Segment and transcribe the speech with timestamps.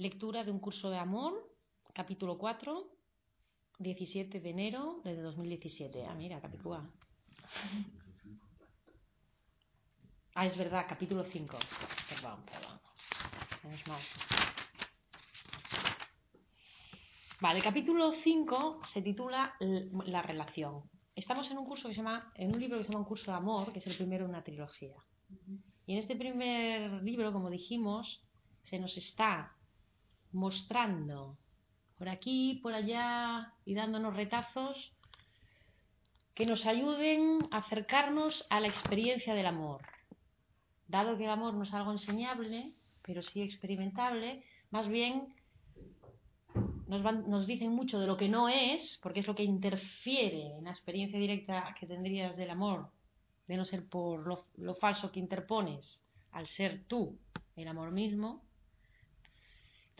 [0.00, 1.34] Lectura de un curso de amor,
[1.92, 2.88] capítulo 4,
[3.80, 6.06] 17 de enero de 2017.
[6.06, 6.90] Ah, mira, capítulo
[10.34, 11.58] Ah, es verdad, capítulo 5.
[12.08, 12.80] Perdón, perdón.
[13.62, 14.00] Menos mal.
[17.42, 19.54] Vale, capítulo 5 se titula
[20.06, 20.88] La relación.
[21.14, 23.30] Estamos en un curso que se llama, en un libro que se llama Un curso
[23.32, 24.96] de amor, que es el primero de una trilogía.
[25.84, 28.22] Y en este primer libro, como dijimos,
[28.62, 29.58] se nos está
[30.32, 31.36] mostrando
[31.98, 34.92] por aquí, por allá y dándonos retazos
[36.34, 39.82] que nos ayuden a acercarnos a la experiencia del amor.
[40.88, 42.72] Dado que el amor no es algo enseñable,
[43.02, 45.34] pero sí experimentable, más bien
[46.88, 50.64] nos, nos, dicen mucho de lo que no es, porque es lo que interfiere en
[50.64, 52.90] la experiencia directa que tendrías del amor,
[53.46, 57.18] de no ser por lo, lo falso que interpones al ser tú
[57.56, 58.42] el amor mismo,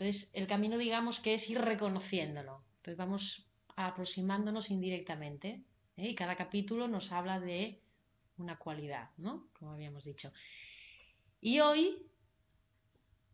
[0.01, 2.63] entonces, el camino, digamos, que es ir reconociéndolo.
[2.77, 5.61] Entonces, vamos aproximándonos indirectamente.
[5.95, 6.09] ¿eh?
[6.09, 7.83] Y cada capítulo nos habla de
[8.37, 9.47] una cualidad, ¿no?
[9.53, 10.33] Como habíamos dicho.
[11.39, 12.03] Y hoy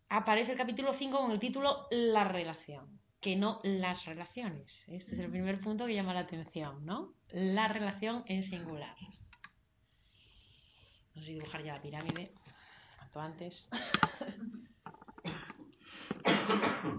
[0.10, 4.70] aparece el capítulo 5 con el título La relación, que no las relaciones.
[4.88, 7.14] Este es el primer punto que llama la atención, ¿no?
[7.30, 8.98] La relación en singular.
[11.16, 12.34] Vamos a dibujar ya la pirámide,
[12.98, 13.70] cuanto antes.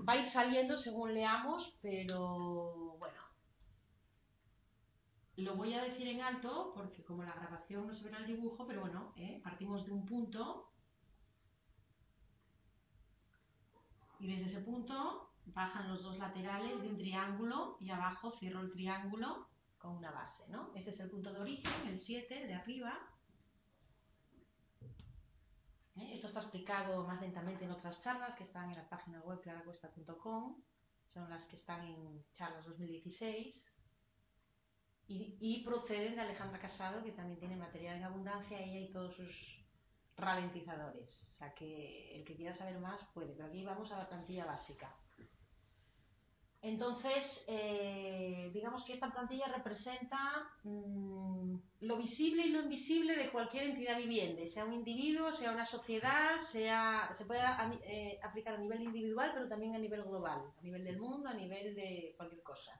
[0.08, 3.16] Va a ir saliendo según leamos, pero bueno.
[5.36, 8.26] Lo voy a decir en alto porque como la grabación no se ve en el
[8.26, 9.40] dibujo, pero bueno, ¿eh?
[9.42, 10.68] partimos de un punto
[14.18, 18.72] y desde ese punto bajan los dos laterales de un triángulo y abajo cierro el
[18.72, 19.46] triángulo
[19.78, 20.72] con una base, ¿no?
[20.74, 22.98] Este es el punto de origen, el 7 de arriba,
[26.00, 26.14] ¿eh?
[26.14, 30.62] Esto está explicado más lentamente en otras charlas que están en la página web claracuesta.com,
[31.12, 33.64] son las que están en charlas 2016
[35.08, 39.16] y, y, proceden de Alejandra Casado, que también tiene material en abundancia, ella y todos
[39.16, 39.64] sus
[40.16, 41.08] ralentizadores.
[41.32, 44.44] O sea que el que quiera saber más puede, pero aquí vamos a la plantilla
[44.44, 44.94] básica.
[46.60, 50.18] Entonces, eh, digamos que esta plantilla representa
[50.64, 55.66] mm, lo visible y lo invisible de cualquier entidad viviente, sea un individuo, sea una
[55.66, 57.42] sociedad, sea se puede
[57.84, 61.34] eh, aplicar a nivel individual, pero también a nivel global, a nivel del mundo, a
[61.34, 62.72] nivel de cualquier cosa.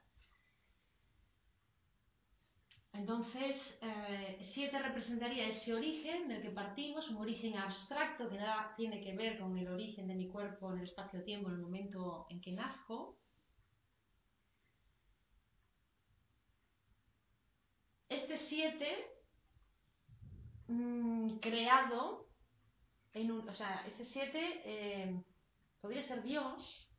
[2.91, 9.01] Entonces, eh, 7 representaría ese origen del que partimos, un origen abstracto que nada tiene
[9.01, 12.41] que ver con el origen de mi cuerpo en el espacio-tiempo en el momento en
[12.41, 13.19] que nazco,
[18.09, 19.07] este 7
[20.67, 22.27] mm, creado
[23.13, 25.23] en un, o sea, ese 7 eh,
[25.79, 26.89] podría ser Dios,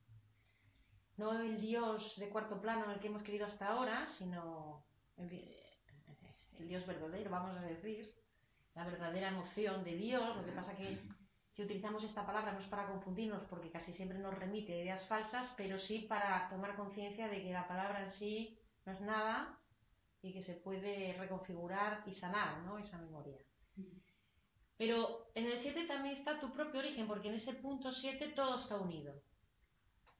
[1.19, 4.87] no el Dios de cuarto plano el que hemos querido hasta ahora, sino
[5.19, 5.31] el,
[6.59, 8.11] el Dios verdadero, vamos a decir,
[8.75, 10.99] la verdadera emoción de Dios, lo que pasa que
[11.53, 15.53] si utilizamos esta palabra no es para confundirnos porque casi siempre nos remite ideas falsas,
[15.59, 19.60] pero sí para tomar conciencia de que la palabra en sí no es nada
[20.23, 22.79] y que se puede reconfigurar y sanar ¿no?
[22.79, 23.39] esa memoria.
[24.77, 28.57] Pero en el 7 también está tu propio origen, porque en ese punto 7 todo
[28.57, 29.15] está unido.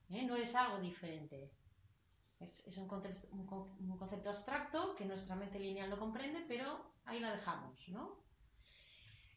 [0.09, 0.23] ¿eh?
[0.23, 1.51] No es algo diferente.
[2.39, 3.45] Es, un, concepto, un,
[3.97, 7.87] concepto, abstracto que nuestra mente lineal no comprende, pero ahí la dejamos.
[7.89, 8.23] ¿no?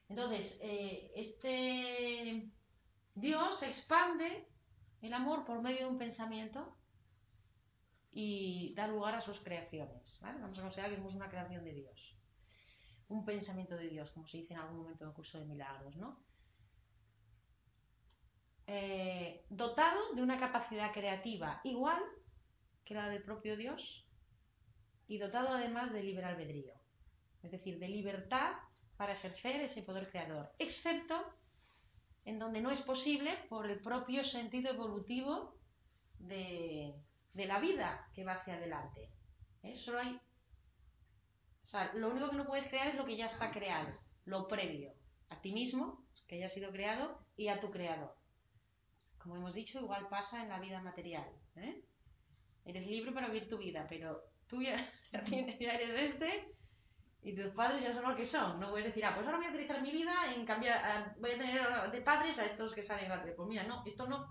[0.09, 2.51] Entonces, eh, este
[3.15, 4.49] Dios expande
[5.03, 6.77] el amor por medio de un pensamiento
[8.17, 10.21] y da lugar a sus creaciones.
[10.23, 12.17] Vamos a considerar que somos una creación de Dios.
[13.09, 15.97] Un pensamiento de Dios, como se dice en algún momento en el curso de milagros,
[15.97, 16.23] ¿no?
[18.67, 22.01] Eh, dotado de una capacidad creativa igual
[22.85, 24.07] que la del propio Dios
[25.07, 26.73] y dotado además de libre albedrío,
[27.43, 28.55] es decir, de libertad
[28.97, 31.15] para ejercer ese poder creador, excepto
[32.25, 35.59] en donde no es posible por el propio sentido evolutivo
[36.21, 36.95] de,
[37.35, 39.11] de la vida que va hacia adelante.
[39.63, 39.75] ¿Eh?
[39.77, 40.21] Solo hay.
[41.65, 43.93] O sea, lo único que no puedes crear es lo que ya está creado,
[44.25, 44.93] lo previo,
[45.31, 48.15] a ti mismo, que ya ha sido creado, y a tu creador.
[49.19, 51.29] como hemos dicho, igual pasa en la vida material.
[51.57, 51.83] ¿eh?
[52.65, 54.77] Eres libre para vivir tu vida, pero tú ya,
[55.13, 56.55] ya eres este
[57.23, 58.61] y tus padres ya son los que son.
[58.61, 61.39] No puedes decir, ah, pues ahora voy a utilizar mi vida en cambiar, voy a
[61.39, 64.29] tener de padres a estos que salen de Pues mira, no, esto no.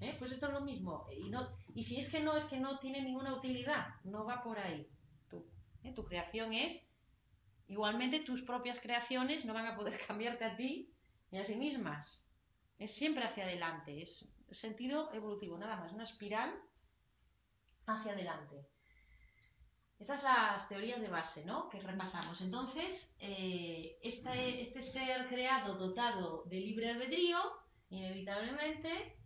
[0.00, 0.16] ¿Eh?
[0.18, 1.06] Pues esto es lo mismo.
[1.14, 3.88] Y, no, y si es que no, es que no tiene ninguna utilidad.
[4.04, 4.86] No va por ahí.
[5.28, 5.44] Tu,
[5.84, 5.92] ¿eh?
[5.94, 6.82] tu creación es.
[7.68, 10.90] Igualmente tus propias creaciones no van a poder cambiarte a ti
[11.30, 12.06] ni a sí mismas.
[12.78, 14.02] Es siempre hacia adelante.
[14.02, 15.92] Es sentido evolutivo, nada más.
[15.92, 16.50] Una espiral
[17.86, 18.66] hacia adelante.
[19.98, 21.68] Esas las teorías de base, ¿no?
[21.68, 22.40] Que repasamos.
[22.40, 27.38] Entonces, eh, este, este ser creado, dotado de libre albedrío,
[27.90, 29.19] inevitablemente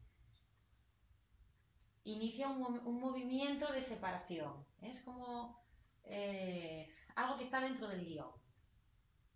[2.05, 4.65] inicia un, movimiento de separación.
[4.83, 5.59] Es como
[6.05, 8.31] eh, algo que está dentro del guion,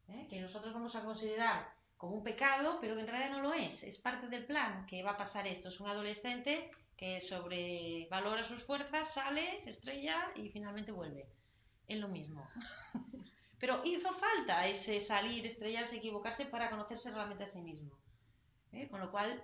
[0.09, 0.27] ¿eh?
[0.29, 3.83] que nosotros vamos a considerar como un pecado, pero que en realidad no lo es.
[3.83, 5.69] Es parte del plan que va a pasar esto.
[5.69, 11.27] Es un adolescente que sobrevalora sus fuerzas, sale, se estrella y finalmente vuelve.
[11.87, 12.47] Es lo mismo.
[13.61, 17.91] Pero hizo falta ese salir, estrellarse, equivocarse para conocerse realmente a sí mismo.
[18.73, 18.89] ¿eh?
[18.89, 19.43] Con lo cual,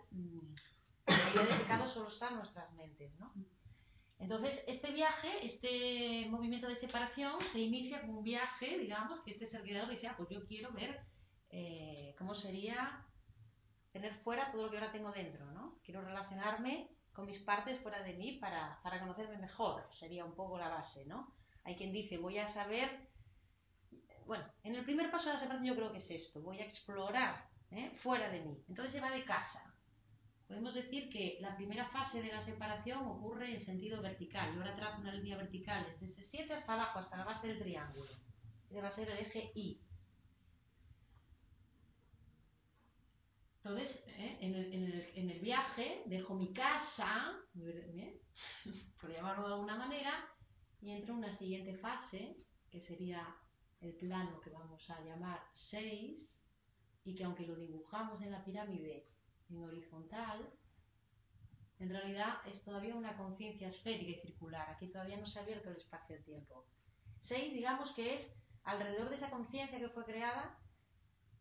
[1.07, 3.19] de pecado solo está en nuestras mentes.
[3.19, 3.33] ¿no?
[4.19, 9.49] Entonces, este viaje, este movimiento de separación, se inicia con un viaje, digamos, que este
[9.49, 11.01] ser creador dice, ah, pues yo quiero ver
[11.51, 13.05] eh, cómo sería
[13.93, 15.79] tener fuera todo lo que ahora tengo dentro, ¿no?
[15.85, 20.59] Quiero relacionarme con mis partes fuera de mí para, para conocerme mejor, sería un poco
[20.59, 21.33] la base, ¿no?
[21.63, 23.09] Hay quien dice, voy a saber,
[24.27, 26.67] bueno, en el primer paso de la separación yo creo que es esto, voy a
[26.67, 27.97] explorar ¿eh?
[28.03, 28.65] fuera de mí.
[28.69, 29.74] Entonces se va de casa.
[30.47, 34.53] Podemos decir que la primera fase de la separación ocurre en sentido vertical.
[34.55, 38.11] Yo ahora trazo una línea vertical desde 7 hasta abajo, hasta la base del triángulo.
[38.69, 39.81] Este va a ser el eje I.
[43.57, 44.37] Entonces, ¿eh?
[44.43, 47.41] en, el, viaje dejo mi casa,
[49.01, 50.29] por llamarlo de alguna manera,
[50.83, 52.37] y entro en una siguiente fase,
[52.71, 53.35] que sería
[53.81, 56.29] el plano que vamos a llamar 6,
[57.07, 59.07] y que aunque lo dibujamos en la pirámide
[59.51, 60.51] en horizontal,
[61.79, 64.71] en realidad es todavía una conciencia esférica y circular.
[64.71, 66.65] Aquí todavía no se ha abierto el espacio-tiempo.
[67.23, 68.33] 6, digamos que es
[68.65, 70.59] alrededor de esa conciencia que fue creada,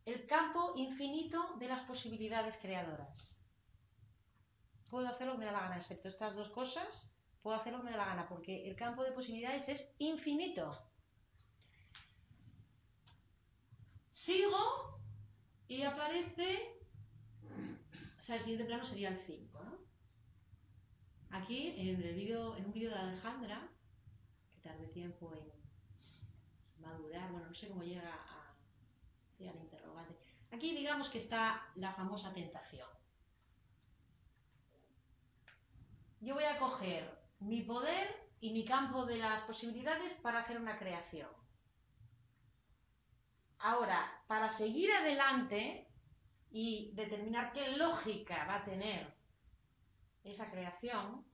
[0.06, 3.38] el campo infinito de las posibilidades creadoras.
[4.90, 7.12] Puedo hacer lo que me da la gana, excepto estas dos cosas,
[7.42, 10.78] puedo hacer lo que me da la gana, porque el campo de posibilidades es infinito.
[14.14, 15.00] Sigo
[15.68, 16.78] y aparece,
[18.24, 19.78] o sea, el siguiente plano sería el 5, ¿no?
[21.30, 23.70] Aquí, en, el video, en un vídeo de Alejandra,
[24.54, 25.52] que tarde tiempo en
[26.82, 28.44] madurar, bueno, no sé cómo llega a
[29.50, 30.16] al interrogante.
[30.54, 32.88] Aquí digamos que está la famosa tentación.
[36.22, 40.78] Yo voy a coger mi poder y mi campo de las posibilidades para hacer una
[40.78, 41.30] creación.
[43.60, 45.93] Ahora, para seguir adelante
[46.54, 49.12] y determinar qué lógica va a tener
[50.24, 51.26] esa creación,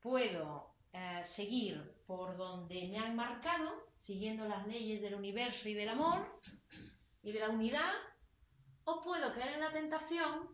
[0.00, 5.90] puedo eh, seguir por donde me han marcado siguiendo las leyes del universo y del
[5.90, 6.40] amor
[7.22, 7.92] y de la unidad,
[8.84, 10.48] o puedo caer en la tentación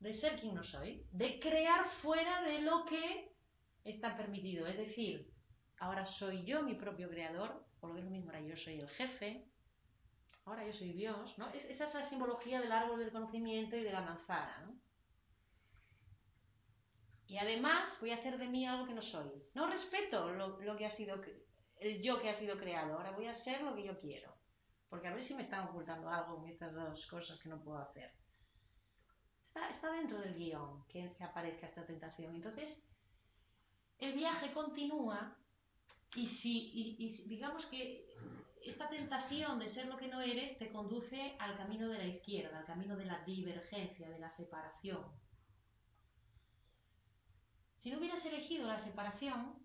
[0.00, 3.30] de ser quien no soy, de crear fuera de lo que
[3.84, 4.66] está permitido.
[4.66, 5.30] Es decir,
[5.78, 8.80] ahora soy yo mi propio creador, o lo que es lo mismo, ahora yo soy
[8.80, 9.51] el jefe,
[10.44, 11.48] ahora yo soy Dios, ¿no?
[11.48, 14.82] Esa es la simbología del árbol del conocimiento y de la manzana, ¿no?
[17.26, 19.30] Y además voy a hacer de mí algo que no soy.
[19.54, 21.18] No respeto lo, que ha sido
[21.76, 22.92] el yo que ha sido creado.
[22.92, 24.34] Ahora voy a ser lo que yo quiero.
[24.90, 27.78] Porque a ver si me están ocultando algo en estas dos cosas que no puedo
[27.78, 28.12] hacer.
[29.54, 32.34] Está, dentro del guion que, aparezca esta tentación.
[32.34, 32.78] Entonces,
[33.98, 35.34] el viaje continúa
[36.14, 38.06] y si digamos que
[38.64, 42.58] esta tentación de ser lo que no eres te conduce al camino de la izquierda,
[42.58, 45.04] al camino de la divergencia, de la separación.
[47.82, 49.60] Si no hubieras elegido la separación,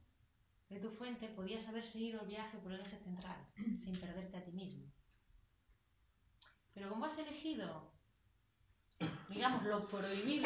[0.70, 4.44] de tu fuente podías haber seguido el viaje por el eje central, sin perderte a
[4.44, 4.92] ti mismo.
[6.74, 7.94] Pero como has elegido,
[9.30, 10.46] digamos, lo prohibido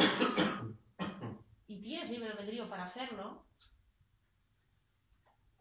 [1.67, 3.45] y tienes libre albedrío para hacerlo,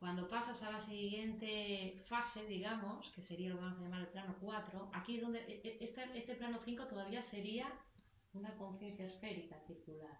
[0.01, 4.09] cuando pasas a la siguiente fase, digamos, que sería lo que vamos a llamar el
[4.09, 7.71] plano 4, aquí es donde este, este plano 5 todavía sería
[8.33, 10.19] una conciencia esférica circular.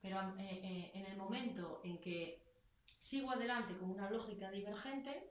[0.00, 2.42] Pero eh, eh, en el momento en que
[3.02, 5.30] sigo adelante con una lógica divergente,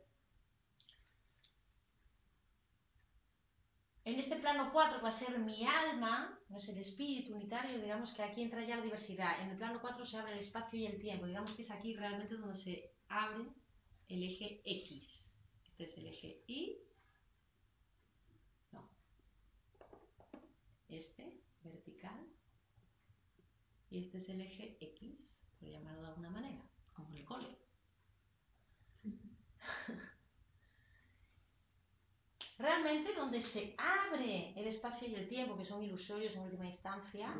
[4.07, 8.13] en este plano 4 va a ser mi alma, no es el espíritu unitario, digamos
[8.13, 9.41] que aquí entra ya la diversidad.
[9.41, 11.93] En el plano 4 se abre el espacio y el tiempo, digamos que es aquí
[11.93, 13.49] realmente donde se abre
[14.07, 15.03] el eje X.
[15.65, 16.77] Este es el eje Y.
[18.71, 18.89] No.
[20.87, 22.29] Este, vertical.
[23.89, 25.19] Y este es el eje X,
[25.59, 27.57] por llamarlo de alguna manera, como el cole.
[32.57, 37.31] Realmente donde se abre el espacio y el tiempo, que son ilusorios en última instancia,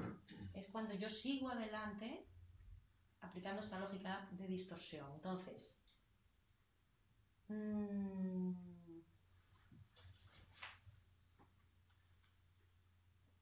[0.53, 2.24] es cuando yo sigo adelante
[3.21, 5.12] aplicando esta lógica de distorsión.
[5.15, 5.75] Entonces,
[7.47, 8.51] mmm,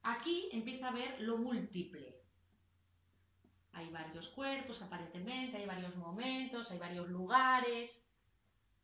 [0.03, 2.21] aquí empieza a ver lo múltiple.
[3.73, 7.91] Hay varios cuerpos, aparentemente, hay varios momentos, hay varios lugares.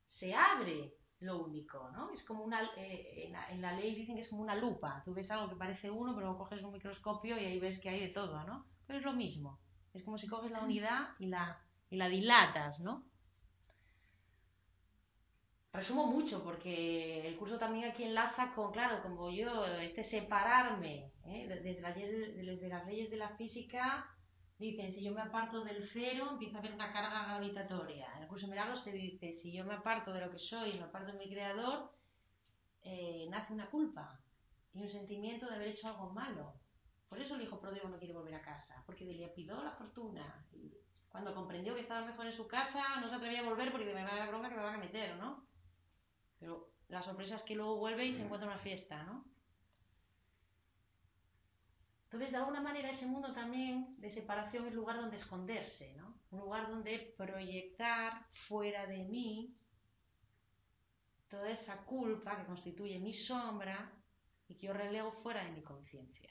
[0.10, 2.12] Se abre lo único, ¿no?
[2.12, 5.02] Es como una, eh, en, la, en, la, ley dicen que es como una lupa.
[5.06, 8.00] Tú ves algo que parece uno, pero coges un microscopio y ahí ves que hay
[8.00, 8.66] de todo, ¿no?
[8.88, 9.60] Pero es lo mismo.
[9.94, 13.04] Es como si coges la unidad y la, y la dilatas, ¿no?
[15.74, 21.48] Resumo mucho porque el curso también aquí enlaza con, claro, como yo, este separarme ¿eh?
[21.48, 24.06] desde, las, desde las leyes de la física
[24.62, 28.08] Dicen, si yo me aparto del cero, empieza a haber una carga gravitatoria.
[28.16, 30.74] En el curso de milagros te dice, si yo me aparto de lo que soy,
[30.74, 31.92] me aparto de mi creador,
[32.84, 34.20] eh, nace una culpa
[34.76, 36.54] y un sentimiento de haber hecho algo malo.
[37.10, 40.46] Por eso el hijo pródigo no quiere volver a casa, porque le pidió la fortuna.
[40.52, 40.72] Y
[41.10, 44.04] cuando comprendió que estaba mejor en su casa, no se atrevía a volver porque me
[44.04, 45.44] va a dar bronca que me van a meter, ¿no?
[46.38, 49.26] Pero la sorpresa es que luego vuelve y se encuentra una fiesta, ¿no?
[52.12, 56.14] Entonces, de alguna manera, ese mundo también de separación es lugar donde esconderse, ¿no?
[56.32, 59.56] Un lugar donde proyectar fuera de mí
[61.30, 63.94] toda esa culpa que constituye mi sombra
[64.50, 66.30] y que yo relego fuera de mi conciencia.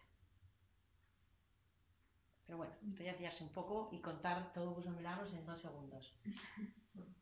[2.44, 6.14] Pero bueno, esto ya es un poco y contar todo los milagros en dos segundos.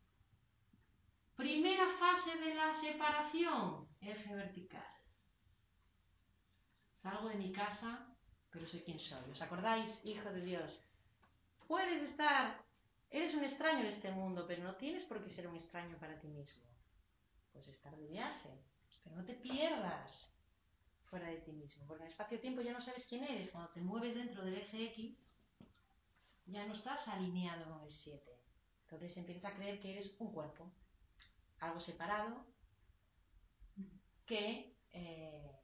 [1.37, 4.85] Primera fase de la separación, eje vertical.
[7.01, 8.08] Salgo de mi casa
[8.51, 9.31] pero sé quién soy.
[9.31, 10.79] ¿Os acordáis, hijo de Dios?
[11.67, 12.61] Puedes estar,
[13.09, 16.19] eres un extraño en este mundo, pero no tienes por qué ser un extraño para
[16.19, 16.63] ti mismo.
[17.51, 18.49] Puedes estar de viaje,
[19.03, 20.29] pero no te pierdas
[21.09, 23.49] fuera de ti mismo, porque en espacio-tiempo ya no sabes quién eres.
[23.51, 25.17] Cuando te mueves dentro del eje X,
[26.47, 28.39] ya no estás alineado con el 7.
[28.83, 30.71] Entonces empiezas a creer que eres un cuerpo,
[31.59, 32.43] algo separado,
[34.25, 35.58] que eh,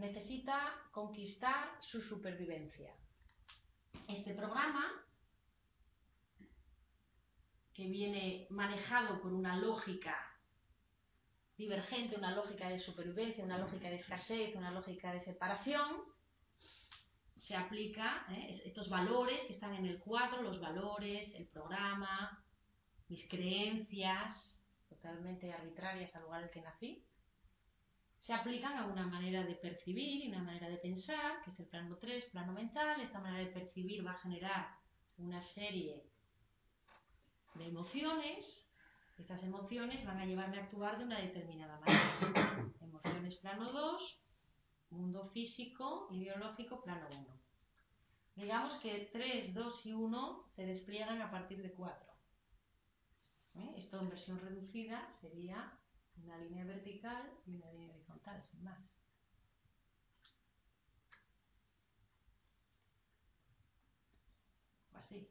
[0.00, 2.92] necesita conquistar su supervivencia.
[4.08, 4.90] Este programa,
[7.74, 10.16] que viene manejado por una lógica
[11.56, 16.04] divergente, una lógica de supervivencia, una lógica de escasez, una lógica de separación,
[17.36, 18.62] se aplica ¿eh?
[18.64, 22.44] estos valores que están en el cuadro, los valores, el programa,
[23.08, 24.56] mis creencias
[24.88, 27.04] totalmente arbitrarias al lugar del que nací,
[28.20, 31.66] se aplican a una manera de percibir y una manera de pensar, que es el
[31.66, 33.00] plano 3, plano mental.
[33.00, 34.68] Esta manera de percibir va a generar
[35.16, 36.04] una serie
[37.54, 38.66] de emociones.
[39.18, 42.72] Estas emociones van a llevarme a actuar de una determinada manera.
[42.80, 44.20] Emociones plano 2,
[44.90, 47.26] mundo físico y biológico plano 1.
[48.36, 52.10] Digamos que 3, 2 y 1 se despliegan a partir de 4.
[53.54, 53.74] ¿Eh?
[53.78, 55.79] Esto en versión reducida sería
[56.24, 58.78] una línea vertical y una línea horizontal, sin más.
[64.94, 65.28] Así.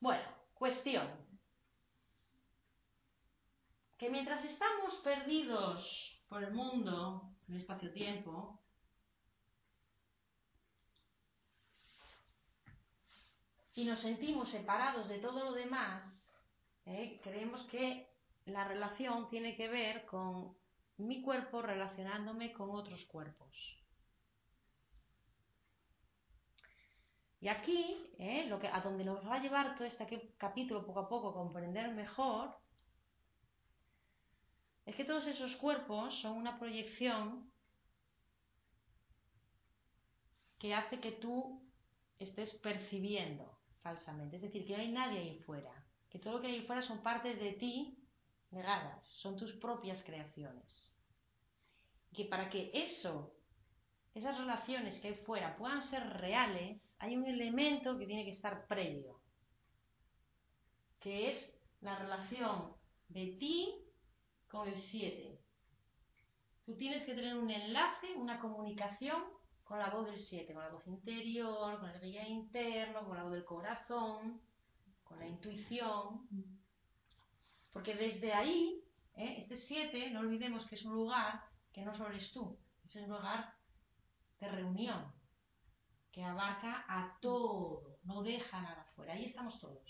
[0.00, 1.08] Bueno, cuestión.
[3.98, 5.86] Que mientras estamos perdidos
[6.28, 8.60] por el mundo, en el espacio-tiempo,
[13.74, 16.21] y nos sentimos separados de todo lo demás,
[16.86, 17.20] ¿eh?
[17.22, 18.08] creemos que
[18.46, 20.56] la relación tiene que ver con
[20.98, 23.52] mi cuerpo relacionándome con otros cuerpos.
[27.40, 28.46] Y aquí, ¿eh?
[28.48, 31.92] lo que, a donde nos va a llevar todo este capítulo poco a poco comprender
[31.92, 32.56] mejor,
[34.86, 37.50] es que todos esos cuerpos son una proyección
[40.58, 41.60] que hace que tú
[42.20, 44.36] estés percibiendo falsamente.
[44.36, 45.81] Es decir, que no hay nadie ahí fuera
[46.12, 47.98] que todo lo que hay fuera son partes de ti
[48.50, 50.94] negadas, son tus propias creaciones.
[52.10, 53.32] Y que para que eso,
[54.12, 58.66] esas relaciones que hay fuera puedan ser reales, hay un elemento que tiene que estar
[58.66, 59.22] previo,
[61.00, 61.50] que es
[61.80, 62.76] la relación
[63.08, 63.74] de ti
[64.50, 65.40] con el 7.
[66.66, 69.24] Tú tienes que tener un enlace, una comunicación
[69.64, 73.22] con la voz del 7, con la voz interior, con el guía interno, con la
[73.22, 74.42] voz del corazón,
[75.12, 76.26] con la intuición.
[77.70, 78.82] Porque desde ahí,
[79.14, 79.36] ¿eh?
[79.38, 81.42] este 7, no olvidemos que es un lugar
[81.72, 83.54] que no solo eres tú, es un lugar
[84.40, 85.10] de reunión,
[86.10, 89.82] que abarca a todo, no deja nada fuera, ahí estamos todos.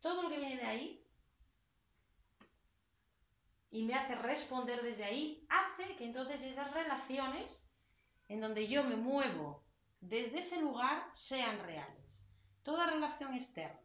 [0.00, 1.04] Todo lo que viene de ahí
[3.70, 7.50] y me hace responder desde ahí, hace que entonces esas relaciones
[8.28, 9.64] en donde yo me muevo
[10.00, 12.04] desde ese lugar sean reales.
[12.62, 13.83] Toda relación externa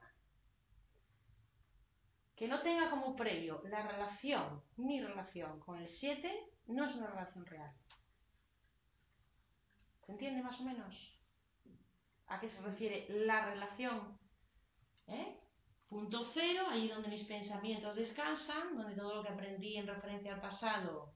[2.40, 6.34] que no tenga como previo la relación, mi relación con el 7,
[6.68, 7.76] no es una relación real.
[10.06, 11.20] ¿Se entiende más o menos?
[12.28, 14.18] ¿A qué se refiere la relación?
[15.08, 15.38] ¿Eh?
[15.90, 20.42] Punto cero, ahí donde mis pensamientos descansan, donde todo lo que aprendí en referencia al
[20.42, 21.14] pasado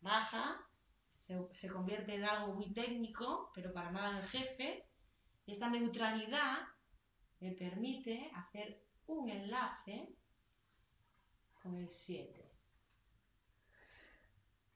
[0.00, 0.64] baja,
[1.26, 4.86] se, convierte en algo muy técnico, pero para nada en jefe.
[5.46, 6.60] Esta neutralidad
[7.40, 8.80] me permite hacer
[9.10, 10.16] un enlace
[11.62, 12.50] con el 7.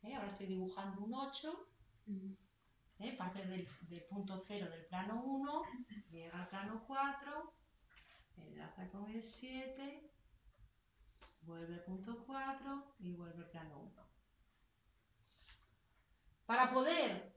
[0.03, 0.14] ¿Eh?
[0.14, 1.69] Ahora estoy dibujando un 8.
[2.99, 3.17] ¿Eh?
[3.17, 3.67] Parte del,
[4.09, 5.62] punto 0 del plano 1,
[6.11, 7.55] llega al plano 4,
[8.37, 10.11] enlaza con el 7,
[11.43, 14.09] vuelve al punto 4 y vuelve al plano 1.
[16.47, 17.37] Para poder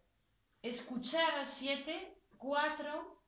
[0.62, 3.24] escuchar al 7, 4,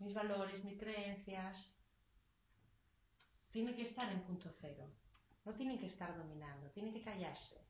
[0.00, 1.77] mis valores, mis creencias,
[3.50, 4.90] tienen que estar en punto cero.
[5.44, 7.64] No tienen que estar dominando, tienen que callarse.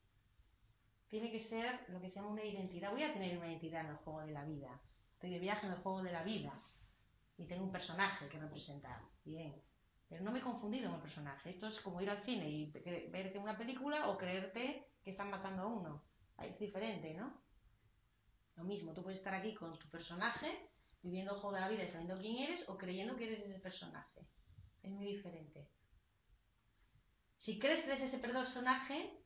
[1.09, 2.91] Tiene que ser lo que se llama una identidad.
[2.91, 4.81] Voy a tener una identidad en el juego de la vida.
[5.15, 6.63] Estoy de viaje en el juego de la vida
[7.39, 9.01] y tengo un personaje que representar.
[9.25, 9.55] Bien.
[10.09, 11.51] Pero no me he confundido con el personaje.
[11.51, 12.71] Esto es como ir al cine y
[13.11, 16.05] verte una película o creerte que están matando a uno.
[16.43, 17.41] Es diferente, ¿no?
[18.57, 20.71] Lo mismo, tú puedes estar aquí con tu personaje,
[21.03, 23.61] viviendo el juego de la vida y sabiendo quién eres, o creyendo que eres ese
[23.61, 24.27] personaje.
[24.89, 25.69] Es muy diferente.
[27.37, 29.23] Si crees que eres ese personaje,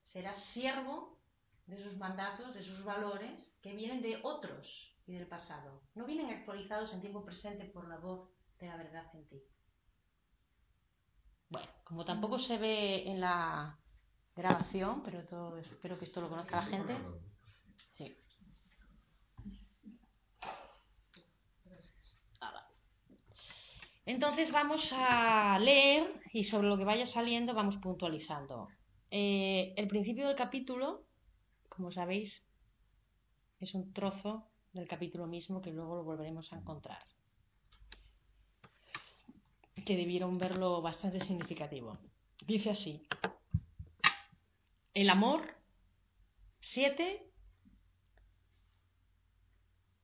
[0.00, 1.18] serás siervo
[1.66, 4.66] de sus mandatos, de sus valores, que vienen de otros
[5.06, 5.82] y del pasado.
[5.94, 9.42] No vienen actualizados en tiempo presente por la voz de la verdad en ti.
[11.50, 13.78] Bueno, como tampoco se ve en la
[14.34, 16.96] grabación, pero todo, espero que esto lo conozca la gente.
[17.92, 18.16] Sí.
[24.10, 28.68] Entonces vamos a leer y sobre lo que vaya saliendo vamos puntualizando.
[29.08, 31.04] Eh, el principio del capítulo,
[31.68, 32.44] como sabéis,
[33.60, 36.98] es un trozo del capítulo mismo que luego lo volveremos a encontrar.
[39.86, 41.96] Que debieron verlo bastante significativo.
[42.44, 43.06] Dice así.
[44.92, 45.54] El amor,
[46.58, 47.30] siete,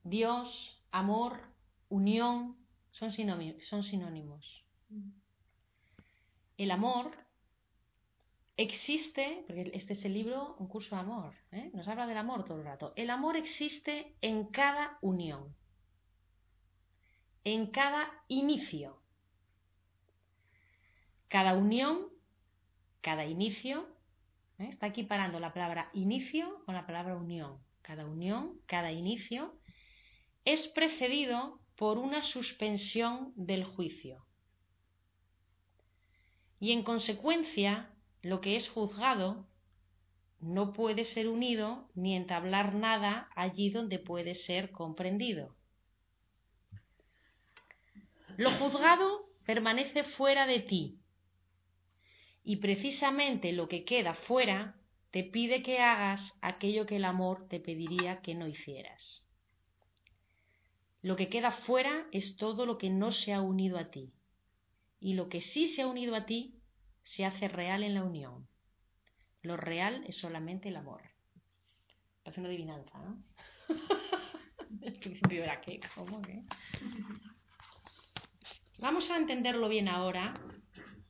[0.04, 1.40] Dios, amor,
[1.88, 2.56] unión,
[2.98, 4.64] son sinónimos.
[6.56, 7.12] El amor
[8.56, 11.70] existe, porque este es el libro, un curso de amor, ¿eh?
[11.74, 12.94] nos habla del amor todo el rato.
[12.96, 15.54] El amor existe en cada unión,
[17.44, 18.98] en cada inicio.
[21.28, 22.08] Cada unión,
[23.02, 23.86] cada inicio,
[24.58, 24.68] ¿eh?
[24.70, 27.58] está aquí parando la palabra inicio con la palabra unión.
[27.82, 29.54] Cada unión, cada inicio
[30.44, 34.24] es precedido por una suspensión del juicio.
[36.58, 37.90] Y en consecuencia,
[38.22, 39.46] lo que es juzgado
[40.40, 45.54] no puede ser unido ni entablar nada allí donde puede ser comprendido.
[48.36, 50.98] Lo juzgado permanece fuera de ti
[52.42, 54.76] y precisamente lo que queda fuera
[55.10, 59.25] te pide que hagas aquello que el amor te pediría que no hicieras.
[61.06, 64.12] Lo que queda fuera es todo lo que no se ha unido a ti.
[64.98, 66.58] Y lo que sí se ha unido a ti
[67.04, 68.48] se hace real en la unión.
[69.40, 71.02] Lo real es solamente el amor.
[72.24, 73.22] Parece una adivinanza, ¿no?
[74.82, 76.42] el principio era qué, ¿cómo qué?
[78.78, 80.34] Vamos a entenderlo bien ahora,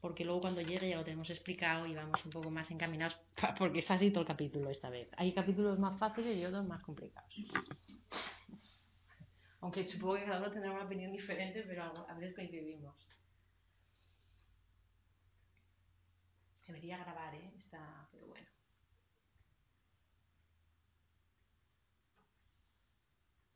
[0.02, 3.16] porque luego cuando llegue ya lo tenemos explicado y vamos un poco más encaminados,
[3.58, 5.08] porque es así todo el capítulo esta vez.
[5.16, 7.32] Hay capítulos más fáciles y otros más complicados.
[9.66, 12.94] Aunque supongo que cada uno tendrá una opinión diferente, pero a veces coincidimos.
[16.68, 17.52] Debería grabar, ¿eh?
[17.58, 18.46] Está, pero bueno.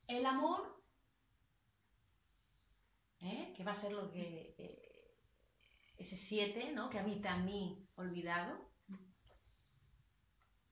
[0.09, 0.83] El amor,
[3.21, 3.55] ¿eh?
[3.57, 4.57] que va a ser lo que...
[4.59, 5.15] Eh,
[5.97, 6.91] ese 7, ¿no?
[6.91, 6.99] Que
[7.37, 8.69] en mí olvidado,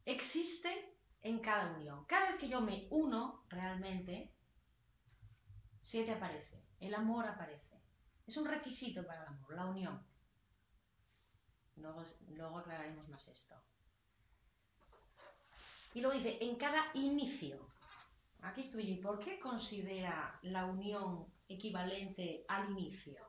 [0.04, 2.04] existe en cada unión.
[2.06, 4.34] Cada vez que yo me uno realmente,
[5.90, 7.80] 7 aparece, el amor aparece.
[8.26, 10.06] Es un requisito para el amor, la unión.
[11.76, 13.54] Luego, luego aclararemos más esto.
[15.94, 17.66] Y luego dice, en cada inicio.
[18.42, 18.90] Aquí estoy.
[18.90, 23.26] ¿Y por qué considera la unión equivalente al inicio?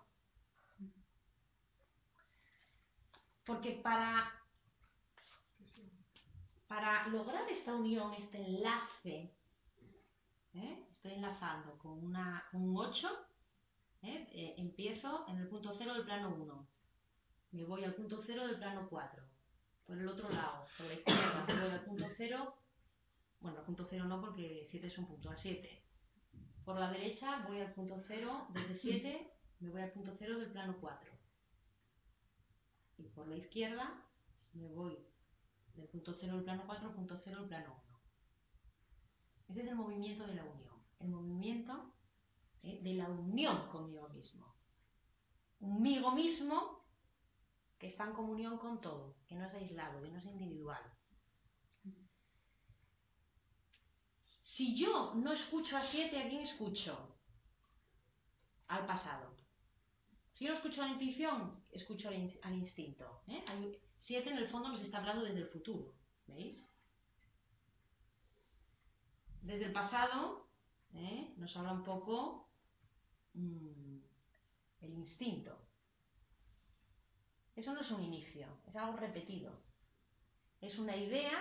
[3.46, 4.32] Porque para,
[6.68, 9.34] para lograr esta unión, este enlace,
[10.54, 10.89] ¿eh?
[11.00, 13.08] Estoy enlazando con, una, un 8,
[14.04, 14.28] ¿eh?
[14.32, 16.68] Eh, empiezo en el punto 0 del plano 1.
[17.52, 19.24] Me voy al punto 0 del plano 4.
[19.86, 22.56] Por el otro lado, por la izquierda, me voy al punto 0
[23.42, 25.82] bueno, al punto cero no porque 7 es un punto, a 7.
[26.66, 30.52] Por la derecha voy al punto cero, desde 7 me voy al punto cero del
[30.52, 31.10] plano 4.
[32.98, 34.06] Y por la izquierda
[34.54, 34.98] me voy
[35.76, 38.00] del punto cero del plano 4 al punto cero del plano 1.
[39.48, 40.79] Ese es el movimiento de la unión.
[41.00, 41.94] El movimiento
[42.64, 42.80] ¿eh?
[42.82, 44.56] de la unión conmigo mismo.
[45.62, 46.86] Un migo mismo
[47.78, 50.84] que está en comunión con todo, que no es aislado, que no es individual.
[54.44, 57.16] Si yo no escucho a siete, ¿a quién escucho?
[58.68, 59.34] Al pasado.
[60.34, 63.24] Si yo no escucho a la intuición, escucho al, instinto.
[63.28, 63.80] ¿eh?
[64.02, 65.96] siete en el fondo nos está hablando desde el futuro.
[66.28, 66.62] ¿Veis?
[69.42, 70.49] Desde el pasado
[70.94, 71.34] ¿eh?
[71.38, 72.50] nos habla un poco
[73.34, 74.00] mm,
[74.82, 75.58] el instinto.
[77.56, 79.52] Eso no es un inicio, es algo repetido.
[80.62, 81.38] Es una idea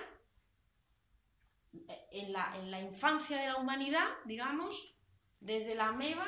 [2.10, 4.74] en la, en la infancia de la humanidad, digamos,
[5.40, 6.26] desde la ameba,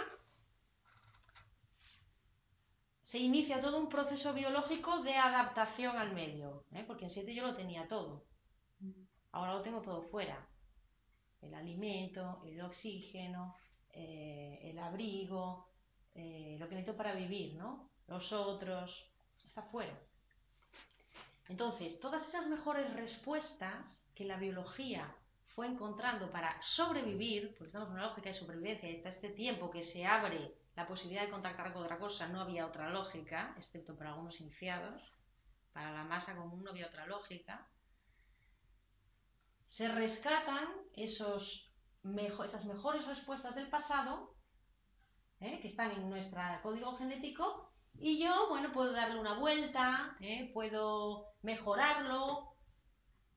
[3.11, 6.85] se inicia todo un proceso biológico de adaptación al medio, ¿eh?
[6.87, 8.25] porque en siete yo lo tenía todo.
[9.33, 10.49] Ahora lo tengo todo fuera.
[11.43, 13.57] El alimento, el oxígeno,
[13.93, 15.69] eh, el abrigo,
[16.15, 17.89] eh, lo que necesito para vivir, ¿no?
[18.07, 19.07] Los otros,
[19.47, 19.99] está fuera.
[21.49, 25.15] Entonces, todas esas mejores respuestas que la biología
[25.55, 29.71] fue encontrando para sobrevivir, porque estamos en una lógica de supervivencia, y hasta este tiempo
[29.71, 33.97] que se abre la posibilidad de contactar con otra cosa, no había otra lógica, excepto
[33.97, 35.03] para algunos iniciados,
[35.73, 37.67] para la masa común no había otra lógica,
[39.71, 41.67] se rescatan esos
[42.45, 44.35] esas mejores respuestas del pasado,
[45.41, 45.61] ¿eh?
[45.61, 50.51] que están en nuestro código genético, y yo, bueno, puedo darle una vuelta, ¿eh?
[50.55, 52.55] puedo mejorarlo,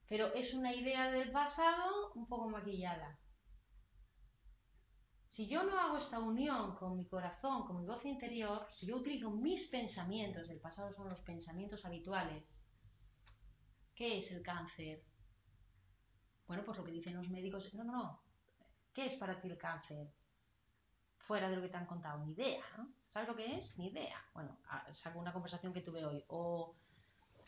[0.07, 3.19] pero es una idea del pasado un poco maquillada.
[5.31, 8.97] Si yo no hago esta unión con mi corazón, con mi voz interior, si yo
[8.97, 12.45] utilizo mis pensamientos, del pasado son los pensamientos habituales,
[13.95, 15.03] ¿qué es el cáncer?
[16.47, 18.21] Bueno, pues lo que dicen los médicos, no, no, no,
[18.93, 20.07] ¿qué es para ti el cáncer?
[21.19, 22.89] Fuera de lo que te han contado, ni idea, ¿no?
[23.07, 23.77] ¿Sabes lo que es?
[23.77, 24.21] Ni idea.
[24.33, 24.57] Bueno,
[24.91, 26.23] saco una conversación que tuve hoy.
[26.27, 26.75] O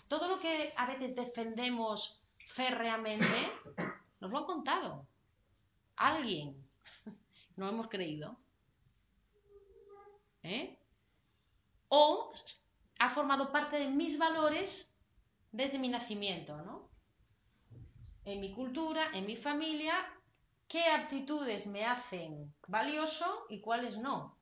[0.08, 2.22] todo lo que a veces defendemos
[2.54, 3.52] férreamente,
[4.20, 5.08] nos lo han contado.
[5.96, 6.64] Alguien.
[7.58, 8.36] No hemos creído.
[10.44, 10.78] ¿Eh?
[11.88, 12.34] O
[13.00, 14.94] ha formado parte de mis valores
[15.54, 16.85] desde mi nacimiento, ¿no?
[18.26, 19.94] En mi cultura, en mi familia,
[20.68, 24.40] qué actitudes me hacen valioso y cuáles no.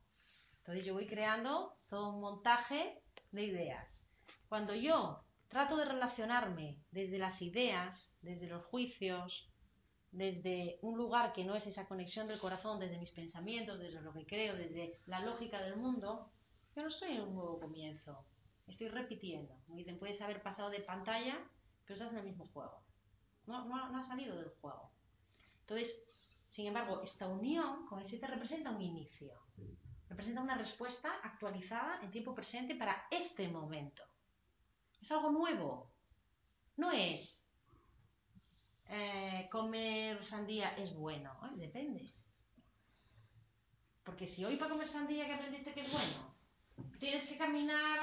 [0.60, 4.08] Entonces yo voy creando todo un montaje de ideas.
[4.48, 5.19] Cuando yo
[5.50, 9.52] trato de relacionarme desde las ideas, desde los juicios,
[10.12, 14.13] desde un lugar que no es esa conexión del corazón, desde mis pensamientos, desde lo
[14.13, 16.32] que creo, desde la lógica del mundo,
[16.74, 18.26] yo no estoy en un nuevo comienzo.
[18.65, 19.54] Estoy repitiendo.
[19.67, 21.38] Me dicen, puedes haber pasado de pantalla,
[21.86, 22.82] pero estás en el mismo juego.
[23.45, 24.91] No, no, no ha salido del juego.
[25.62, 25.91] Entonces,
[26.51, 29.34] sin embargo, esta unión con el 7 representa un inicio.
[30.10, 34.03] Representa una respuesta actualizada en tiempo presente para este momento.
[35.01, 35.91] Es algo nuevo.
[36.77, 37.43] No es
[38.89, 41.34] eh, comer sandía es bueno.
[41.56, 42.13] depende.
[44.03, 46.33] Porque si hoy para comer sandía que aprendiste que es bueno,
[46.99, 47.99] tienes que caminar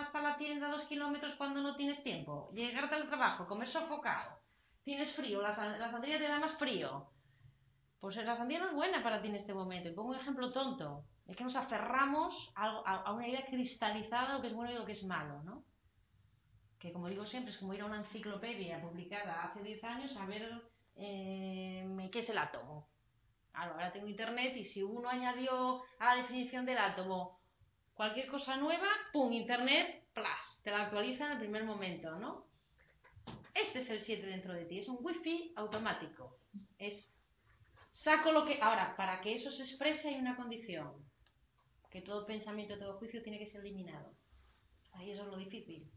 [0.00, 4.38] hasta la tienda dos kilómetros cuando no tienes tiempo, llegarte al trabajo, comer sofocado,
[4.82, 7.08] tienes frío, la, sandía te da más frío.
[8.00, 9.88] Pues la sandía no es buena para ti en este momento.
[9.88, 11.04] Y pongo un ejemplo tonto.
[11.26, 14.74] Es que nos aferramos a, a una idea cristalizada de lo que es bueno y
[14.74, 15.64] lo que es malo, ¿no?
[16.84, 20.26] que como digo siempre es como ir a una enciclopedia publicada hace 10 años a
[20.26, 20.62] ver
[20.96, 22.90] eh, qué es el átomo.
[23.54, 27.38] Ahora tengo internet y si uno añadió a la definición del átomo
[27.94, 29.32] Cualquier cosa nueva, ¡pum!
[29.32, 30.60] Internet, ¡plas!
[30.64, 32.46] Te la actualiza en el primer momento, ¿no?
[33.54, 36.38] Este es el 7 dentro de ti, es un wifi automático.
[36.76, 37.14] Es
[37.92, 38.60] saco lo que.
[38.60, 40.92] Ahora, para que eso se exprese hay una condición.
[41.88, 44.12] Que todo pensamiento, todo juicio tiene que ser eliminado.
[44.94, 45.88] Ahí eso es lo difícil.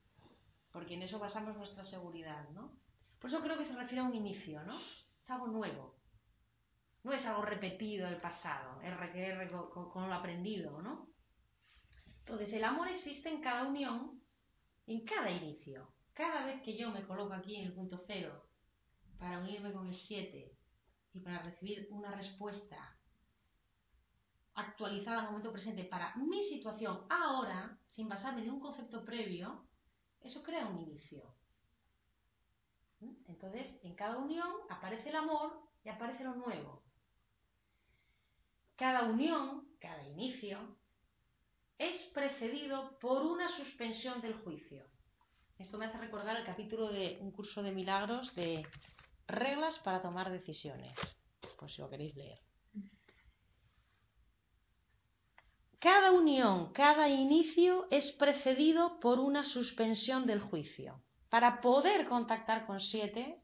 [0.72, 2.78] Porque en eso basamos nuestra seguridad, ¿no?
[3.20, 4.78] Por eso creo que se refiere a un inicio, ¿no?
[4.78, 5.96] Es algo nuevo.
[7.04, 11.17] No es algo repetido del pasado, R con, con lo aprendido, ¿no?
[12.28, 14.22] Entonces, el amor existe en cada unión,
[14.86, 15.88] en cada inicio.
[16.12, 18.50] Cada vez que yo me coloco aquí en el punto cero
[19.18, 20.52] para unirme con el 7
[21.14, 23.00] y para recibir una respuesta
[24.56, 29.66] actualizada al momento presente para mi situación ahora, sin basarme en un concepto previo,
[30.20, 31.34] eso crea un inicio.
[33.00, 33.14] ¿Mm?
[33.28, 36.84] Entonces, en cada unión aparece el amor y aparece lo nuevo.
[38.76, 40.78] Cada unión, cada inicio,
[41.78, 44.84] es precedido por una suspensión del juicio.
[45.58, 48.66] Esto me hace recordar el capítulo de un curso de milagros de
[49.28, 50.96] reglas para tomar decisiones,
[51.58, 52.40] por si lo queréis leer.
[55.80, 61.02] Cada unión, cada inicio es precedido por una suspensión del juicio.
[61.30, 63.44] Para poder contactar con siete,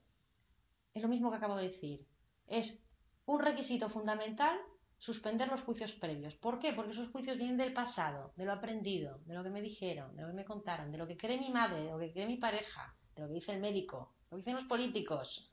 [0.93, 2.07] es lo mismo que acabo de decir.
[2.47, 2.79] Es
[3.25, 4.59] un requisito fundamental
[5.03, 6.33] suspender los juicios previos.
[6.35, 6.71] ¿Por qué?
[6.71, 10.21] Porque esos juicios vienen del pasado, de lo aprendido, de lo que me dijeron, de
[10.21, 12.37] lo que me contaron, de lo que cree mi madre, de lo que cree mi
[12.37, 15.51] pareja, de lo que dice el médico, de lo que dicen los políticos,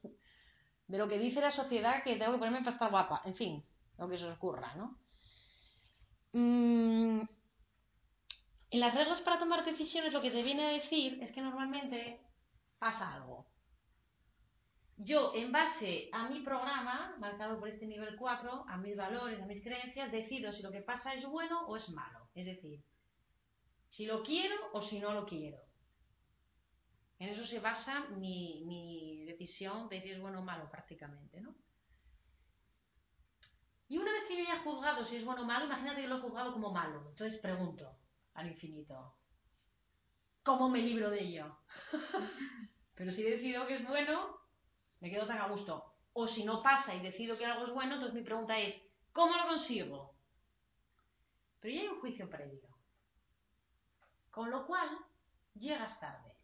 [0.87, 3.65] de lo que dice la sociedad que tengo que ponerme para estar guapa, en fin,
[3.99, 4.97] lo que se os ocurra, ¿no?
[6.33, 7.23] Mm,
[8.71, 12.21] en las reglas para tomar decisiones lo que te viene a decir es que normalmente
[12.79, 13.50] pasa algo
[15.03, 19.47] yo, en base a mi programa, marcado por este nivel 4, a mis valores, a
[19.47, 22.29] mis creencias, decido si lo que pasa es bueno o es malo.
[22.35, 22.85] Es decir,
[23.89, 25.59] si lo quiero o si no lo quiero.
[27.19, 31.55] En eso se basa mi, decisión de si es bueno o malo prácticamente, ¿no?
[33.89, 36.19] Y una vez que yo haya juzgado si es bueno o malo, imagínate que lo
[36.19, 37.09] he juzgado como malo.
[37.09, 37.97] Entonces pregunto
[38.35, 39.17] al infinito,
[40.43, 41.59] ¿cómo me libro de ello?
[42.95, 44.40] Pero si he decidido que es bueno,
[45.01, 45.85] me quedo tan a gusto.
[46.13, 48.81] O si no pasa y decido que algo es bueno, entonces mi pregunta es,
[49.13, 50.15] ¿cómo lo consigo?
[51.61, 52.69] Pero ya hay un juicio previo.
[54.31, 54.89] Con lo cual,
[55.55, 56.35] llegas tarde.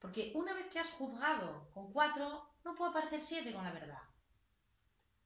[0.00, 4.02] Porque una vez que has juzgado con cuatro, no puede aparecer siete con la verdad.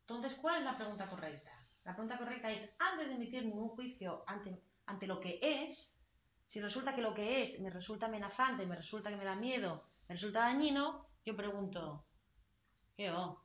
[0.00, 1.50] Entonces, ¿cuál es la pregunta correcta?
[1.84, 5.92] La pregunta correcta es, antes de emitir ningún juicio ante, ante lo que es,
[6.48, 9.82] si resulta que lo que es me resulta amenazante, me resulta que me da miedo,
[10.08, 12.04] me resulta dañino, yo pregunto,
[12.96, 13.42] ¿qué oh?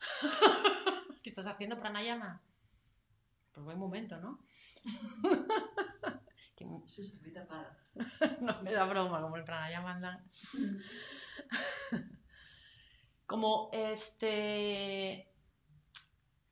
[1.22, 2.42] ¿Qué estás haciendo pranayama?
[3.52, 4.38] Pues buen momento, ¿no?
[6.86, 7.76] Sí, estoy tapada.
[8.40, 10.30] no me da broma, como el pranayama andan.
[13.26, 15.28] como este.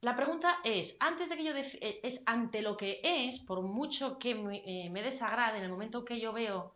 [0.01, 4.19] La pregunta es, antes de que yo eh, es ante lo que es, por mucho
[4.19, 6.75] que me, eh, me desagrade, en el momento que yo veo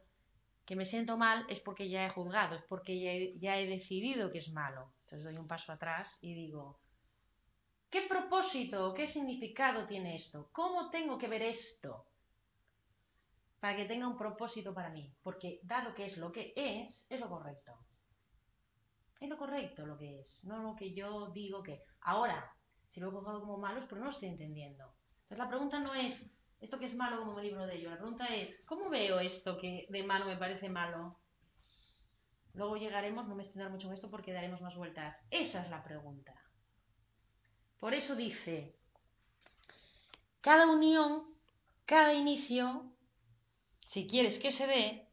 [0.67, 4.39] que me siento mal es porque ya he juzgado, es porque ya he, decidido que
[4.39, 4.93] es malo.
[5.03, 6.81] Entonces doy un paso atrás y digo,
[7.89, 10.51] ¿qué propósito, qué significado tiene esto?
[10.53, 12.07] ¿Cómo tengo que ver esto?
[13.61, 15.15] Para que tenga un propósito para mí.
[15.23, 17.79] Porque dado que es lo que es, es lo correcto.
[19.21, 21.81] Es lo correcto lo que es, no lo que yo digo que.
[22.01, 22.53] Ahora,
[22.91, 24.93] si lo he juzgado como malo es porque no lo estoy entendiendo.
[25.23, 26.21] Entonces la pregunta no es,
[26.61, 27.91] esto que es malo como me libro de ello.
[27.91, 31.19] La pregunta es, ¿cómo veo esto que de malo me parece malo?
[32.55, 35.17] Luego llegaremos, no me extenderé mucho en esto porque daremos más vueltas.
[35.31, 36.35] Esa es la pregunta.
[37.79, 38.75] Por eso dice,
[40.41, 41.25] cada unión,
[41.85, 42.91] cada inicio,
[43.89, 45.09] si quieres que se dé,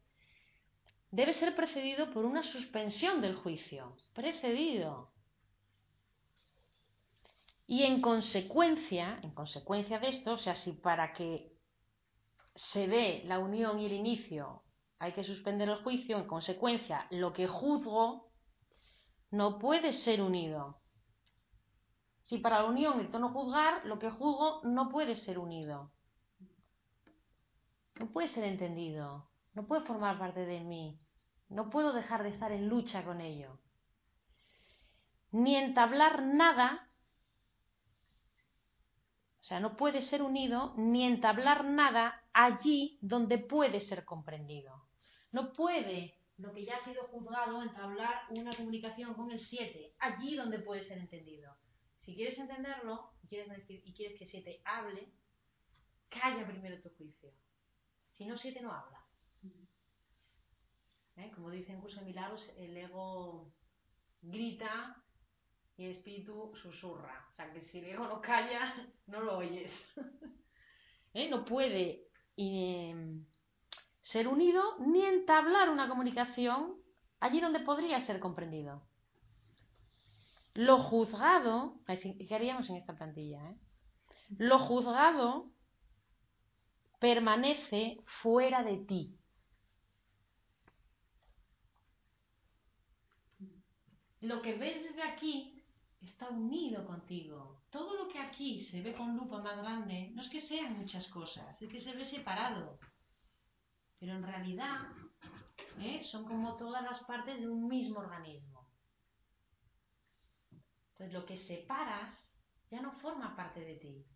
[1.10, 3.96] debe ser precedido por una suspensión del juicio.
[4.14, 5.13] Precedido.
[7.66, 11.56] Y en consecuencia, en consecuencia de esto, o sea, si para que
[12.54, 14.62] se dé la unión y el inicio
[14.98, 18.30] hay que suspender el juicio, en consecuencia, lo que juzgo
[19.30, 20.80] no puede ser unido.
[22.24, 25.92] Si para la unión necesito no juzgar, lo que juzgo no puede ser unido.
[27.98, 29.30] No puede ser entendido.
[29.52, 30.98] No puede formar parte de mí.
[31.48, 33.60] No puedo dejar de estar en lucha con ello.
[35.32, 36.90] Ni entablar nada
[39.44, 44.86] o sea, no puede ser unido ni entablar nada allí donde puede ser comprendido.
[45.32, 50.34] No puede, lo que ya ha sido juzgado, entablar una comunicación con el 7, allí
[50.34, 51.54] donde puede ser entendido.
[51.98, 55.12] Si quieres entenderlo y quieres, y quieres que 7 hable,
[56.08, 57.30] calla primero tu juicio.
[58.12, 59.04] Si no, siete no habla.
[61.16, 61.30] ¿Eh?
[61.34, 63.52] Como dice en Curso de Milagros, el ego
[64.22, 65.03] grita
[65.76, 67.26] y el espíritu susurra.
[67.30, 68.74] O sea, que si el ego no calla,
[69.06, 69.70] no lo oyes.
[71.14, 71.28] ¿Eh?
[71.28, 73.24] No puede em,
[74.02, 76.76] ser unido ni entablar una comunicación
[77.20, 78.86] allí donde podría ser comprendido.
[80.54, 83.50] Lo juzgado, ¿qué haríamos en esta plantilla?
[83.50, 83.56] Eh?
[84.38, 85.50] Lo juzgado
[87.00, 89.18] permanece fuera de ti.
[94.20, 95.53] Lo que ves desde aquí
[96.24, 97.62] está unido contigo.
[97.70, 101.06] Todo lo que aquí se ve con lupa más grande no es que sean muchas
[101.08, 102.78] cosas, es que se ve separado.
[103.98, 104.80] Pero en realidad
[105.78, 106.02] ¿eh?
[106.10, 108.68] son como todas las partes de un mismo organismo.
[110.92, 112.14] Entonces lo que separas
[112.70, 114.06] ya no forma parte de ti.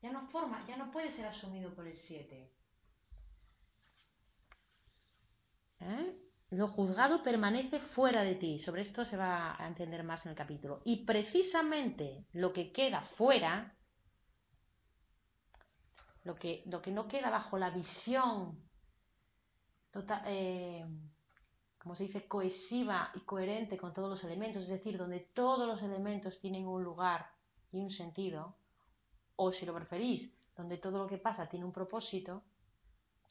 [0.00, 2.52] Ya no forma, ya no puede ser asumido por el 7.
[5.80, 6.21] ¿Eh?
[6.52, 8.58] Lo juzgado permanece fuera de ti.
[8.58, 10.82] Sobre esto se va a entender más en el capítulo.
[10.84, 13.74] Y precisamente lo que queda fuera,
[16.24, 18.62] lo que, no queda bajo la visión,
[19.90, 20.84] total, eh,
[21.78, 25.82] como se dice, cohesiva y coherente con todos los elementos, es decir, donde todos los
[25.82, 27.30] elementos tienen un lugar
[27.72, 28.56] y un sentido,
[29.36, 32.42] o si lo preferís, donde todo lo que pasa tiene un propósito,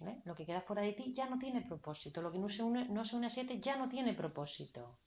[0.07, 0.21] ¿eh?
[0.25, 2.85] lo que queda fuera de ti ya no tiene propósito, lo que no se une,
[2.89, 4.97] no se une a siete ya no tiene propósito.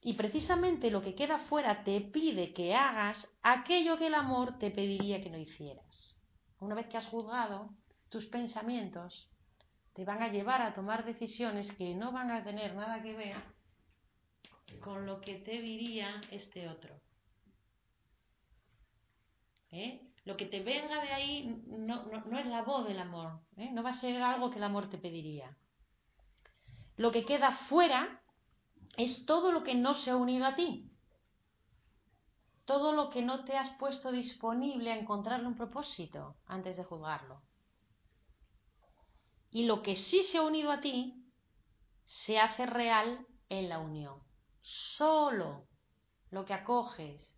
[0.00, 4.70] Y precisamente lo que queda fuera te pide que hagas aquello que el amor te
[4.70, 6.16] pediría que no hicieras.
[6.60, 7.70] Una vez que has juzgado,
[8.08, 9.28] tus pensamientos
[9.92, 13.36] te van a llevar a tomar decisiones que no van a tener nada que ver
[14.80, 17.00] con lo que te diría este otro.
[19.72, 20.07] ¿eh?
[20.28, 22.04] Lo que te venga de ahí no,
[22.38, 23.70] es la voz del amor, ¿eh?
[23.72, 25.56] no va a ser algo que el amor te pediría.
[26.96, 28.22] Lo que queda fuera
[28.98, 30.92] es todo lo que no se ha unido a ti,
[32.66, 37.40] todo lo que no te has puesto disponible a encontrarle un propósito antes de juzgarlo.
[39.50, 41.24] Y lo que sí se ha unido a ti
[42.04, 44.22] se hace real en la unión.
[44.60, 45.66] Solo
[46.28, 47.34] lo que acoges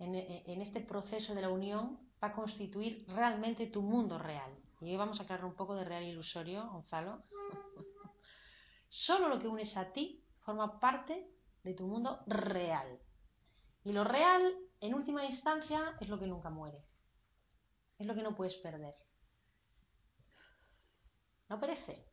[0.00, 4.50] en, este proceso de la unión va a constituir realmente tu mundo real.
[4.80, 7.22] Y hoy vamos a aclarar un poco de real ilusorio, Gonzalo.
[8.88, 11.30] Solo lo que unes a ti forma parte
[11.62, 12.98] de tu mundo real.
[13.84, 16.82] Y lo real, en última instancia, es lo que nunca muere.
[17.98, 18.94] Es lo que no puedes perder.
[21.48, 22.06] No perece.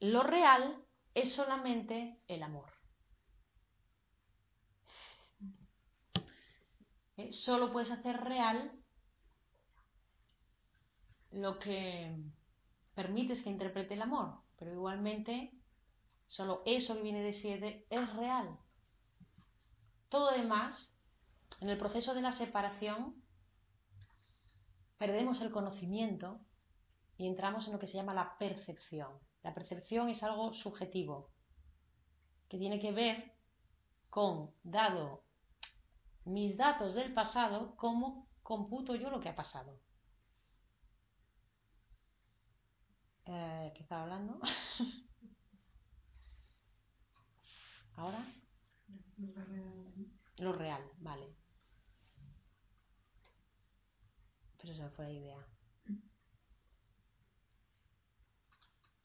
[0.00, 2.79] Lo real es solamente el amor.
[7.32, 8.72] Solo puedes hacer real
[11.30, 12.16] lo que
[12.94, 15.52] permites que interprete el amor, pero igualmente
[16.26, 18.58] solo eso que viene de siete es real.
[20.08, 20.92] Todo demás,
[21.60, 23.22] en el proceso de la separación,
[24.98, 26.40] perdemos el conocimiento
[27.16, 29.12] y entramos en lo que se llama la percepción.
[29.42, 31.30] La percepción es algo subjetivo,
[32.48, 33.32] que tiene que ver
[34.10, 35.22] con, dado
[36.32, 39.80] mis datos del pasado, cómo computo yo lo que ha pasado.
[43.26, 44.40] Eh, ¿Qué estaba hablando?
[47.96, 48.24] ¿Ahora?
[50.38, 51.36] Lo real, vale.
[54.58, 55.46] Pero me fue la idea.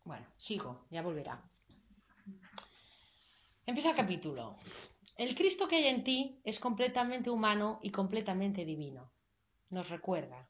[0.03, 1.43] Bueno, sigo, ya volverá.
[3.65, 4.57] Empieza el capítulo.
[5.15, 9.11] El Cristo que hay en ti es completamente humano y completamente divino.
[9.69, 10.49] Nos recuerda.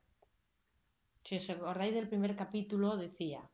[1.23, 3.47] Si os acordáis del primer capítulo, decía,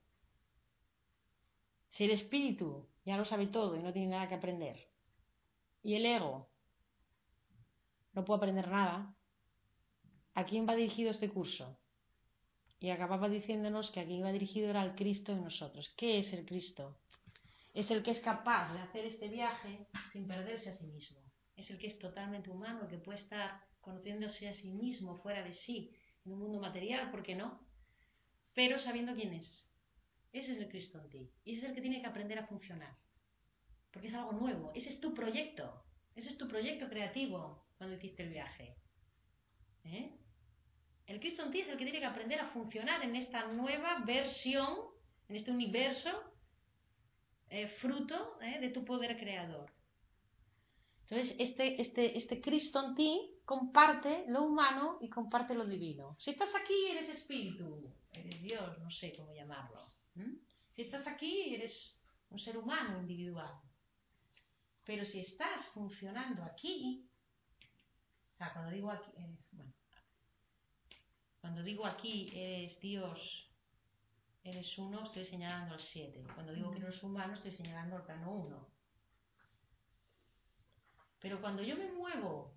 [1.90, 4.88] si el espíritu ya lo sabe todo y no tiene nada que aprender,
[5.84, 6.50] y el ego
[8.14, 9.14] no puede aprender nada,
[10.34, 11.78] ¿a quién va dirigido este curso?
[12.80, 15.94] Y acababa diciéndonos que a quien iba dirigido era al Cristo en nosotros.
[15.98, 17.01] ¿Qué es el Cristo?
[17.74, 21.22] Es el que es capaz de hacer este viaje sin perderse a sí mismo.
[21.56, 25.44] Es el que es totalmente humano, el que puede estar conociéndose a sí mismo fuera
[25.44, 25.96] de sí,
[26.26, 27.66] en un mundo material, ¿por qué no?
[28.54, 29.70] Pero sabiendo quién es.
[30.34, 31.32] Ese es el Cristo en ti.
[31.44, 32.96] Y ese es el que tiene que aprender a funcionar.
[33.92, 34.72] Porque es algo nuevo.
[34.76, 35.84] Ese es tu proyecto.
[36.16, 38.76] Ese es tu proyecto creativo cuando hiciste el viaje.
[39.84, 40.18] ¿Eh?
[41.08, 44.04] El Cristo en ti es el que tiene que aprender a funcionar en esta nueva
[44.06, 44.78] versión,
[45.28, 46.31] en este universo
[47.52, 49.70] eh, fruto eh, de tu poder creador.
[51.02, 56.16] Entonces, este, este, este Cristo en ti comparte lo humano y comparte lo divino.
[56.18, 59.92] Si estás aquí, eres espíritu, eres Dios, no sé cómo llamarlo.
[60.74, 61.94] Si estás aquí, eres
[62.30, 63.54] un ser humano individual.
[64.86, 67.06] Pero si estás funcionando aquí,
[68.38, 69.38] cuando digo aquí, eh,
[71.42, 73.51] cuando digo aquí eres Dios,
[74.44, 76.24] eres uno, estoy señalando al siete.
[76.34, 78.68] Cuando digo que no eres humano, estoy señalando al plano uno.
[81.20, 82.54] Pero cuando yo me muevo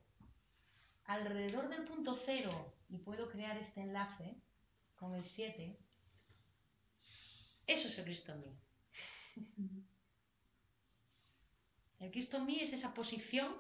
[1.05, 4.41] alrededor del punto cero y puedo crear este enlace
[4.97, 5.79] con el 7,
[7.67, 8.59] eso es el Cristo en mí.
[12.01, 13.55] El Cristo en mí es esa posición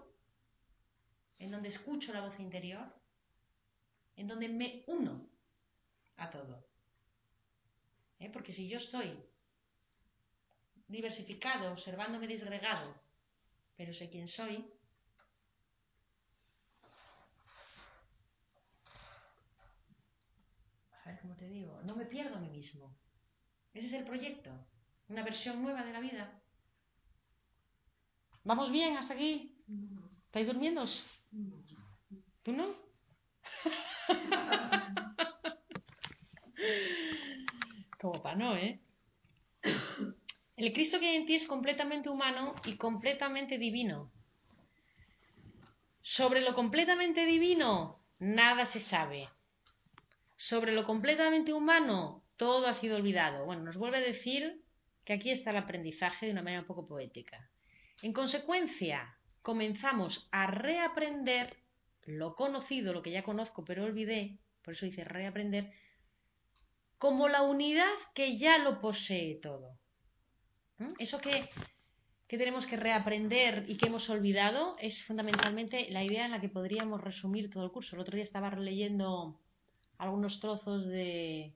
[1.39, 2.87] en donde escucho la voz interior,
[4.16, 5.29] en donde me uno
[6.16, 6.74] a todo.
[8.19, 8.31] ¿Eh?
[8.31, 9.19] Porque si yo estoy
[10.89, 12.95] diversificado, observándome disgregado,
[13.77, 14.65] pero sé quién soy,
[21.05, 22.97] a ver cómo te digo, no me pierdo a mí mismo.
[23.73, 24.51] Ese es el proyecto,
[25.09, 26.41] una versión nueva de la vida.
[28.45, 29.57] ¿Vamos bien hasta aquí?
[30.27, 30.85] ¿Estáis durmiendo?
[32.43, 32.84] ¿Tú no?
[38.05, 38.81] Como no, ¿eh?
[40.59, 44.13] El Cristo que hay en ti es completamente humano y completamente divino.
[46.03, 49.31] Sobre lo completamente divino, nada se sabe.
[50.37, 53.47] Sobre lo completamente humano, todo ha sido olvidado.
[53.47, 54.61] Bueno, nos vuelve a decir
[55.07, 57.49] que aquí está el aprendizaje de una manera un poco poética.
[58.03, 61.57] En consecuencia, comenzamos a reaprender
[62.03, 65.73] lo conocido, lo que ya conozco pero olvidé, por eso dice reaprender,
[67.05, 69.77] como la unidad que ya lo posee todo.
[70.79, 70.95] ¿Mm?
[70.99, 71.51] Eso que,
[72.27, 76.49] que tenemos que reaprender y que hemos olvidado es fundamentalmente la idea en la que
[76.49, 77.95] podríamos resumir todo el curso.
[77.95, 79.39] El otro día estaba leyendo
[79.99, 81.53] algunos trozos de,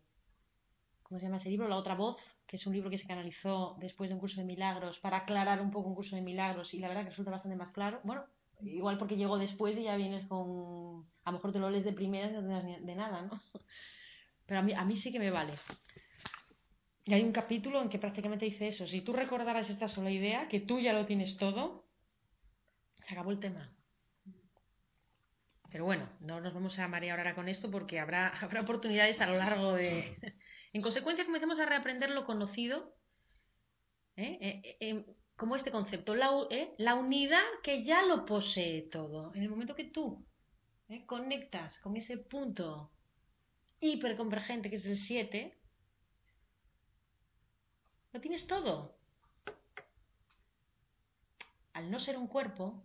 [1.02, 1.66] ¿cómo se llama ese libro?
[1.66, 4.46] La otra voz, que es un libro que se canalizó después de un curso de
[4.46, 7.56] milagros para aclarar un poco un curso de milagros y la verdad que resulta bastante
[7.56, 8.02] más claro.
[8.04, 8.22] Bueno,
[8.60, 11.94] igual porque llegó después y ya vienes con, a lo mejor te lo lees de
[11.94, 13.40] primeras y no te de nada, ¿no?
[14.48, 15.52] Pero a mí, a mí sí que me vale.
[17.04, 20.48] Y hay un capítulo en que prácticamente dice eso, si tú recordaras esta sola idea,
[20.48, 21.84] que tú ya lo tienes todo,
[23.06, 23.70] se acabó el tema.
[25.70, 29.26] Pero bueno, no nos vamos a marear ahora con esto porque habrá, habrá oportunidades a
[29.26, 30.16] lo largo de...
[30.74, 32.94] En consecuencia, comencemos a reaprender lo conocido,
[34.16, 34.36] ¿eh?
[34.38, 36.30] Eh, eh, como este concepto, la,
[36.76, 39.32] la, unidad que ya lo posee todo.
[39.34, 40.26] En el momento que tú
[41.06, 42.92] conectas con ese punto
[43.80, 45.58] hiperconvergente que es el 7,
[48.12, 48.96] lo tienes todo.
[51.72, 52.84] Al no ser un cuerpo,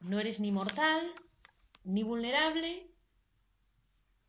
[0.00, 1.12] no eres ni mortal,
[1.84, 2.90] ni vulnerable,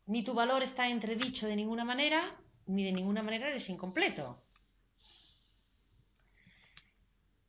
[0.06, 4.42] ni tu valor está entredicho de ninguna manera, ni de ninguna manera eres incompleto.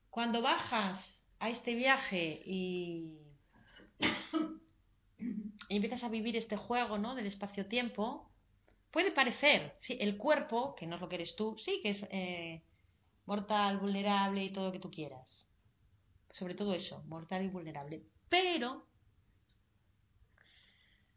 [0.10, 3.20] Cuando bajas a este viaje y,
[5.76, 7.16] empiezas a vivir este juego ¿no?
[7.16, 8.30] del espacio-tiempo,
[8.92, 12.04] puede parecer, sí, el cuerpo, que no es lo que eres tú, sí que es
[12.12, 12.64] eh,
[13.26, 15.48] mortal, vulnerable y todo lo que tú quieras.
[16.32, 18.04] Sobre todo eso, mortal y vulnerable.
[18.30, 18.90] Pero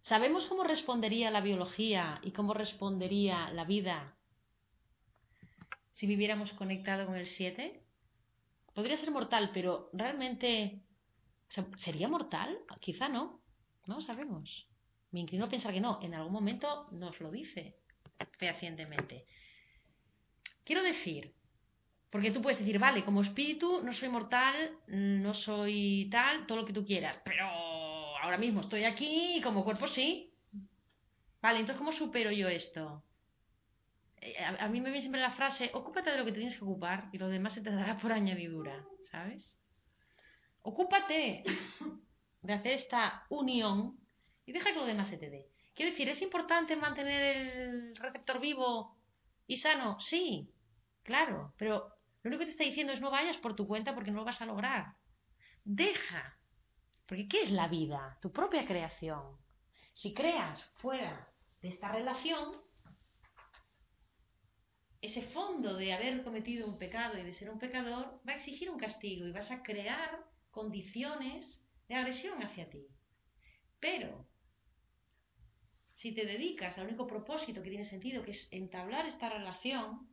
[0.02, 4.16] ¿Sabemos cómo respondería la biología y cómo respondería la vida
[5.92, 7.84] si viviéramos conectado con el 7?
[8.74, 10.82] Podría ser mortal, pero realmente
[11.78, 12.58] ¿sería mortal?
[12.80, 13.41] Quizá no.
[13.86, 14.68] No sabemos.
[15.10, 15.98] Me inclino a pensar que no.
[16.02, 17.76] En algún momento nos lo dice
[18.38, 19.26] fehacientemente.
[20.64, 21.34] Quiero decir,
[22.10, 26.64] porque tú puedes decir, vale, como espíritu no soy mortal, no soy tal, todo lo
[26.64, 30.32] que tú quieras, pero ahora mismo estoy aquí y como cuerpo sí.
[31.40, 33.02] Vale, entonces ¿cómo supero yo esto?
[34.20, 37.08] Eh, a, mí me viene siempre la frase, ocúpate de lo que tienes que ocupar
[37.12, 39.58] y lo demás se te dará por añadidura, ¿sabes?
[40.62, 41.42] Ocúpate
[42.42, 43.98] de hacer esta unión
[44.44, 45.48] y deja que lo demás se te dé.
[45.74, 48.98] Quiero decir, ¿es importante mantener el receptor vivo
[49.46, 49.98] y sano?
[50.00, 50.52] Sí,
[51.02, 51.88] claro, pero
[52.22, 54.24] lo único que te está diciendo es no vayas por tu cuenta porque no lo
[54.24, 54.94] vas a lograr.
[55.64, 56.36] Deja
[57.12, 58.16] porque ¿qué es la vida?
[58.22, 59.36] Tu propia creación.
[59.92, 61.28] Si creas fuera
[61.60, 62.56] de esta relación,
[65.02, 68.70] ese fondo de haber cometido un pecado y de ser un pecador va a exigir
[68.70, 72.86] un castigo y vas a crear condiciones de agresión hacia ti.
[73.80, 74.26] Pero
[75.94, 80.08] si te dedicas al único propósito que tiene sentido, que es entablar esta relación,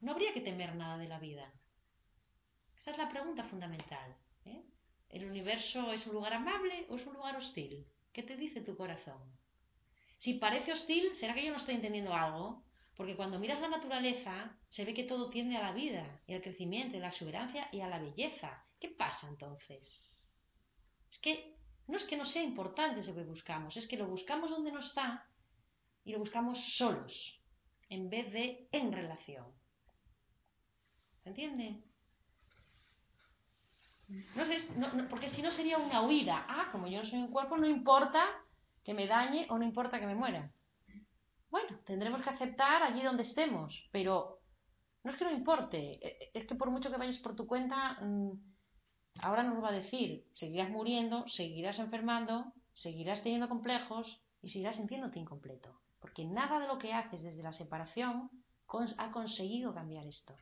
[0.00, 1.52] no habría que temer nada de la vida.
[2.76, 4.16] Esta es la pregunta fundamental.
[4.44, 4.62] ¿eh?
[5.08, 7.86] ¿El universo es un lugar amable o es un lugar hostil?
[8.12, 9.22] ¿Qué te dice tu corazón?
[10.18, 12.64] Si parece hostil, ¿será que yo no estoy entendiendo algo?
[12.96, 16.42] Porque cuando miras la naturaleza, se ve que todo tiende a la vida, y al
[16.42, 18.64] crecimiento, y a la exuberancia y a la belleza.
[18.78, 20.03] ¿Qué pasa entonces?
[21.14, 21.54] Es que
[21.86, 24.80] no es que no sea importante eso que buscamos, es que lo buscamos donde no
[24.80, 25.24] está
[26.04, 27.40] y lo buscamos solos,
[27.88, 29.46] en vez de en relación.
[31.22, 31.84] ¿Se entiende?
[34.34, 34.58] No sé,
[35.08, 36.44] porque si no sería una huida.
[36.48, 38.24] Ah, como yo no soy un cuerpo, no importa
[38.82, 40.52] que me dañe o no importa que me muera.
[41.48, 44.40] Bueno, tendremos que aceptar allí donde estemos, pero
[45.04, 47.46] no es que no importe, e, e, es que por mucho que vayas por tu
[47.46, 48.53] cuenta, mm,
[49.20, 55.18] ahora nos va a decir, seguirás muriendo, seguirás enfermando, seguirás teniendo complejos y seguirás sintiéndote
[55.18, 58.30] incompleto, porque nada de lo que haces desde la separación
[58.98, 60.36] ha conseguido cambiar esto.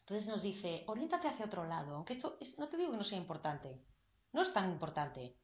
[0.00, 3.18] Entonces nos dice, oriéntate hacia otro lado, aunque esto no te digo que no sea
[3.18, 3.80] importante,
[4.32, 5.36] no es tan importante,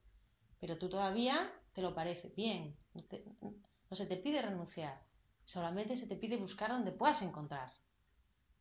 [0.58, 2.32] pero tú todavía te lo parece.
[2.36, 5.00] Bien, no, se te pide renunciar,
[5.44, 7.72] solamente se te pide buscar donde puedas encontrar.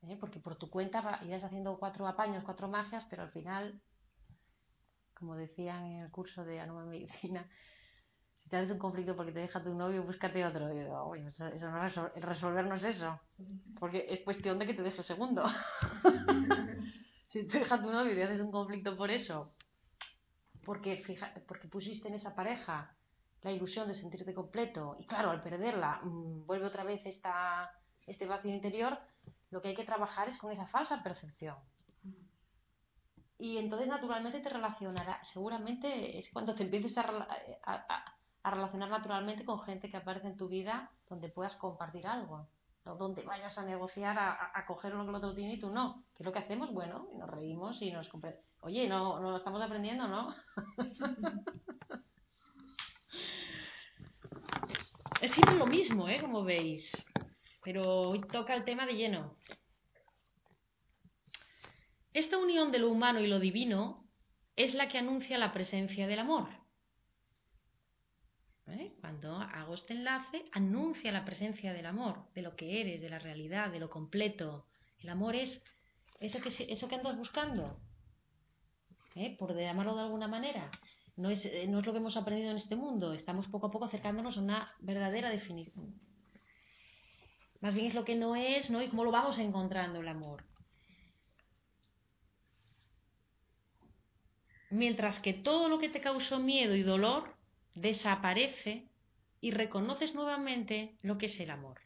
[0.09, 0.17] ¿Eh?
[0.19, 3.81] Porque por tu cuenta irás haciendo cuatro apaños, cuatro magias, pero al final,
[5.13, 7.47] como decían en el curso de Anuma Medicina,
[8.37, 10.69] si te haces un conflicto porque te deja tu novio, búscate otro.
[10.69, 13.19] eso, no el resolver no es eso.
[13.79, 15.43] Porque es cuestión de que te deje segundo.
[17.27, 19.55] si te deja tu novio y te haces un conflicto por eso,
[20.63, 22.95] porque, fija, porque pusiste en esa pareja
[23.41, 27.71] la ilusión de sentirte completo, y claro, al perderla mm, vuelve otra vez esta,
[28.05, 28.97] este vacío interior,
[29.55, 31.55] lo que hay que trabajar es con esa falsa percepción.
[33.37, 37.03] Y entonces naturalmente te relacionará, seguramente es cuando te empieces a
[38.45, 42.47] a relacionar naturalmente con gente que aparece en tu vida donde puedas compartir algo.
[42.85, 46.03] No donde vayas a negociar, a, coger lo que el otro tiene y tú no.
[46.13, 46.71] ¿Qué es lo que hacemos?
[46.71, 48.07] Bueno, y nos reímos y nos
[48.59, 50.35] Oye, no, no lo estamos aprendiendo, ¿no?
[55.21, 56.21] es siempre lo mismo, ¿eh?
[56.21, 56.91] Como veis.
[57.65, 59.35] Pero hoy toca el tema de lleno.
[62.13, 64.07] Esta unión de lo humano y lo divino
[64.55, 66.47] es la que anuncia la presencia del amor.
[69.01, 73.19] Cuando hago este enlace, anuncia la presencia del amor, de lo que eres, de la
[73.19, 74.67] realidad, de lo completo.
[74.99, 75.61] El amor es
[76.19, 77.79] eso que, eso que andas buscando,
[79.15, 79.35] ¿eh?
[79.39, 80.69] por llamarlo de alguna manera.
[81.15, 83.71] No es, eh, no es lo que hemos aprendido en este mundo, estamos poco a
[83.71, 86.04] poco acercándonos a una verdadera definición.
[87.61, 88.81] Más bien es lo que no es, ¿no?
[88.81, 90.43] Y cómo lo vamos encontrando el amor.
[94.69, 97.35] Mientras que todo lo que te causó miedo y dolor
[97.75, 98.89] desaparece
[99.41, 101.79] y reconoces nuevamente lo que es el amor.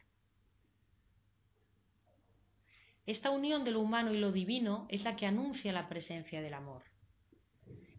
[3.06, 6.54] Esta unión de lo humano y lo divino es la que anuncia la presencia del
[6.54, 6.84] amor.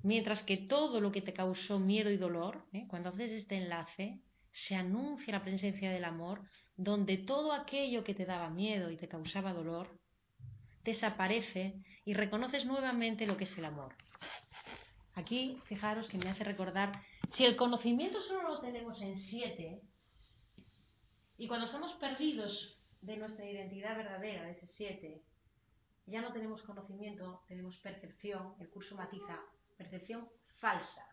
[0.03, 2.85] Mientras que todo lo que te causó miedo y dolor, ¿eh?
[2.87, 6.41] cuando haces este enlace, se anuncia la presencia del amor,
[6.83, 9.87] donde todo aquello que te daba miedo y te causaba dolor,
[10.83, 11.75] desaparece
[12.05, 13.93] y reconoces nuevamente lo que es el amor.
[15.13, 16.91] Aquí, fijaros que me hace recordar
[17.35, 19.81] si el conocimiento solo lo tenemos en siete,
[21.37, 25.21] y cuando estamos perdidos de nuestra identidad verdadera, de ese siete,
[26.07, 29.39] ya no tenemos conocimiento, tenemos percepción, el curso matiza,
[29.77, 30.27] percepción
[30.59, 31.05] falsa.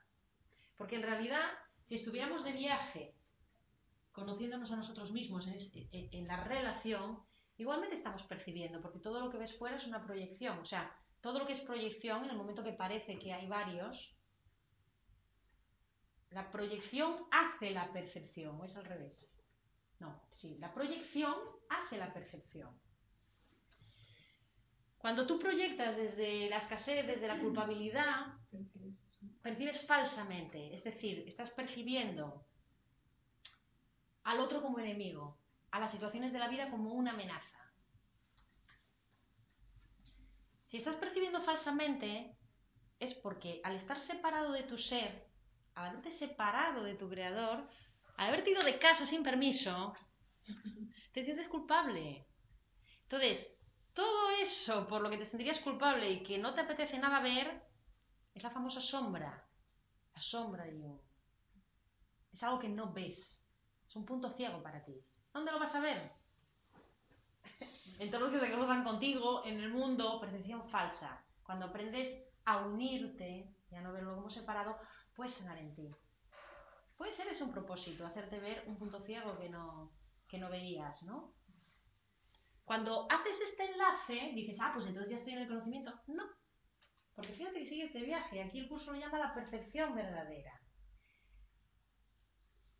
[0.79, 1.45] Porque en realidad,
[1.85, 3.18] si estuviéramos de viaje,
[4.13, 5.59] conociéndonos a nosotros mismos en,
[5.93, 7.21] en la relación,
[7.57, 10.59] igualmente estamos percibiendo, porque todo lo que ves fuera es una proyección.
[10.59, 14.15] O sea, todo lo que es proyección, en el momento que parece que hay varios,
[16.31, 19.27] la proyección hace la percepción, o es al revés.
[19.99, 21.35] No, sí, la proyección
[21.69, 22.79] hace la percepción.
[24.99, 28.35] Cuando tú proyectas desde la escasez, desde la culpabilidad,
[29.43, 32.47] percibes falsamente, es decir, estás percibiendo
[34.29, 35.39] al otro como enemigo,
[35.70, 37.72] a las situaciones de la vida como una amenaza.
[40.66, 42.37] Si estás percibiendo falsamente,
[43.01, 45.26] es porque al estar separado de tu ser,
[45.74, 47.70] al haberte separado de tu creador,
[48.18, 49.97] al haberte ido de casa sin permiso,
[51.14, 52.26] te sientes culpable.
[53.05, 53.47] Entonces,
[53.95, 57.62] todo eso por lo que te sentirías culpable y que no te apetece nada ver,
[58.35, 59.49] es la famosa sombra.
[60.14, 61.01] La sombra yo.
[62.31, 63.38] Es algo que no ves.
[63.89, 65.03] Es un punto ciego para ti.
[65.32, 66.12] ¿Dónde lo vas a ver?
[67.99, 71.24] en todos los que se cruzan contigo, en el mundo, percepción falsa.
[71.43, 74.78] Cuando aprendes a unirte y a no verlo como separado,
[75.16, 75.91] puedes sanar en ti.
[76.97, 79.93] Puede ser ese un propósito, hacerte ver un punto ciego que no,
[80.28, 81.32] que no veías, ¿no?
[82.64, 85.93] Cuando haces este enlace, dices, ah, pues entonces ya estoy en el conocimiento.
[86.09, 86.24] No,
[87.14, 88.43] porque fíjate que sigue este viaje.
[88.43, 90.61] Aquí el curso lo llama la percepción verdadera.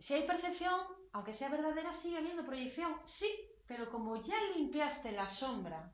[0.09, 0.81] Si hay percepción,
[1.13, 2.97] aunque sea verdadera, sigue habiendo proyección.
[3.19, 3.29] Sí,
[3.67, 5.93] pero como ya limpiaste la sombra,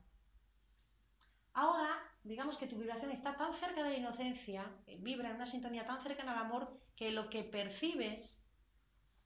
[1.53, 5.85] ahora digamos que tu vibración está tan cerca de la inocencia, vibra en una sintonía
[5.85, 8.39] tan cercana al amor, que lo que percibes,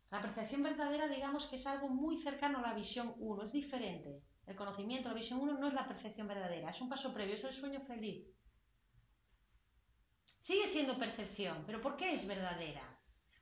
[0.09, 4.23] la percepción verdadera, digamos que es algo muy cercano a la visión 1, es diferente.
[4.47, 7.43] El conocimiento, la visión 1 no es la percepción verdadera, es un paso previo, es
[7.43, 8.27] el sueño feliz.
[10.45, 12.98] Sigue siendo percepción, pero ¿por qué es verdadera?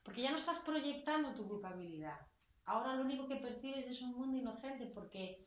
[0.07, 2.17] Porque ya no estás proyectando tu culpabilidad.
[2.63, 5.45] Ahora lo único que percibes es un mundo inocente porque,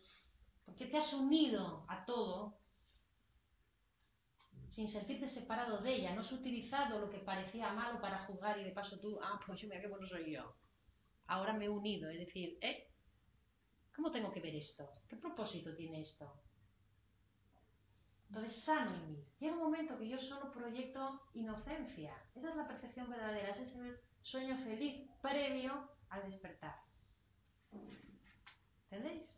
[0.66, 2.58] porque te has unido a todo
[4.74, 6.14] sin sentirte separado de ella.
[6.14, 9.64] No has utilizado lo que parecía malo para juzgar y de paso tú, ah, pues
[9.64, 10.54] mira qué bueno soy yo.
[11.26, 12.86] Ahora me he unido, es decir, ¿eh?
[13.96, 14.86] ¿Cómo tengo que ver esto?
[15.08, 16.30] ¿Qué propósito tiene esto?
[18.28, 19.24] Entonces, sano en mí.
[19.38, 22.14] Llega un momento que yo solo proyecto inocencia.
[22.34, 26.76] Esa es la percepción verdadera, ese es el sueño feliz previo al despertar.
[28.90, 29.28] ¿Entendéis?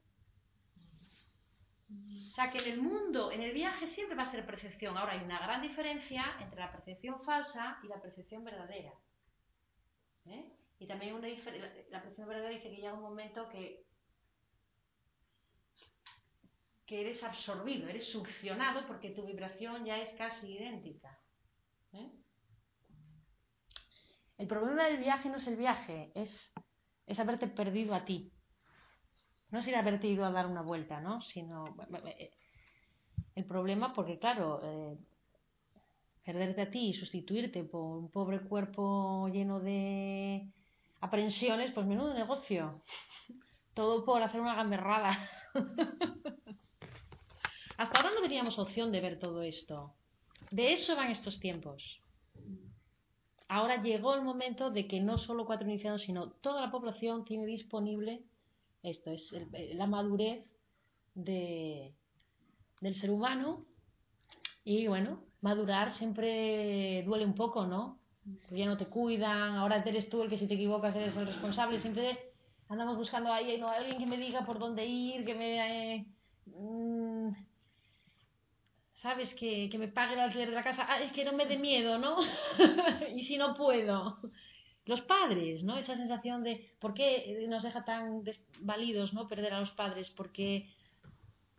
[2.33, 4.97] O sea que en el mundo, en el viaje siempre va a ser percepción.
[4.97, 8.93] Ahora hay una gran diferencia entre la percepción falsa y la percepción verdadera.
[10.26, 10.51] ¿Eh?
[10.78, 13.85] Y también una la percepción verdadera dice que llega un momento que,
[16.87, 21.18] que eres absorbido, eres succionado porque tu vibración ya es casi idéntica.
[21.93, 22.11] ¿Eh?
[24.43, 26.51] El problema del viaje no es el viaje, es,
[27.07, 28.32] es haberte perdido a ti.
[29.51, 31.22] No es ir a haberte ido a dar una vuelta, ¿no?
[31.22, 31.76] Sino
[32.18, 32.32] eh,
[33.36, 34.99] el problema, porque claro, eh,
[36.24, 40.51] perderte a ti y sustituirte por un pobre cuerpo lleno de
[41.01, 42.82] aprensiones, pues menudo negocio.
[43.74, 45.20] Todo por hacer una gamberrada.
[47.76, 49.95] Hasta ahora no teníamos opción de ver todo esto.
[50.51, 52.01] De eso van estos tiempos.
[53.49, 57.47] Ahora llegó el momento de que no solo cuatro iniciados, sino toda la población tiene
[57.47, 58.24] disponible
[58.82, 60.45] esto es eh, la madurez
[61.14, 61.95] de,
[62.80, 63.64] del ser humano
[64.64, 67.99] y bueno, madurar siempre duele un poco, ¿no?
[68.43, 71.26] Porque ya no te cuidan, ahora eres tú el que si te equivocas eres el
[71.26, 72.18] responsable, siempre
[72.68, 75.95] andamos buscando ahí, no, alguien que me diga por dónde ir, que me...
[75.95, 76.07] Eh,
[76.47, 77.28] mm,
[79.03, 79.34] ¿Sabes?
[79.34, 80.86] Que, que, me pague el alquiler de la casa.
[80.88, 82.18] Ah, es que no me dé miedo, ¿no?
[83.16, 84.18] y si no puedo
[84.84, 85.76] los padres, ¿no?
[85.78, 89.28] Esa sensación de por qué nos deja tan desvalidos, ¿no?
[89.28, 90.68] Perder a los padres, porque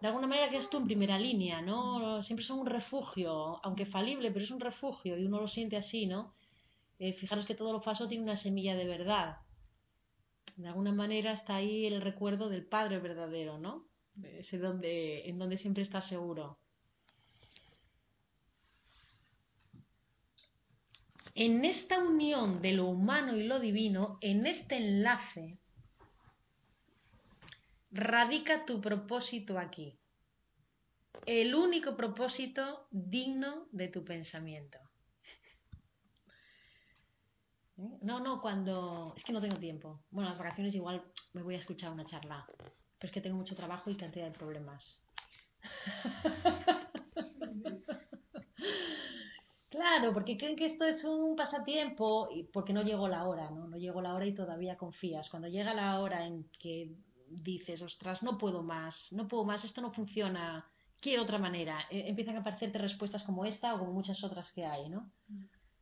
[0.01, 2.21] de alguna manera que tú en primera línea, ¿no?
[2.23, 6.05] Siempre son un refugio, aunque falible, pero es un refugio y uno lo siente así,
[6.05, 6.33] ¿no?
[6.99, 9.37] Eh, fijaros que todo lo falso tiene una semilla de verdad.
[10.57, 13.85] De alguna manera está ahí el recuerdo del padre verdadero, ¿no?
[14.21, 16.59] Ese donde, en donde siempre está seguro.
[21.35, 25.57] En esta unión de lo humano y lo divino, en este enlace,
[27.89, 29.97] radica tu propósito aquí.
[31.25, 34.77] El único propósito digno de tu pensamiento.
[37.77, 37.97] ¿Eh?
[38.01, 39.15] No, no, cuando...
[39.17, 40.03] Es que no tengo tiempo.
[40.11, 41.03] Bueno, las vacaciones igual
[41.33, 42.45] me voy a escuchar una charla.
[42.57, 45.01] Pero es que tengo mucho trabajo y cantidad de problemas.
[49.73, 53.65] Claro, porque creen que esto es un pasatiempo y porque no llegó la hora, ¿no?
[53.67, 55.27] No llegó la hora y todavía confías.
[55.29, 56.91] Cuando llega la hora en que
[57.27, 60.69] dices, ostras, no puedo más, no puedo más, esto no funciona,
[60.99, 64.63] quiero otra manera, e, empiezan a aparecerte respuestas como esta o como muchas otras que
[64.63, 65.09] hay, ¿no?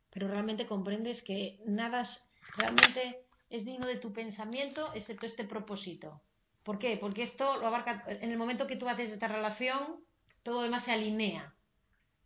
[0.08, 2.08] Pero realmente comprendes que nada
[2.56, 6.22] realmente es digno de tu pensamiento excepto este propósito.
[6.62, 6.96] ¿Por qué?
[6.96, 10.02] Porque esto lo abarca, en el momento que tú haces esta relación,
[10.42, 11.54] todo lo demás se alinea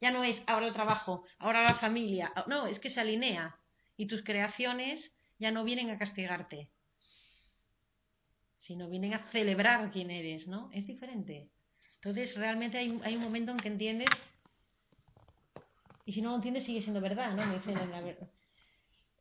[0.01, 2.32] ya no es ahora el trabajo, ahora la familia.
[2.47, 3.57] No, es que se alinea.
[3.97, 6.70] Y tus creaciones ya no vienen a castigarte,
[8.61, 10.70] sino vienen a celebrar quién eres, ¿no?
[10.72, 11.49] Es diferente.
[11.97, 14.09] Entonces, realmente hay, un momento en que entiendes,
[16.05, 17.47] y si no lo entiendes, sigue siendo verdad, ¿no?
[17.47, 18.30] Me dicen, la verdad.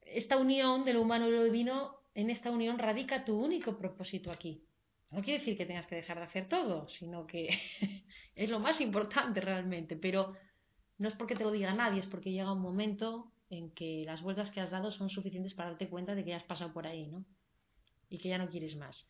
[0.01, 4.31] Esta unión de lo humano y lo divino, en esta unión radica tu único propósito
[4.31, 4.63] aquí.
[5.09, 7.49] No quiere decir que tengas que dejar de hacer todo, sino que
[8.35, 10.35] es lo más importante realmente, pero
[10.97, 14.21] no es porque te lo diga nadie, es porque llega un momento en que las
[14.21, 16.87] vueltas que has dado son suficientes para darte cuenta de que ya has pasado por
[16.87, 17.25] ahí, ¿no?
[18.09, 19.07] Y que ya no quieres más.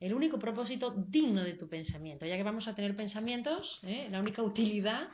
[0.00, 4.08] El único propósito digno de tu pensamiento, ya que vamos a tener pensamientos, ¿eh?
[4.10, 5.08] la única utilidad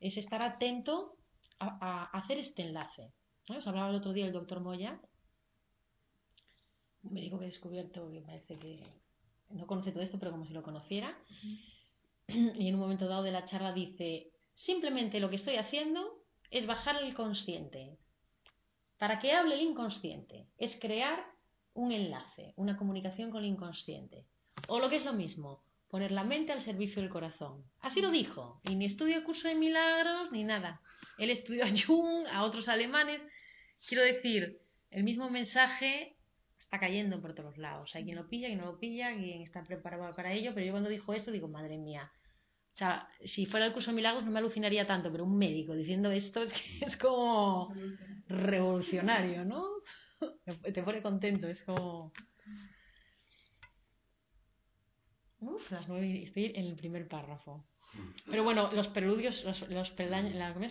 [0.00, 1.16] es estar atento
[1.58, 3.12] a, hacer este enlace.
[3.48, 4.98] Os hablaba el otro día el doctor Moya,
[7.02, 8.82] un médico que he descubierto que parece que
[9.50, 11.18] no conoce todo esto, pero como si lo conociera
[12.28, 14.30] y en un momento dado de la charla dice,
[14.64, 17.96] simplemente lo que estoy haciendo es bajar el consciente.
[18.98, 21.24] Para que hable el inconsciente, es crear
[21.74, 24.26] un enlace, una comunicación con el inconsciente.
[24.68, 27.64] O lo que es lo mismo, poner la mente al servicio del corazón.
[27.80, 30.80] Así lo dijo, y ni estudio curso de milagros ni nada.
[31.18, 33.22] Él estudió a Jung, a otros alemanes.
[33.88, 36.16] Quiero decir, el mismo mensaje
[36.58, 37.94] está cayendo por todos lados.
[37.94, 40.72] Hay quien lo pilla, quien no lo pilla, quien está preparado para ello, pero yo
[40.72, 42.12] cuando dijo esto digo, madre mía.
[42.74, 45.74] O sea, si fuera el curso de milagros no me alucinaría tanto, pero un médico
[45.74, 46.42] diciendo esto
[46.80, 47.74] es como
[48.28, 49.66] revolucionario, ¿no?
[50.74, 52.12] Te pone contento, es como...
[55.40, 57.66] Uf, las nueve, estoy en el primer párrafo.
[58.26, 59.92] Pero bueno, los preludios, los, los,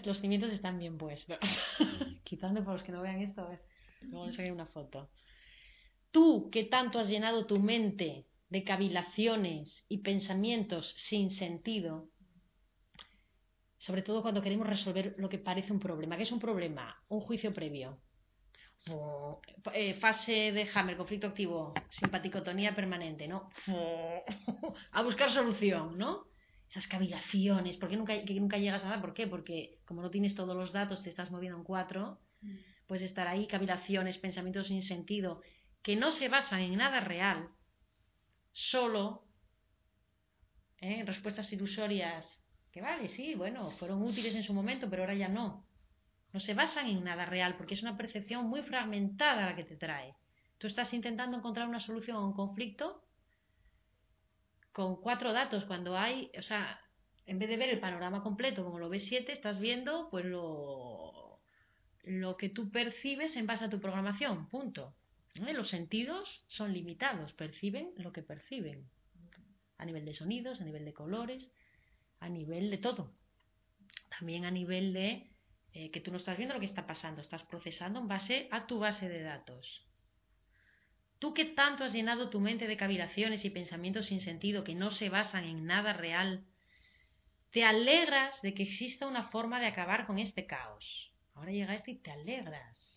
[0.05, 1.37] los cimientos están bien puestos.
[2.23, 3.61] Quitando por los que no vean esto, a ver,
[4.01, 5.09] luego les sacaré una foto.
[6.11, 12.09] Tú que tanto has llenado tu mente de cavilaciones y pensamientos sin sentido,
[13.77, 16.17] sobre todo cuando queremos resolver lo que parece un problema.
[16.17, 17.01] ¿Qué es un problema?
[17.07, 18.01] Un juicio previo.
[19.73, 23.49] Eh, fase de Hammer, conflicto activo, simpaticotonía permanente, ¿no?
[24.91, 26.25] a buscar solución, ¿no?
[26.69, 29.01] Esas cavilaciones, ¿por qué nunca, nunca llegas a nada?
[29.01, 29.27] ¿Por qué?
[29.27, 32.19] Porque como no tienes todos los datos, te estás moviendo en cuatro,
[32.87, 35.41] puedes estar ahí, cavilaciones, pensamientos sin sentido,
[35.81, 37.49] que no se basan en nada real,
[38.51, 39.23] solo
[40.81, 41.03] ¿eh?
[41.05, 42.25] respuestas ilusorias,
[42.71, 45.65] que vale, sí, bueno, fueron útiles en su momento, pero ahora ya no.
[46.31, 49.77] No se basan en nada real porque es una percepción muy fragmentada la que te
[49.77, 50.13] trae.
[50.57, 53.03] Tú estás intentando encontrar una solución a un conflicto
[54.71, 56.79] con cuatro datos cuando hay, o sea,
[57.25, 61.39] en vez de ver el panorama completo como lo ves siete, estás viendo pues lo,
[62.03, 64.95] lo que tú percibes en base a tu programación, punto.
[65.35, 68.89] Los sentidos son limitados, perciben lo que perciben,
[69.77, 71.49] a nivel de sonidos, a nivel de colores,
[72.19, 73.13] a nivel de todo.
[74.09, 75.29] También a nivel de
[75.73, 78.67] eh, que tú no estás viendo lo que está pasando, estás procesando en base a
[78.67, 79.85] tu base de datos.
[81.19, 84.91] Tú que tanto has llenado tu mente de cavilaciones y pensamientos sin sentido que no
[84.91, 86.45] se basan en nada real,
[87.51, 91.11] te alegras de que exista una forma de acabar con este caos.
[91.35, 92.88] Ahora llega esto y te alegras.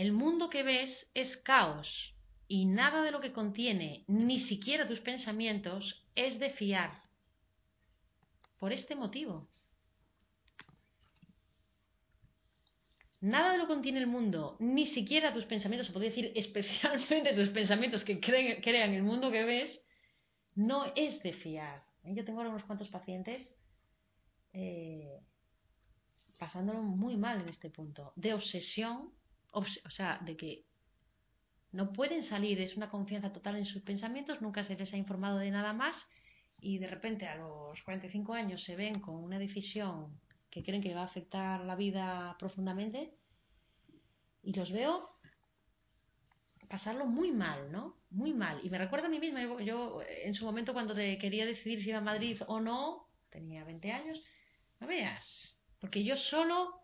[0.00, 2.14] El mundo que ves es caos
[2.48, 7.02] y nada de lo que contiene, ni siquiera tus pensamientos, es de fiar.
[8.58, 9.50] Por este motivo,
[13.20, 17.34] Nada de lo que contiene el mundo, ni siquiera tus pensamientos, se podría decir especialmente
[17.34, 19.82] tus pensamientos que crean el mundo que ves,
[20.54, 21.84] no es de fiar.
[22.04, 22.14] ¿eh?
[22.14, 23.54] Yo tengo ahora unos cuantos pacientes
[24.54, 25.20] eh,
[26.38, 29.12] pasándolo muy mal en este punto, de obsesión,
[29.52, 30.64] o sea, de que
[31.72, 35.38] no pueden salir, es una confianza total en sus pensamientos, nunca se les ha informado
[35.38, 35.96] de nada más
[36.60, 40.20] y de repente a los 45 años se ven con una decisión
[40.50, 43.14] que creen que va a afectar la vida profundamente
[44.42, 45.10] y los veo
[46.68, 47.96] pasarlo muy mal, ¿no?
[48.10, 48.60] Muy mal.
[48.64, 51.98] Y me recuerda a mí misma, yo, en su momento cuando quería decidir si iba
[51.98, 54.22] a Madrid o no, tenía 20 años,
[54.78, 56.79] no veas, porque yo solo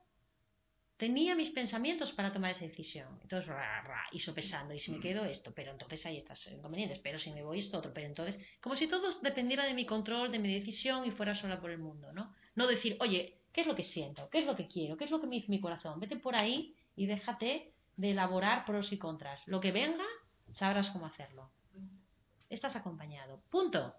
[0.97, 3.19] tenía mis pensamientos para tomar esa decisión.
[3.23, 7.01] Entonces, ra, ra, y sopesando, y si me quedo esto, pero entonces hay estas inconvenientes,
[7.01, 10.33] pero si me voy esto otro, pero entonces, como si todo dependiera de mi control,
[10.33, 12.35] de mi decisión y fuera sola por el mundo, ¿no?
[12.55, 14.29] No decir, oye, ¿Qué es lo que siento?
[14.29, 14.99] ¿Qué es lo que quiero?
[14.99, 15.99] ¿Qué es lo que me dice mi corazón?
[15.99, 19.41] Vete por ahí y déjate de elaborar pros y contras.
[19.47, 20.05] Lo que venga,
[20.53, 21.51] sabrás cómo hacerlo.
[22.51, 23.41] Estás acompañado.
[23.49, 23.95] Punto.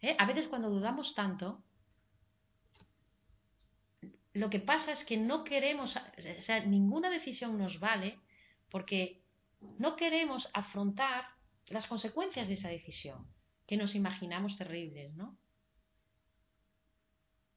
[0.00, 0.16] ¿Eh?
[0.18, 1.62] A veces cuando dudamos tanto,
[4.36, 8.18] lo que pasa es que no queremos, o sea, ninguna decisión nos vale
[8.70, 9.22] porque
[9.78, 11.24] no queremos afrontar
[11.68, 13.26] las consecuencias de esa decisión,
[13.66, 15.38] que nos imaginamos terribles, ¿no?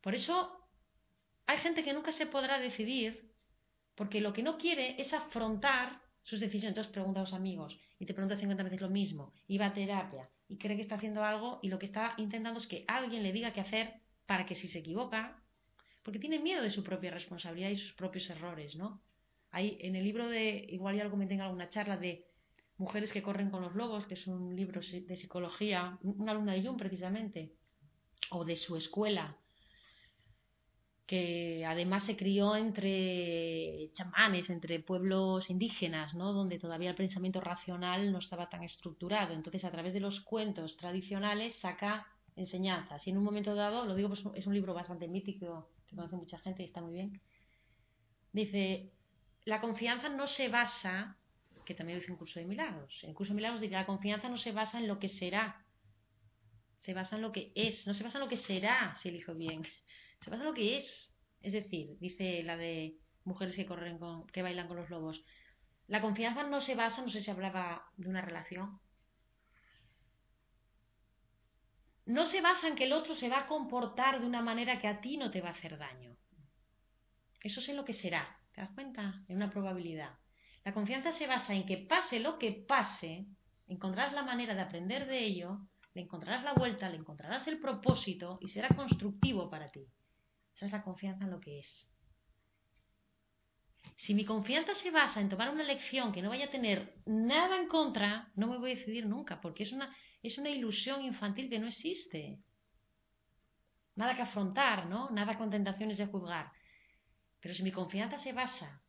[0.02, 0.68] Por eso
[1.46, 3.34] hay gente que nunca se podrá decidir
[3.96, 6.70] porque lo que no quiere es afrontar sus decisiones.
[6.70, 9.74] Entonces pregunta a los amigos y te pregunta 50 veces lo mismo y va a
[9.74, 13.24] terapia y cree que está haciendo algo y lo que está intentando es que alguien
[13.24, 15.44] le diga qué hacer para que si se equivoca,
[16.04, 19.02] porque tiene miedo de su propia responsabilidad y sus propios errores, ¿no?
[19.52, 22.30] Hay en el libro de, igual ya lo comenté en alguna charla de
[22.80, 26.64] Mujeres que corren con los lobos, que es un libro de psicología, una alumna de
[26.64, 27.52] Jung precisamente,
[28.32, 29.36] o de su escuela,
[31.06, 36.32] que además se crió entre chamanes, entre pueblos indígenas, ¿no?
[36.32, 39.34] donde todavía el pensamiento racional no estaba tan estructurado.
[39.34, 43.06] Entonces, a través de los cuentos tradicionales saca enseñanzas.
[43.06, 46.16] Y en un momento dado, lo digo, pues es un libro bastante mítico, que conoce
[46.16, 47.22] mucha gente y está muy bien.
[48.32, 48.92] Dice,
[49.46, 51.18] la confianza no se basa,
[51.66, 54.30] que también dice un curso de milagros, en el curso de milagros dice, la confianza
[54.30, 55.66] no se basa en lo que será,
[56.82, 59.34] se basa en lo que es, no se basa en lo que será si elijo
[59.36, 59.64] bien,
[60.22, 61.16] se basa en lo que es.
[61.42, 65.24] Es decir, dice la de mujeres que corren con, que bailan con los lobos.
[65.88, 68.80] La confianza no se basa, no sé si hablaba de una relación,
[72.10, 74.88] no se basa en que el otro se va a comportar de una manera que
[74.88, 76.18] a ti no te va a hacer daño.
[77.40, 79.24] Eso es en lo que será, ¿te das cuenta?
[79.28, 80.18] En una probabilidad.
[80.66, 83.28] La confianza se basa en que pase lo que pase,
[83.68, 85.60] encontrarás la manera de aprender de ello,
[85.94, 89.86] le encontrarás la vuelta, le encontrarás el propósito y será constructivo para ti.
[90.56, 91.92] Esa es la confianza en lo que es.
[93.98, 97.56] Si mi confianza se basa en tomar una lección que no vaya a tener nada
[97.56, 101.50] en contra, no me voy a decidir nunca, porque es una, es una ilusión infantil
[101.50, 102.40] que no existe.
[103.96, 105.10] Nada que afrontar, ¿no?
[105.10, 106.52] Nada con tentaciones de juzgar.
[107.40, 108.82] Pero si mi confianza se basa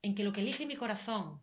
[0.00, 1.42] en que lo que elige mi corazón,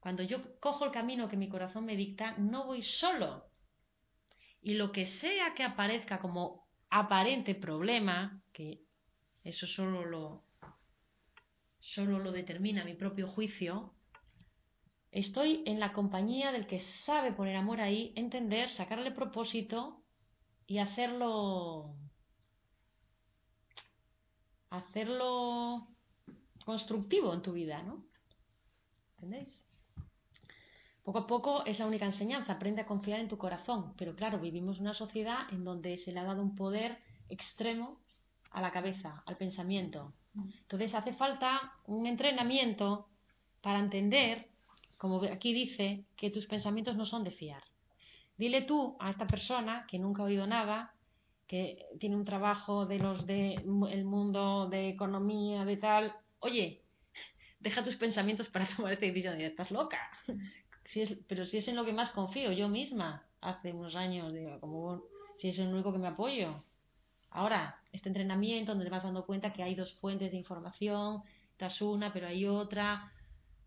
[0.00, 3.46] cuando yo cojo el camino que mi corazón me dicta, no voy solo.
[4.60, 8.80] Y lo que sea que aparezca como aparente problema, que
[9.44, 10.44] eso solo lo,
[11.80, 13.94] solo lo determina mi propio juicio,
[15.10, 20.02] Estoy en la compañía del que sabe poner amor ahí, entender, sacarle propósito
[20.66, 21.96] y hacerlo
[24.70, 25.88] hacerlo
[26.64, 28.04] constructivo en tu vida, ¿no?
[29.14, 29.64] ¿Entendéis?
[31.02, 34.38] Poco a poco es la única enseñanza, aprende a confiar en tu corazón, pero claro,
[34.38, 36.98] vivimos una sociedad en donde se le ha dado un poder
[37.30, 37.98] extremo
[38.50, 40.12] a la cabeza, al pensamiento.
[40.34, 43.08] Entonces hace falta un entrenamiento
[43.62, 44.47] para entender
[44.98, 47.62] como aquí dice, que tus pensamientos no son de fiar.
[48.36, 50.94] Dile tú a esta persona que nunca ha oído nada,
[51.46, 56.82] que tiene un trabajo de los del el mundo de economía, de tal, oye,
[57.60, 59.40] deja tus pensamientos para tomar esta decisión.
[59.40, 59.98] Estás loca.
[61.28, 65.02] pero si es en lo que más confío, yo misma, hace unos años, digo, como
[65.38, 66.64] si es el único que me apoyo.
[67.30, 71.22] Ahora, este entrenamiento donde te vas dando cuenta que hay dos fuentes de información,
[71.52, 73.12] estás una, pero hay otra,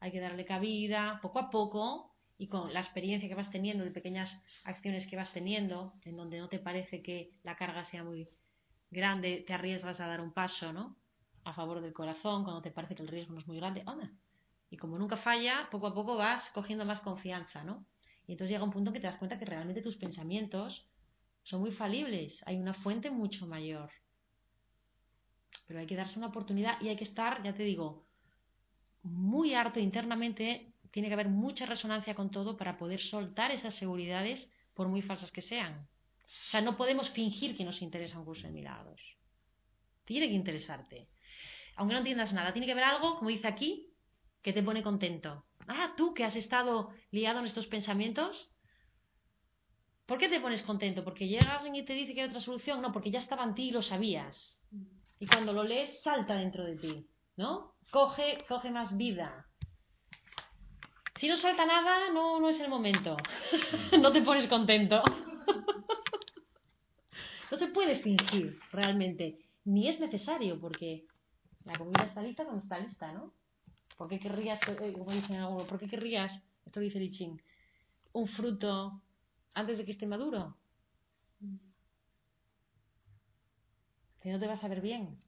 [0.02, 3.92] hay que darle cabida poco a poco y con la experiencia que vas teniendo de
[3.92, 8.28] pequeñas acciones que vas teniendo, en donde no te parece que la carga sea muy
[8.90, 10.98] grande, te arriesgas a dar un paso, ¿no?
[11.44, 14.12] A favor del corazón, cuando te parece que el riesgo no es muy grande, anda.
[14.72, 17.86] Y como nunca falla, poco a poco vas cogiendo más confianza, ¿no?
[18.26, 20.88] Y entonces llega un punto en que te das cuenta que realmente tus pensamientos
[21.44, 23.92] son muy falibles, hay una fuente mucho mayor.
[25.68, 28.08] Pero hay que darse una oportunidad y hay que estar, ya te digo,
[29.04, 34.50] muy harto internamente, tiene que haber mucha resonancia con todo para poder soltar esas seguridades,
[34.74, 35.88] por muy falsas que sean.
[36.26, 39.02] O sea, no podemos fingir que nos interesa un curso de milagros.
[40.06, 41.08] Tiene que interesarte.
[41.76, 43.94] Aunque no entiendas nada, tiene que haber algo, como dice aquí,
[44.42, 45.46] que te pone contento.
[45.68, 48.52] Ah, tú que has estado liado en estos pensamientos,
[50.06, 51.04] ¿por qué te pones contento?
[51.04, 52.82] ¿Porque llega alguien y te dice que hay otra solución?
[52.82, 54.36] No, porque ya estaba en ti y lo sabías.
[55.20, 57.08] Y cuando lo lees, salta dentro de ti,
[57.38, 57.72] ¿no?
[57.92, 59.46] coge, coge más vida.
[61.18, 63.16] Si no salta nada, no, no es el momento.
[64.02, 65.04] no te pones contento.
[67.52, 69.38] no se puede fingir realmente.
[69.66, 71.06] Ni es necesario, porque
[71.66, 73.32] la comida está lista cuando está lista, ¿no?
[73.98, 77.40] ¿Por qué querrías, eh, como dicen algunos, ¿por qué querrías, esto dice Liching,
[78.14, 79.00] un fruto
[79.54, 80.58] antes de que esté maduro?
[84.22, 85.20] Que no te vas a ver bien.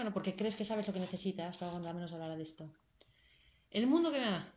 [0.00, 2.70] Bueno, porque crees que sabes lo que necesitas, luego cuando menos hablar de esto.
[3.70, 4.50] El mundo que me da.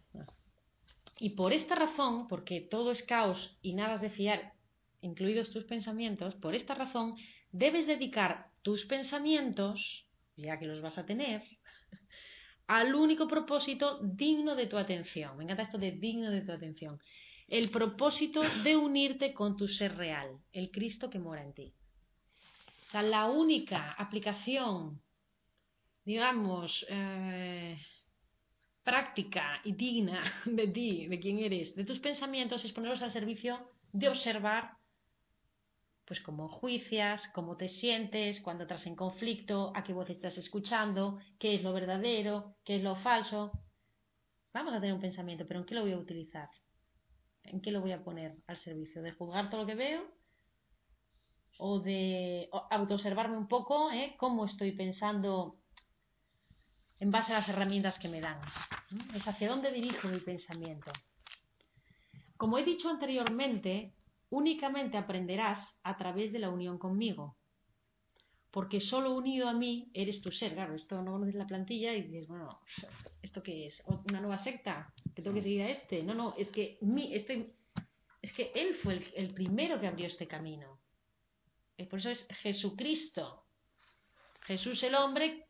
[1.20, 4.54] Y por esta razón, porque todo es caos y nada es de fiar,
[5.02, 7.18] incluidos tus pensamientos, por esta razón
[7.52, 10.06] debes dedicar tus pensamientos,
[10.38, 11.44] ya que los vas a tener,
[12.68, 15.36] al único propósito digno de tu atención.
[15.36, 17.02] Me encanta esto de digno de tu atención.
[17.50, 21.74] El propósito de unirte con tu ser real, el Cristo que mora en ti.
[22.88, 25.03] O sea, la única aplicación
[26.06, 27.78] digamos, eh,
[28.84, 33.72] práctica y digna de ti, de quién eres, de tus pensamientos, es ponerlos al servicio
[33.92, 34.78] de observar,
[36.06, 41.20] pues cómo juicias, cómo te sientes, cuando estás en conflicto, a qué voz estás escuchando,
[41.40, 43.52] qué es lo verdadero, qué es lo falso.
[44.54, 46.50] Vamos a tener un pensamiento, pero ¿en qué lo voy a utilizar?
[47.44, 49.02] ¿En qué lo voy a poner al servicio?
[49.02, 50.04] ¿De juzgar todo lo que veo?
[51.58, 53.92] ¿O de autoobservarme un poco?
[53.92, 54.16] ¿eh?
[54.18, 55.63] ¿Cómo estoy pensando
[57.04, 58.40] en base a las herramientas que me dan.
[59.14, 60.90] Es hacia dónde dirijo mi pensamiento.
[62.38, 63.92] Como he dicho anteriormente,
[64.30, 67.36] únicamente aprenderás a través de la unión conmigo.
[68.52, 70.54] Porque solo unido a mí eres tu ser.
[70.54, 72.58] Claro, esto no conoces la plantilla y dices, bueno,
[73.22, 73.84] ¿esto qué es?
[73.86, 74.94] ¿Una nueva secta?
[75.14, 76.04] que tengo que seguir a este.
[76.04, 77.54] No, no, es que mi, este,
[78.22, 80.80] es que él fue el, el primero que abrió este camino.
[81.76, 83.44] Y por eso es Jesucristo.
[84.44, 85.48] Jesús el hombre,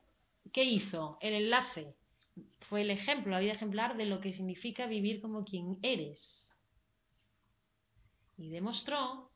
[0.52, 1.18] ¿qué hizo?
[1.22, 1.96] El enlace.
[2.70, 6.20] Fue el ejemplo, la vida ejemplar de lo que significa vivir como quien eres.
[8.38, 9.30] Y demostró,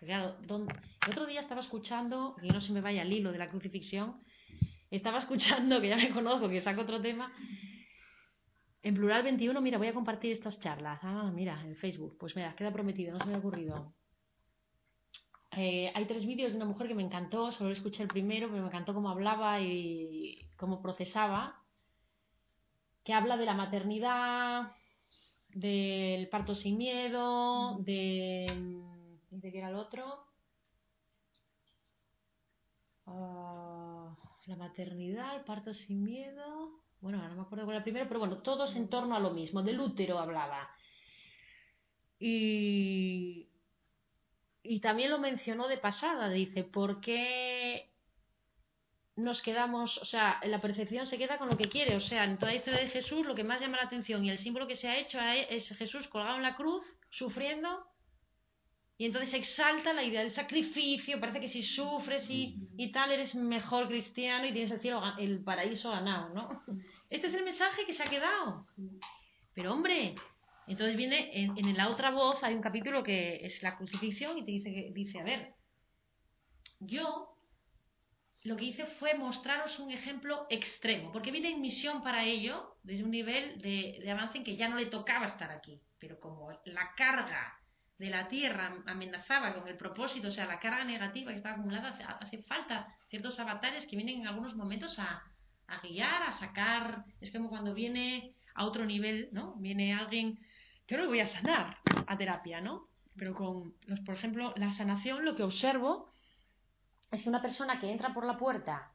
[0.00, 4.22] el otro día estaba escuchando, que no se me vaya el hilo de la crucifixión,
[4.90, 7.32] estaba escuchando, que ya me conozco, que saco otro tema,
[8.82, 11.00] en Plural 21, mira, voy a compartir estas charlas.
[11.02, 12.16] Ah, mira, en Facebook.
[12.18, 13.92] Pues mira, queda prometido, no se me ha ocurrido.
[15.56, 18.62] Eh, hay tres vídeos de una mujer que me encantó, solo escuché el primero, pero
[18.62, 21.62] me encantó cómo hablaba y cómo procesaba,
[23.04, 24.72] que habla de la maternidad,
[25.48, 28.46] del parto sin miedo, de...
[29.30, 30.24] ¿y ¿De qué era el otro?
[33.06, 34.14] Ah,
[34.46, 36.82] la maternidad, el parto sin miedo...
[37.00, 39.20] Bueno, ahora no me acuerdo cuál era el primero, pero bueno, todos en torno a
[39.20, 40.68] lo mismo, del útero hablaba.
[42.18, 43.48] Y,
[44.64, 47.88] y también lo mencionó de pasada, dice, ¿por qué
[49.18, 52.38] nos quedamos, o sea, la percepción se queda con lo que quiere, o sea, en
[52.38, 54.76] toda la historia de Jesús lo que más llama la atención y el símbolo que
[54.76, 57.84] se ha hecho es Jesús colgado en la cruz, sufriendo,
[58.96, 63.34] y entonces exalta la idea del sacrificio, parece que si sufres y, y tal eres
[63.34, 66.62] mejor cristiano y tienes el cielo, el paraíso ganado, ¿no?
[67.10, 68.66] Este es el mensaje que se ha quedado.
[69.54, 70.14] Pero hombre,
[70.66, 74.44] entonces viene en, en la otra voz, hay un capítulo que es la crucifixión y
[74.44, 75.54] te dice, dice, a ver,
[76.80, 77.37] yo
[78.48, 83.04] lo que hice fue mostraros un ejemplo extremo, porque vine en misión para ello, desde
[83.04, 86.50] un nivel de, de avance en que ya no le tocaba estar aquí, pero como
[86.64, 87.60] la carga
[87.98, 91.90] de la Tierra amenazaba con el propósito, o sea, la carga negativa que estaba acumulada,
[91.90, 95.22] hace, hace falta ciertos avatares que vienen en algunos momentos a,
[95.66, 99.56] a, guiar, a sacar, es como cuando viene a otro nivel, ¿no?
[99.56, 100.38] Viene alguien,
[100.86, 101.76] yo no voy a sanar
[102.06, 102.88] a terapia, ¿no?
[103.14, 106.08] Pero con, los, por ejemplo, la sanación, lo que observo
[107.10, 108.92] es una persona que entra por la puerta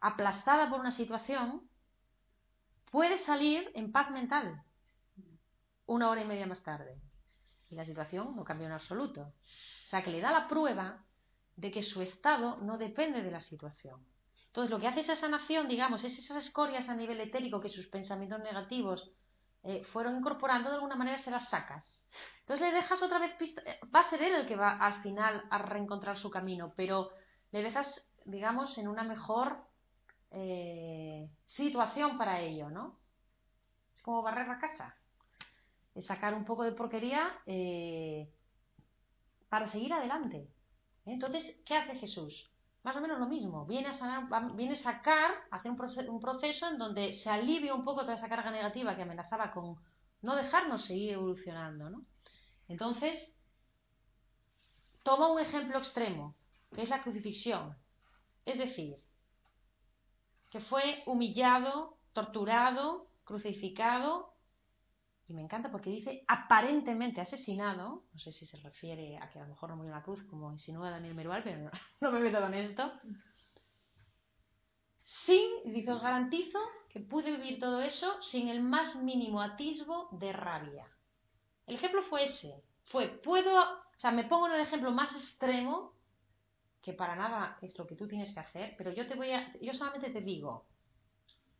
[0.00, 1.68] aplastada por una situación
[2.90, 4.62] puede salir en paz mental
[5.86, 7.00] una hora y media más tarde
[7.70, 9.20] y la situación no cambió en absoluto.
[9.22, 11.04] O sea, que le da la prueba
[11.56, 14.06] de que su estado no depende de la situación.
[14.46, 17.86] Entonces, lo que hace esa sanación, digamos, es esas escorias a nivel etérico que sus
[17.88, 19.10] pensamientos negativos
[19.64, 22.04] eh, fueron incorporando, de alguna manera se las sacas.
[22.40, 23.62] Entonces le dejas otra vez pista,
[23.94, 27.10] va a ser él el que va al final a reencontrar su camino, pero
[27.52, 29.64] le dejas, digamos, en una mejor
[30.30, 32.98] eh, situación para ello, ¿no?
[33.94, 34.94] Es como barrer la casa
[36.00, 38.28] sacar un poco de porquería eh,
[39.48, 40.48] para seguir adelante.
[41.06, 42.50] Entonces, ¿qué hace Jesús?
[42.82, 43.66] Más o menos lo mismo.
[43.66, 47.28] Viene a, sanar, viene a sacar, a hacer un proceso, un proceso en donde se
[47.28, 49.76] alivia un poco toda esa carga negativa que amenazaba con
[50.22, 51.90] no dejarnos seguir evolucionando.
[51.90, 52.04] ¿no?
[52.68, 53.34] Entonces,
[55.02, 56.36] toma un ejemplo extremo,
[56.74, 57.76] que es la crucifixión.
[58.44, 58.94] Es decir,
[60.50, 64.34] que fue humillado, torturado, crucificado
[65.28, 69.42] y me encanta porque dice aparentemente asesinado, no sé si se refiere a que a
[69.42, 71.70] lo mejor no murió en la cruz, como insinúa Daniel Merual, pero no,
[72.00, 72.90] no me meto con esto.
[75.02, 76.58] Sin, dice, os garantizo
[76.88, 80.86] que pude vivir todo eso sin el más mínimo atisbo de rabia.
[81.66, 85.92] El ejemplo fue ese, fue, puedo, o sea, me pongo en el ejemplo más extremo,
[86.80, 89.52] que para nada es lo que tú tienes que hacer, pero yo te voy a,
[89.60, 90.64] yo solamente te digo,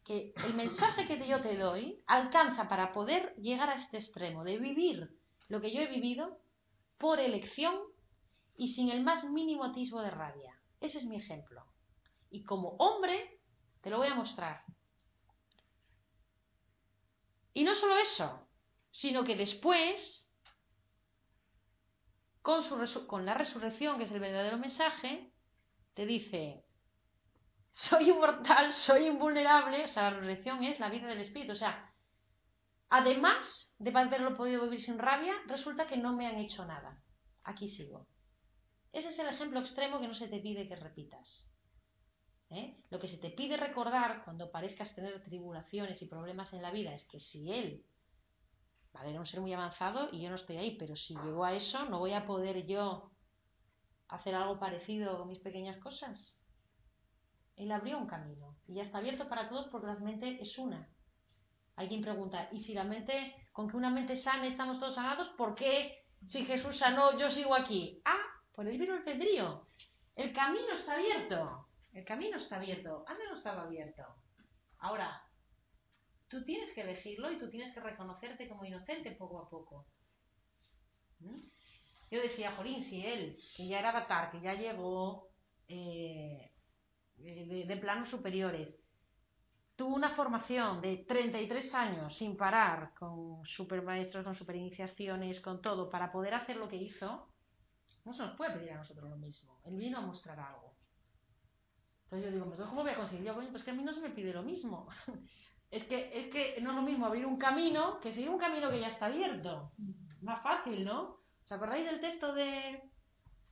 [0.08, 4.56] que el mensaje que yo te doy alcanza para poder llegar a este extremo de
[4.56, 5.14] vivir
[5.48, 6.40] lo que yo he vivido
[6.96, 7.76] por elección
[8.56, 10.58] y sin el más mínimo atisbo de rabia.
[10.80, 11.62] Ese es mi ejemplo.
[12.30, 13.38] Y como hombre,
[13.82, 14.64] te lo voy a mostrar.
[17.52, 18.48] Y no solo eso,
[18.90, 20.26] sino que después,
[22.40, 25.34] con, su con la resurrección, que es el verdadero mensaje,
[25.92, 26.64] te dice,
[27.86, 31.94] soy inmortal, soy invulnerable, o sea, la resurrección es la vida del espíritu, o sea,
[32.88, 37.00] además de haberlo podido vivir sin rabia, resulta que no me han hecho nada.
[37.44, 38.08] Aquí sigo.
[38.92, 41.46] Ese es el ejemplo extremo que no se te pide que repitas.
[42.50, 42.82] ¿Eh?
[42.90, 46.92] Lo que se te pide recordar cuando parezcas tener tribulaciones y problemas en la vida
[46.94, 47.84] es que si él,
[48.92, 51.52] vale, era un ser muy avanzado y yo no estoy ahí, pero si llegó a
[51.54, 53.12] eso, ¿no voy a poder yo
[54.08, 56.37] hacer algo parecido con mis pequeñas cosas?
[57.58, 60.88] Él abrió un camino y ya está abierto para todos porque la mente es una.
[61.74, 65.54] Alguien pregunta, ¿y si la mente, con que una mente sana estamos todos sanados, por
[65.54, 68.00] qué si Jesús sanó yo sigo aquí?
[68.04, 69.68] Ah, por el libre albedrío.
[70.14, 71.68] El camino está abierto.
[71.92, 73.04] El camino está abierto.
[73.06, 74.02] Antes no estaba abierto.
[74.78, 75.22] Ahora,
[76.28, 79.86] tú tienes que elegirlo y tú tienes que reconocerte como inocente poco a poco.
[81.20, 81.40] ¿Mm?
[82.10, 85.28] Yo decía, Jorín, si él, que ya era avatar, que ya llegó
[85.68, 86.50] eh,
[87.18, 88.74] de, de planos superiores,
[89.76, 96.10] tuvo una formación de 33 años sin parar, con supermaestros, con superiniciaciones, con todo, para
[96.10, 97.28] poder hacer lo que hizo,
[98.04, 99.60] no se nos puede pedir a nosotros lo mismo.
[99.64, 100.74] Él vino a mostrar algo.
[102.04, 103.26] Entonces yo digo, pues, ¿cómo voy a conseguir?
[103.26, 104.88] Yo, pues que a mí no se me pide lo mismo.
[105.70, 108.70] es, que, es que no es lo mismo abrir un camino que seguir un camino
[108.70, 109.72] que ya está abierto.
[110.22, 111.20] Más fácil, ¿no?
[111.44, 112.82] ¿Os acordáis del texto de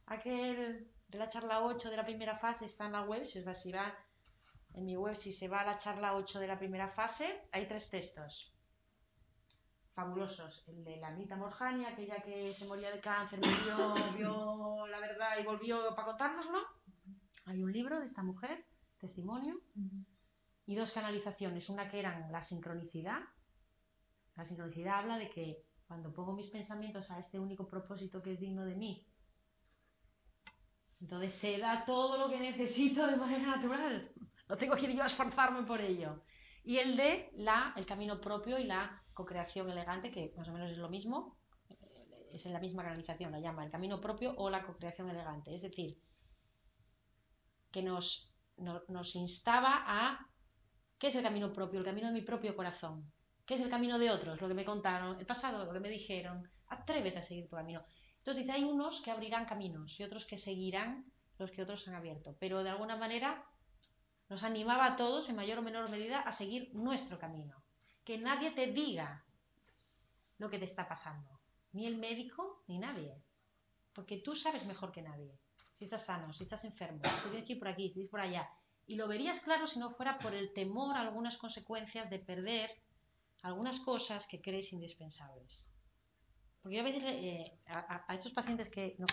[0.07, 2.67] aquel de la charla 8 de la primera fase?
[2.67, 3.95] Está en la web, si, si va
[4.75, 7.67] en mi web, si se va a la charla 8 de la primera fase, hay
[7.67, 8.53] tres textos
[9.97, 10.63] fabulosos.
[10.69, 15.39] El de la Anita Morjania, aquella que se moría de cáncer, murió, vio la verdad
[15.41, 16.59] y volvió para contárnoslo.
[17.47, 18.65] Hay un libro de esta mujer,
[19.01, 19.59] testimonio,
[20.67, 21.69] y dos canalizaciones.
[21.71, 23.21] Una que eran la sincronicidad.
[24.37, 28.41] La sincronicidad habla de que cuando pongo mis pensamientos a este único propósito que es
[28.41, 29.07] digno de mí,
[31.01, 34.11] entonces se da todo lo que necesito de manera natural.
[34.49, 36.23] No tengo que ir yo a esforzarme por ello.
[36.65, 40.71] Y el de la, el camino propio y la co-creación elegante, que más o menos
[40.71, 41.39] es lo mismo,
[42.33, 45.55] es en la misma canalización, la llama el camino propio o la co-creación elegante.
[45.55, 45.99] Es decir,
[47.71, 50.27] que nos, nos instaba a
[50.99, 51.79] ¿qué es el camino propio?
[51.79, 53.13] El camino de mi propio corazón.
[53.45, 54.41] ¿Qué es el camino de otros?
[54.41, 56.51] Lo que me contaron, el pasado, lo que me dijeron.
[56.69, 57.85] Atrévete a seguir tu camino.
[58.27, 61.05] Entonces dice, hay unos que abrirán caminos y otros que seguirán
[61.39, 62.35] los que otros han abierto.
[62.41, 63.45] Pero de alguna manera
[64.29, 67.63] nos animaba a todos, en mayor o menor medida, a seguir nuestro camino.
[68.05, 69.25] Que nadie te diga
[70.39, 71.39] lo que te está pasando.
[71.71, 73.15] Ni el médico, ni nadie.
[73.93, 75.39] Porque tú sabes mejor que nadie.
[75.79, 78.19] Si estás sano, si estás enfermo, si tienes que ir por aquí, si tienes por
[78.19, 78.51] allá.
[78.89, 82.73] Y lo verías claro si no fuera por el temor a algunas consecuencias de perder
[83.43, 85.66] algunas cosas que crees indispensables.
[86.67, 89.07] Porque yo a veces eh, a, estos pacientes que no,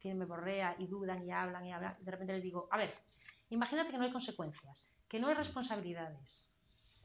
[0.00, 2.92] tienen meborrea y dudan y hablan y hablan, de repente les digo, a ver,
[3.54, 6.48] Imagínate que no hay consecuencias, que no hay responsabilidades,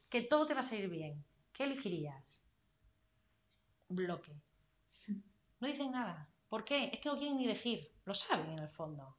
[0.09, 1.23] que todo te va a salir bien.
[1.53, 2.23] ¿Qué elegirías?
[3.87, 4.33] Bloque.
[5.59, 6.27] No dicen nada.
[6.47, 6.89] ¿Por qué?
[6.91, 7.91] Es que no quieren ni decir.
[8.05, 9.15] Lo saben en el fondo.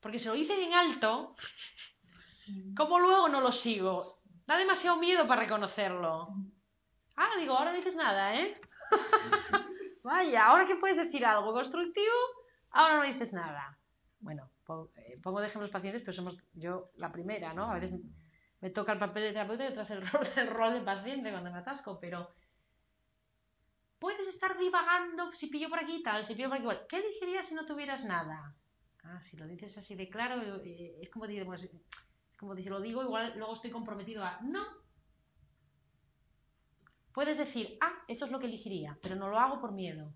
[0.00, 1.36] Porque si lo dicen en alto,
[2.76, 4.22] ¿cómo luego no lo sigo?
[4.46, 6.28] Da demasiado miedo para reconocerlo.
[7.16, 8.58] Ah, digo, ahora no dices nada, ¿eh?
[10.02, 12.14] Vaya, ahora que puedes decir algo constructivo,
[12.70, 13.76] ahora no dices nada.
[14.20, 14.50] Bueno,
[14.96, 17.70] eh, pongo de ejemplo los pacientes, pero somos yo la primera, ¿no?
[17.70, 18.00] A veces
[18.60, 21.50] me toca el papel de terapeuta y otras el rol, el rol de paciente cuando
[21.50, 22.30] me atasco, pero
[23.98, 26.86] puedes estar divagando si pillo por aquí tal, si pillo por aquí igual.
[26.88, 28.54] ¿Qué dirías si no tuvieras nada?
[29.04, 32.64] Ah, si lo dices así de claro, eh, es como decir, pues, es como si
[32.64, 34.64] lo digo, igual luego estoy comprometido a no.
[37.16, 40.12] Puedes decir, ah, esto es lo que elegiría, pero no lo hago por miedo.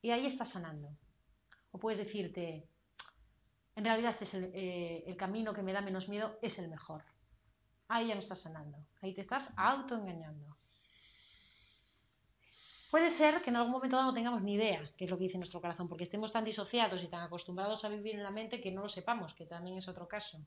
[0.00, 0.88] Y ahí estás sanando.
[1.72, 2.68] O puedes decirte,
[3.74, 7.02] en realidad este es eh, el, camino que me da menos miedo, es el mejor.
[7.88, 10.56] Ahí ya no estás sanando, ahí te estás autoengañando.
[12.92, 15.38] Puede ser que en algún momento no tengamos ni idea qué es lo que dice
[15.38, 18.70] nuestro corazón, porque estemos tan disociados y tan acostumbrados a vivir en la mente que
[18.70, 20.38] no lo sepamos, que también es otro caso.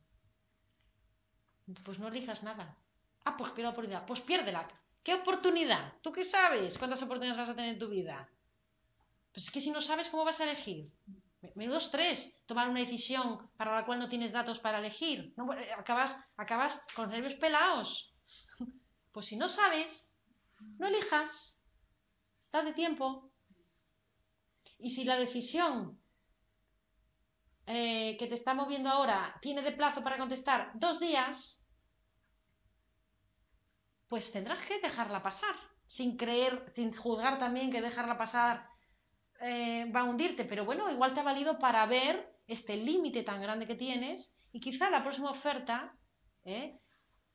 [1.83, 2.77] Pues no elijas nada.
[3.25, 4.05] Ah, pues quiero oportunidad.
[4.05, 4.69] Pues piérdela.
[5.07, 5.93] ¿Qué oportunidad?
[6.01, 8.29] ¿Tú qué sabes cuántas oportunidades vas a tener en tu vida?
[9.31, 10.91] Pues es que si no sabes, ¿cómo vas a elegir?
[11.55, 15.33] Menudo estrés tomar una decisión para la cual no tienes datos para elegir.
[15.59, 18.13] Eh, acabas, acabas con nervios pelados.
[19.13, 19.87] Pues si no sabes,
[20.77, 21.57] no elijas.
[22.51, 23.31] Date tiempo.
[24.77, 25.97] Y si la decisión
[27.65, 31.63] eh, que te está moviendo ahora tiene de plazo para contestar dos días,
[34.07, 35.55] pues tendrás que dejarla pasar,
[35.87, 38.67] sin creer, sin juzgar también que dejarla pasar
[39.41, 43.41] eh, va a hundirte, pero bueno, igual te ha valido para ver este límite tan
[43.41, 45.93] grande que tienes y quizá la próxima oferta,
[46.45, 46.79] ¿eh?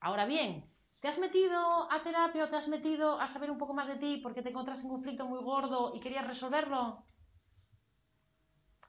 [0.01, 0.65] ahora bien,
[1.01, 3.97] ¿te has metido a terapia o te has metido a saber un poco más de
[3.97, 7.05] ti porque te encontras en un conflicto muy gordo y querías resolverlo?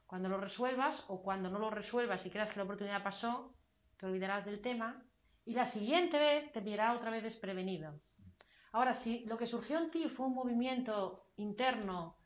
[0.08, 3.54] Cuando lo resuelvas o cuando no lo resuelvas y creas que la oportunidad pasó,
[3.98, 5.04] te olvidarás del tema
[5.46, 8.00] y la siguiente vez te mirará otra vez desprevenido.
[8.72, 12.18] Ahora, si lo que surgió en ti fue un movimiento interno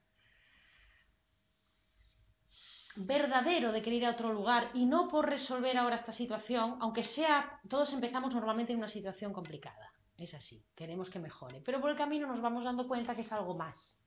[2.96, 7.04] verdadero de querer ir a otro lugar y no por resolver ahora esta situación, aunque
[7.04, 9.92] sea, todos empezamos normalmente en una situación complicada.
[10.18, 11.62] Es así, queremos que mejore.
[11.64, 14.02] Pero por el camino nos vamos dando cuenta que es algo más.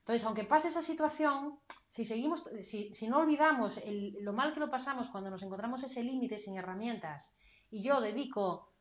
[0.00, 1.58] Entonces, aunque pase esa situación,
[1.90, 3.74] si, seguimos, si, no olvidamos
[4.20, 7.34] lo mal que lo pasamos cuando nos encontramos ese límite sin herramientas,
[7.76, 8.72] y yo dedico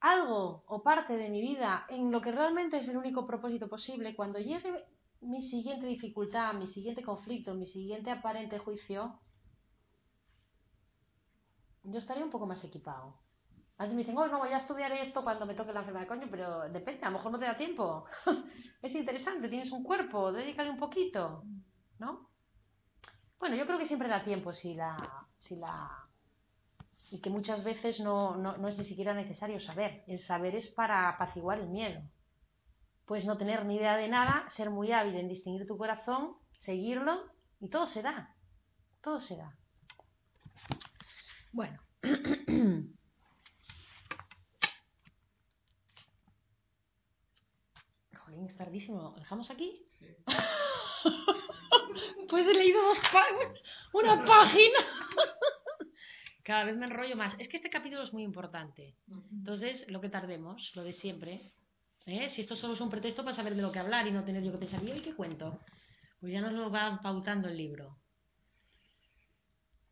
[0.00, 4.16] algo o parte de mi vida en lo que realmente es el único propósito posible,
[4.16, 4.86] cuando llegue
[5.20, 9.20] mi siguiente dificultad, mi siguiente conflicto, mi siguiente aparente juicio,
[11.82, 13.18] yo estaría un poco más equipado.
[13.76, 16.08] A veces me dicen, oh, no, voy a estudiar esto cuando me toque la enfermedad,
[16.08, 18.06] coño, pero depende, a lo mejor no te da tiempo.
[18.82, 21.44] es interesante, tienes un cuerpo, dedícale un poquito,
[21.98, 22.30] ¿no?
[23.38, 24.96] Bueno, yo creo que siempre da tiempo si la,
[25.36, 26.07] si la
[27.10, 30.04] y que muchas veces no, no, es ni siquiera necesario saber.
[30.06, 32.02] El saber es para apaciguar el miedo.
[33.06, 37.32] Puedes no tener ni idea de nada, ser muy hábil en distinguir tu corazón, seguirlo
[37.60, 38.34] y todo se da.
[39.00, 39.56] Todo se da.
[41.52, 41.80] Bueno.
[48.18, 49.00] Jolín, es tardísimo.
[49.00, 49.86] ¿Lo dejamos aquí?
[52.28, 53.62] pues he leído dos páginas.
[53.94, 54.78] Una página.
[56.48, 57.34] Cada vez me enrollo más.
[57.38, 58.94] Es que este capítulo es muy importante.
[59.30, 61.52] Entonces, lo que tardemos, lo de siempre.
[62.06, 62.30] ¿eh?
[62.30, 64.42] Si esto solo es un pretexto para saber de lo que hablar y no tener
[64.42, 65.60] yo que pensar, ¿y qué cuento?
[66.18, 67.98] Pues ya nos lo va pautando el libro.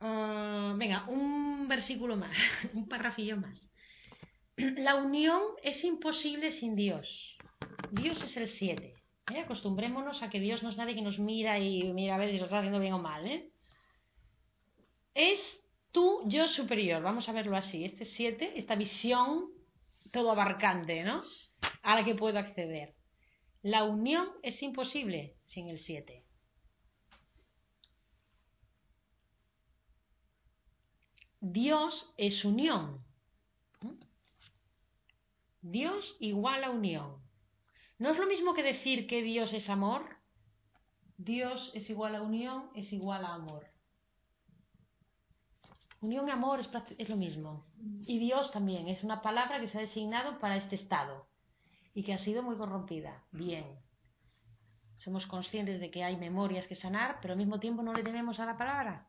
[0.01, 2.35] Ah, venga, un versículo más,
[2.73, 3.61] un parrafillo más.
[4.57, 7.37] La unión es imposible sin Dios.
[7.91, 8.95] Dios es el 7.
[9.31, 9.41] ¿eh?
[9.41, 12.39] Acostumbrémonos a que Dios no es nadie que nos mira y mira a ver si
[12.39, 13.27] lo está haciendo bien o mal.
[13.27, 13.51] ¿eh?
[15.13, 15.61] Es
[15.97, 19.49] tú, yo superior, vamos a verlo así, este 7, esta visión
[20.13, 21.23] todo abarcante, ¿no?
[21.83, 22.95] A la que puedo acceder.
[23.63, 26.23] La unión es imposible sin el 7.
[31.41, 33.03] Dios es unión.
[35.63, 37.23] Dios igual a unión.
[37.99, 40.19] ¿No es lo mismo que decir que Dios es amor?
[41.17, 43.76] Dios es igual a unión, es igual a amor.
[46.01, 47.65] Unión y amor es, lo mismo.
[48.07, 51.27] Y Dios también es una palabra que se ha designado para este estado
[51.95, 53.25] y que ha sido muy corrompida.
[53.33, 53.65] Bien.
[54.99, 58.39] Somos conscientes de que hay memorias que sanar, pero al mismo tiempo no le tememos
[58.39, 59.07] a la palabra.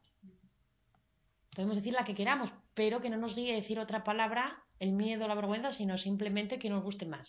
[1.56, 5.28] Podemos decir la que queramos, pero que no nos guíe decir otra palabra, el miedo
[5.28, 7.28] la vergüenza, sino simplemente que nos guste más.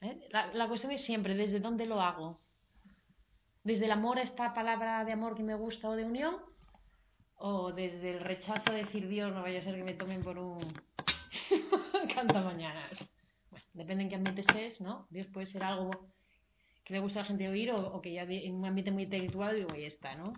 [0.00, 0.28] ¿eh?
[0.30, 2.38] La, la cuestión es siempre, ¿desde dónde lo hago?
[3.64, 6.36] ¿Desde el amor a esta palabra de amor que me gusta o de unión?
[7.36, 10.38] O desde el rechazo de decir Dios, no vaya a ser que me tomen por
[10.38, 10.60] un
[12.14, 12.90] canta mañanas.
[13.50, 15.06] Bueno, depende en qué ambiente estés, ¿no?
[15.10, 15.90] Dios puede ser algo
[16.84, 19.56] que le gusta a la gente oír o, que ya en un ambiente muy intelectual
[19.56, 20.32] digo, ahí está, ¿no?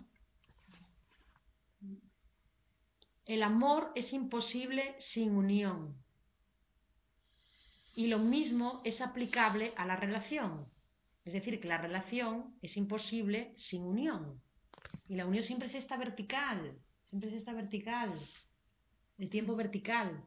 [3.25, 6.01] El amor es imposible sin unión.
[7.93, 10.71] Y lo mismo es aplicable a la relación.
[11.25, 14.41] Es decir, que la relación es imposible sin unión.
[15.09, 16.79] Y la unión siempre es esta vertical.
[17.07, 18.13] Siempre es esta vertical,
[19.17, 20.23] el tiempo vertical.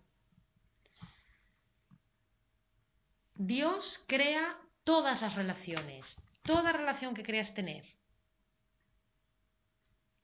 [3.35, 6.07] Dios crea todas las relaciones,
[6.43, 7.85] toda relación que creas tener.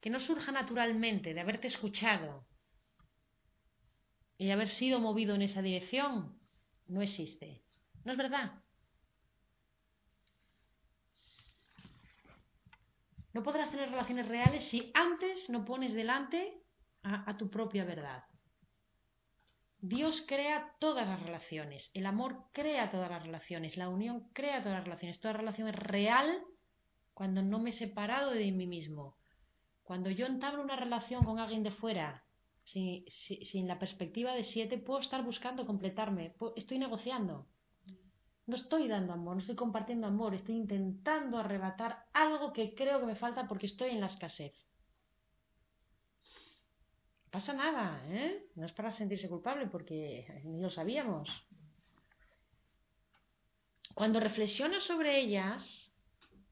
[0.01, 2.47] Que no surja naturalmente de haberte escuchado
[4.39, 6.39] y haber sido movido en esa dirección,
[6.87, 7.63] no existe.
[8.05, 8.63] ¿No es verdad?
[13.37, 16.63] No podrás tener relaciones reales si antes no pones delante
[17.03, 18.25] a, tu propia verdad.
[19.79, 24.79] Dios crea todas las relaciones, el amor crea todas las relaciones, la unión crea todas
[24.79, 25.21] las relaciones.
[25.21, 26.43] Toda relación es real
[27.13, 29.19] cuando no me he separado de mí mismo.
[29.83, 32.25] Cuando yo entablo una relación con alguien de fuera,
[32.65, 33.05] sin,
[33.53, 37.47] sin la perspectiva de siete, puedo estar buscando completarme, estoy negociando.
[38.47, 43.07] No estoy dando amor, no estoy compartiendo amor, estoy intentando arrebatar algo que creo que
[43.07, 44.55] me falta porque estoy en la escasez.
[47.25, 48.47] No pasa nada, ¿eh?
[48.55, 51.29] No es para sentirse culpable porque ni lo sabíamos.
[53.95, 55.87] Cuando reflexionas sobre ellas,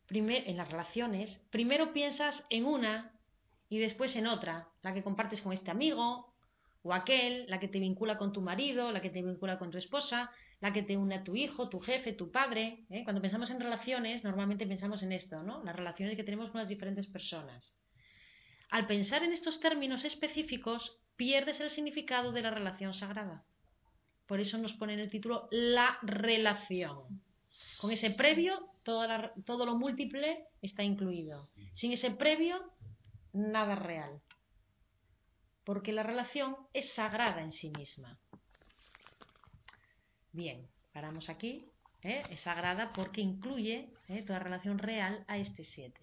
[0.09, 3.13] en las relaciones, primero piensas en una
[3.69, 6.33] y después en otra, la que compartes con este amigo
[6.83, 9.79] o aquel, la que te vincula con tu marido, la que te vincula con tu
[9.79, 10.31] esposa,
[10.65, 12.87] la que te une a tu hijo, tu jefe, tu padre.
[12.89, 13.05] ¿eh?
[13.05, 15.63] Cuando pensamos en relaciones, normalmente pensamos en esto, ¿no?
[15.63, 17.77] Las relaciones que tenemos con las diferentes personas.
[18.71, 23.45] Al pensar en estos términos específicos, pierdes el significado de la relación sagrada.
[24.27, 27.21] Por eso nos pone en el título la relación.
[27.79, 31.51] Con ese previo, todo lo múltiple está incluido.
[31.75, 32.59] Sin ese previo,
[33.35, 34.23] nada real.
[35.63, 38.19] Porque la relación es sagrada en sí misma.
[40.35, 41.71] Bien, paramos aquí.
[42.03, 42.25] ¿eh?
[42.29, 44.23] Es sagrada porque incluye ¿eh?
[44.25, 46.01] toda relación real a este 7.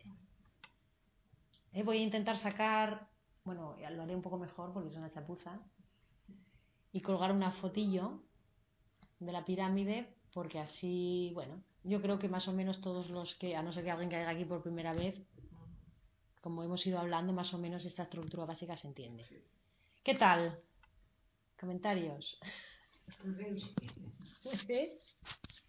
[1.73, 1.83] ¿Eh?
[1.83, 3.09] Voy a intentar sacar,
[3.43, 5.59] bueno, lo haré un poco mejor porque es una chapuza,
[6.93, 8.23] y colgar una fotillo
[9.19, 13.57] de la pirámide, porque así, bueno, yo creo que más o menos todos los que,
[13.57, 15.15] a no ser que alguien caiga aquí por primera vez,
[16.39, 19.25] como hemos ido hablando, más o menos esta estructura básica se entiende.
[20.03, 20.57] ¿Qué tal?
[21.59, 22.39] ¿Comentarios?
[24.69, 24.97] ¿Eh?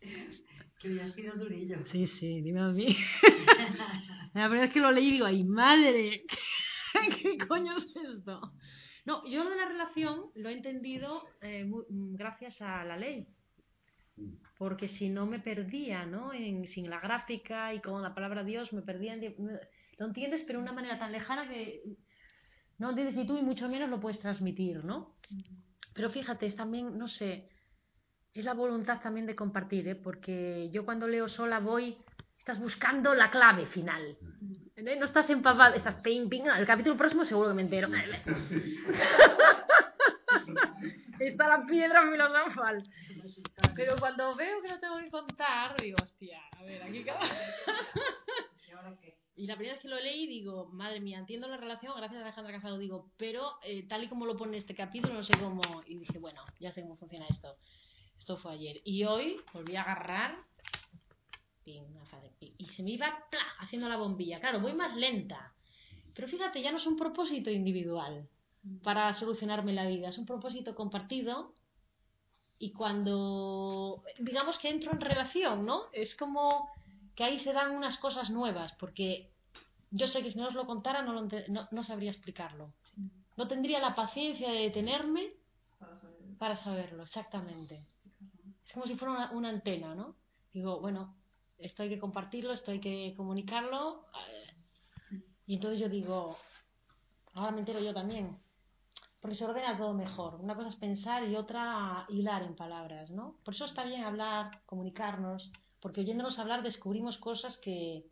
[0.80, 1.86] Que hubiera sido durillo.
[1.86, 2.96] Sí, sí, dime a mí.
[4.34, 6.24] la verdad es que lo leí y digo, ¡ay, madre!
[7.22, 8.40] ¿Qué coño es esto?
[9.04, 13.28] No, yo lo de la relación lo he entendido eh, mm, gracias a la ley.
[14.58, 16.32] Porque si no me perdía, ¿no?
[16.32, 19.14] En, sin la gráfica y con la palabra Dios me perdía.
[19.16, 21.80] lo entiendes, pero de una manera tan lejana que
[22.78, 25.14] no entiendes ni tú y mucho menos lo puedes transmitir, ¿no?
[25.94, 27.48] Pero fíjate, es también, no sé,
[28.34, 29.94] es la voluntad también de compartir, ¿eh?
[29.94, 31.98] porque yo cuando leo sola voy,
[32.38, 34.16] estás buscando la clave final.
[34.76, 34.96] ¿eh?
[34.96, 36.44] No estás empapado, estás ping, ping.
[36.56, 37.88] El capítulo próximo seguro que me entero.
[41.20, 42.82] Está la piedra filosofal.
[43.76, 47.04] Pero cuando veo que no tengo que contar, digo, hostia, a ver, aquí.
[47.06, 49.21] ¿Y ahora qué?
[49.34, 52.24] Y la primera vez que lo leí digo, madre mía, entiendo la relación, gracias a
[52.24, 55.62] Alejandra Casado, digo, pero eh, tal y como lo pone este capítulo, no sé cómo.
[55.86, 57.56] Y dije, bueno, ya sé cómo funciona esto.
[58.18, 58.80] Esto fue ayer.
[58.84, 60.36] Y hoy volví a agarrar.
[61.64, 63.24] y se me iba
[63.58, 64.40] haciendo la bombilla.
[64.40, 65.54] Claro, voy más lenta.
[66.14, 68.28] Pero fíjate, ya no es un propósito individual
[68.82, 71.54] para solucionarme la vida, es un propósito compartido.
[72.58, 75.86] Y cuando, digamos que entro en relación, ¿no?
[75.92, 76.70] Es como
[77.14, 79.30] que ahí se dan unas cosas nuevas, porque
[79.90, 81.28] yo sé que si no os lo contara no,
[81.70, 82.72] no, sabría explicarlo.
[83.36, 85.32] No tendría la paciencia de detenerme
[86.38, 87.86] para saberlo, exactamente
[88.72, 90.16] como si fuera una, antena, ¿no?
[90.52, 91.14] Digo, bueno,
[91.58, 94.06] esto hay que compartirlo, esto hay que comunicarlo.
[94.30, 96.36] Eh, y entonces yo digo,
[97.34, 98.38] ahora me entero yo también.
[99.20, 100.36] Porque se ordena todo mejor.
[100.36, 103.36] Una cosa es pensar y otra hilar en palabras, ¿no?
[103.44, 105.52] Por eso está bien hablar, comunicarnos,
[105.82, 108.06] porque oyéndonos hablar descubrimos cosas que,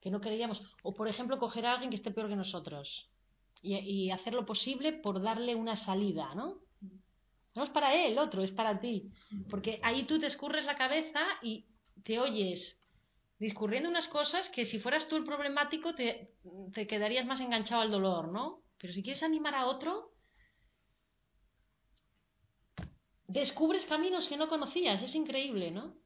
[0.00, 0.62] que no creíamos.
[0.82, 3.10] O, por ejemplo, coger a alguien que esté peor que nosotros
[3.62, 6.62] y, hacer lo posible por darle una salida, ¿no?
[7.54, 9.12] No es para él, otro, es para ti.
[9.50, 11.66] Porque ahí tú te escurres la cabeza y
[12.04, 12.78] te oyes
[13.38, 16.32] discurriendo unas cosas que si fueras tú el problemático te,
[16.72, 18.62] te quedarías más enganchado al dolor, ¿no?
[18.78, 20.14] Pero si quieres animar a otro,
[23.26, 25.96] descubres caminos que no conocías, es increíble, ¿no?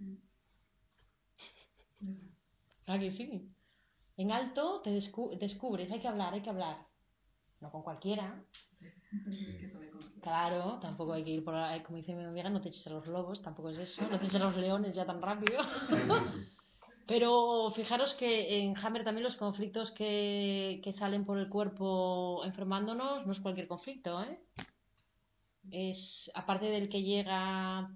[2.87, 3.51] ¿A que sí?
[4.17, 6.87] En alto te descubres, hay que hablar, hay que hablar.
[7.61, 8.45] No con cualquiera.
[10.21, 12.91] Claro, tampoco hay que ir por ahí, como dice mi amiga, no te eches a
[12.91, 15.61] los lobos, tampoco es eso, no te eches a los leones ya tan rápido.
[17.07, 23.27] Pero fijaros que en Hammer también los conflictos que, que, salen por el cuerpo enfermándonos
[23.27, 24.41] no es cualquier conflicto, ¿eh?
[25.71, 27.91] Es, aparte del que llega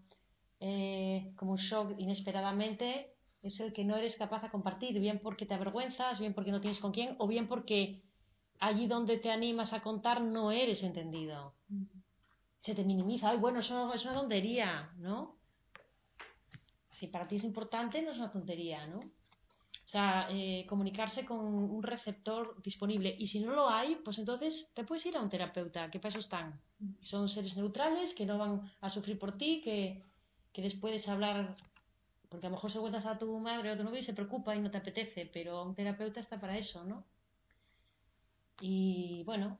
[0.60, 3.14] eh, como un shock inesperadamente,
[3.48, 6.60] es el que no eres capaz de compartir, bien porque te avergüenzas, bien porque no
[6.60, 8.02] tienes con quién, o bien porque
[8.60, 11.54] allí donde te animas a contar no eres entendido
[12.58, 13.30] se te minimiza.
[13.30, 15.36] Ay, bueno, eso es una tontería, ¿no?
[16.90, 18.98] Si para ti es importante, no es una tontería, ¿no?
[18.98, 23.14] O sea, eh, comunicarse con un receptor disponible.
[23.18, 26.10] Y si no lo hay, pues entonces te puedes ir a un terapeuta, que para
[26.10, 26.60] eso están.
[27.00, 30.04] Son seres neutrales que no van a sufrir por ti, que,
[30.52, 31.56] que les puedes hablar,
[32.28, 34.14] porque a lo mejor se cuentas a tu madre o a tu novio y se
[34.14, 37.04] preocupa y no te apetece, pero un terapeuta está para eso, ¿no?
[38.60, 39.58] Y bueno,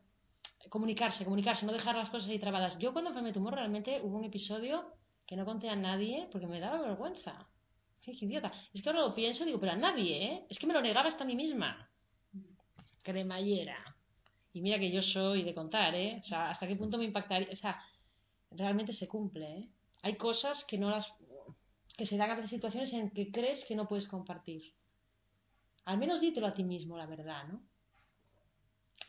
[0.69, 2.79] comunicarse, comunicarse, no dejar las cosas ahí trabadas.
[2.79, 4.93] Yo cuando me tumor realmente hubo un episodio
[5.27, 7.47] que no conté a nadie porque me daba vergüenza.
[8.03, 8.53] Qué idiota.
[8.73, 10.47] Es que ahora lo pienso y digo, pero a nadie, ¿eh?
[10.49, 11.91] Es que me lo negaba hasta a mí misma.
[13.03, 13.77] Cremallera.
[14.53, 16.21] Y mira que yo soy de contar, ¿eh?
[16.25, 17.49] O sea, hasta qué punto me impactaría.
[17.53, 17.83] O sea,
[18.51, 19.69] realmente se cumple, ¿eh?
[20.03, 21.13] Hay cosas que no las.
[21.99, 24.63] Que se dan a veces situaciones en que crees que no puedes compartir.
[25.85, 27.61] Al menos dítelo a ti mismo, la verdad, ¿no?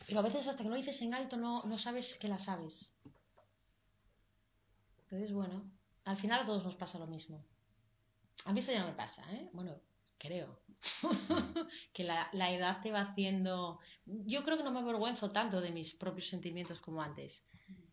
[0.08, 2.74] Pero a veces hasta que no dices en alto no, no sabes que la sabes.
[5.04, 5.70] Entonces, bueno,
[6.04, 7.44] al final a todos nos pasa lo mismo.
[8.44, 9.48] A mí eso ya no me pasa, ¿eh?
[9.52, 9.76] Bueno,
[10.18, 10.58] creo.
[11.92, 13.78] que la, la, edad te va haciendo...
[14.04, 17.40] Yo creo que no me avergüenzo tanto de mis propios sentimientos como antes.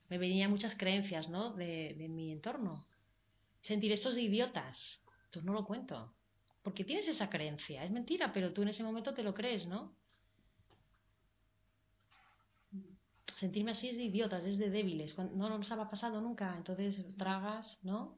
[0.10, 1.54] Me venían muchas creencias, ¿no?
[1.54, 2.88] De, de mi entorno.
[3.68, 5.04] Sentir estos de idiotas.
[5.32, 6.14] Pues no lo cuento.
[6.64, 7.84] Porque tienes esa creencia.
[7.84, 9.96] Es mentira, pero tú en ese momento te lo crees, ¿no?
[13.40, 15.18] sentirme así es de idiotas, es de débiles.
[15.18, 18.18] No nos ha pasado nunca, entonces tragas, ¿no?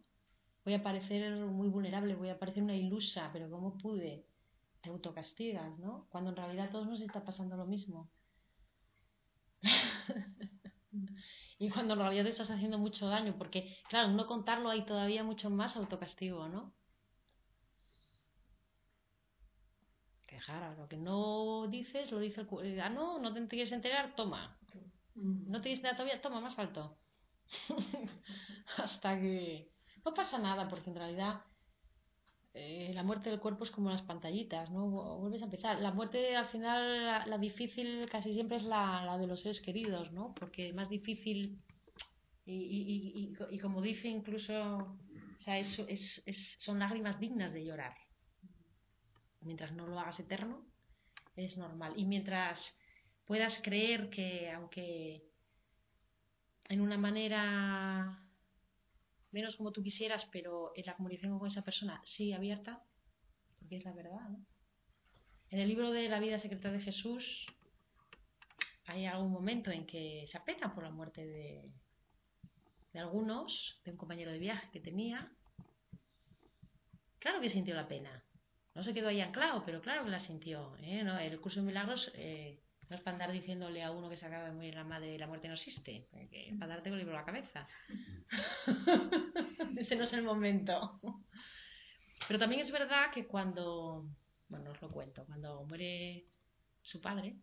[0.63, 4.25] Voy a parecer muy vulnerable, voy a parecer una ilusa, pero ¿cómo pude?
[4.81, 6.07] Te autocastigas, ¿no?
[6.09, 8.09] Cuando en realidad a todos nos está pasando lo mismo.
[11.59, 15.23] y cuando en realidad te estás haciendo mucho daño, porque claro, no contarlo hay todavía
[15.23, 16.73] mucho más autocastigo, ¿no?
[20.27, 23.71] Quejar, lo que no dices, lo dice el cu- eh, Ah, no, no te quieres
[23.73, 24.41] enterar, toma.
[25.15, 25.51] Mm.
[25.51, 26.97] No te dices nada todavía, toma más alto.
[28.77, 29.71] Hasta que...
[30.05, 31.41] No pasa nada, porque en realidad
[32.53, 34.87] eh, la muerte del cuerpo es como las pantallitas, ¿no?
[34.87, 35.79] Vu- Vuelves a empezar.
[35.81, 39.61] La muerte, al final, la, la difícil casi siempre es la, la de los seres
[39.61, 40.33] queridos, ¿no?
[40.35, 41.61] Porque más difícil,
[42.45, 47.53] y, y- y- y como dice incluso, o sea, es, es- es- son lágrimas dignas
[47.53, 47.95] de llorar.
[49.41, 50.65] Mientras no lo hagas eterno,
[51.35, 51.93] es normal.
[51.97, 52.73] Y mientras
[53.25, 55.23] puedas creer que, aunque
[56.69, 58.23] en una manera
[59.31, 62.83] menos como tú quisieras, pero en la comunicación con esa persona sí abierta,
[63.59, 64.29] porque es la verdad.
[65.49, 67.45] En el libro de La vida secreta de Jesús
[68.85, 71.71] hay algún momento en que se apena por la muerte de,
[72.93, 75.31] de algunos, de un compañero de viaje que tenía.
[77.19, 78.23] Claro que sintió la pena.
[78.73, 80.75] No se quedó ahí anclado, pero claro que la sintió.
[80.77, 81.03] ¿eh?
[81.21, 84.45] El curso de milagros eh, no es para andar diciéndole a uno que se acaba
[84.45, 87.21] de morir la madre la muerte no existe, es para darte con el libro a
[87.21, 87.67] la cabeza.
[89.77, 90.99] Ese no es el momento.
[92.27, 94.07] Pero también es verdad que cuando,
[94.47, 96.25] bueno, os lo cuento, cuando muere
[96.81, 97.37] su padre,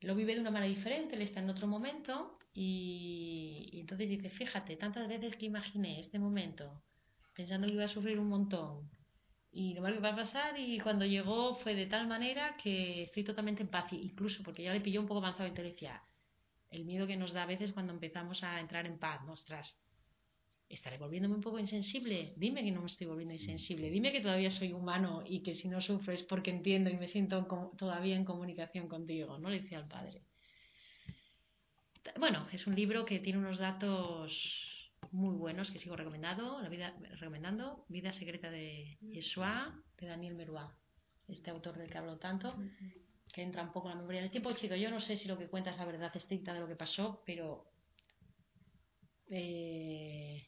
[0.00, 4.30] lo vive de una manera diferente, él está en otro momento y, y entonces dice,
[4.30, 6.82] fíjate, tantas veces que imaginé este momento,
[7.34, 8.90] pensando que iba a sufrir un montón
[9.52, 13.04] y lo malo que va a pasar y cuando llegó fue de tal manera que
[13.04, 16.02] estoy totalmente en paz, incluso porque ya le pilló un poco avanzado y te decía,
[16.70, 19.32] el miedo que nos da a veces cuando empezamos a entrar en paz, ¿no?
[19.32, 19.76] ostras,
[20.68, 24.52] estaré volviéndome un poco insensible, dime que no me estoy volviendo insensible, dime que todavía
[24.52, 27.44] soy humano y que si no sufro es porque entiendo y me siento
[27.76, 29.50] todavía en comunicación contigo, ¿no?
[29.50, 30.22] Le decía al padre.
[32.18, 34.69] Bueno, es un libro que tiene unos datos
[35.12, 40.76] muy buenos que sigo recomendando, la vida, recomendando, Vida secreta de Yeshua, de Daniel Meruá,
[41.28, 42.56] este autor del que hablo tanto,
[43.32, 44.52] que entra un poco en la memoria del tiempo.
[44.52, 46.76] Chico, yo no sé si lo que cuenta es la verdad estricta de lo que
[46.76, 47.66] pasó, pero
[49.30, 50.46] eh,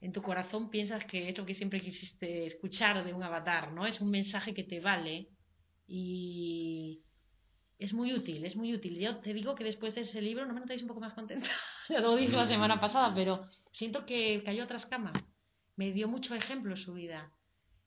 [0.00, 3.86] en tu corazón piensas que es lo que siempre quisiste escuchar de un avatar, ¿no?
[3.86, 5.28] Es un mensaje que te vale
[5.86, 7.02] y
[7.78, 8.98] es muy útil, es muy útil.
[8.98, 11.48] Yo te digo que después de ese libro no me notáis un poco más contenta.
[11.88, 15.14] Ya lo dije la semana pasada, pero siento que cayó a otras camas.
[15.76, 17.30] Me dio mucho ejemplo su vida.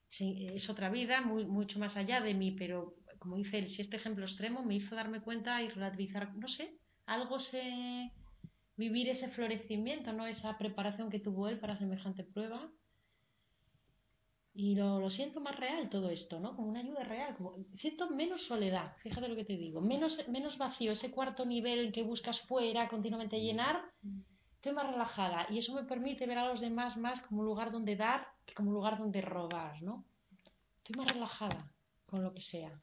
[0.10, 3.82] Sí, es otra vida, muy, mucho más allá de mí, pero como dice él, si
[3.82, 8.12] este ejemplo extremo me hizo darme cuenta y relativizar, no sé, algo se...
[8.78, 10.26] vivir ese florecimiento, ¿no?
[10.26, 12.70] Esa preparación que tuvo él para semejante prueba.
[14.62, 16.54] Y lo, lo siento más real todo esto, ¿no?
[16.54, 17.34] Como una ayuda real.
[17.38, 19.80] Como, siento menos soledad, fíjate lo que te digo.
[19.80, 23.82] Menos, menos vacío, ese cuarto nivel que buscas fuera, continuamente llenar.
[24.56, 27.72] Estoy más relajada y eso me permite ver a los demás más como un lugar
[27.72, 30.04] donde dar que como un lugar donde robar, ¿no?
[30.80, 31.72] Estoy más relajada
[32.06, 32.78] con lo que sea.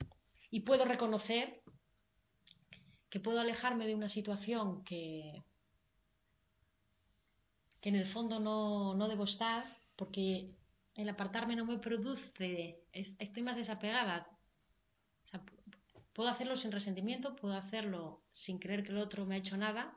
[0.50, 1.60] Y puedo reconocer
[3.10, 5.44] que puedo alejarme de una situación que,
[7.82, 10.56] que en el fondo no, no debo estar porque
[10.96, 14.26] el apartarme no me produce, es- estoy más desapegada.
[16.14, 19.94] Puedo hacerlo sin resentimiento, puedo hacerlo sin creer que el otro me ha hecho nada,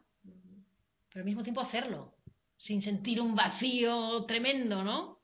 [1.09, 2.15] pero al mismo tiempo hacerlo,
[2.57, 5.19] sin sentir un vacío tremendo, ¿no?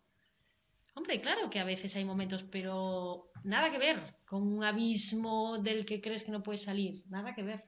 [0.94, 5.86] Hombre, claro que a veces hay momentos, pero nada que ver con un abismo del
[5.86, 7.66] que crees que no puedes salir, nada que ver.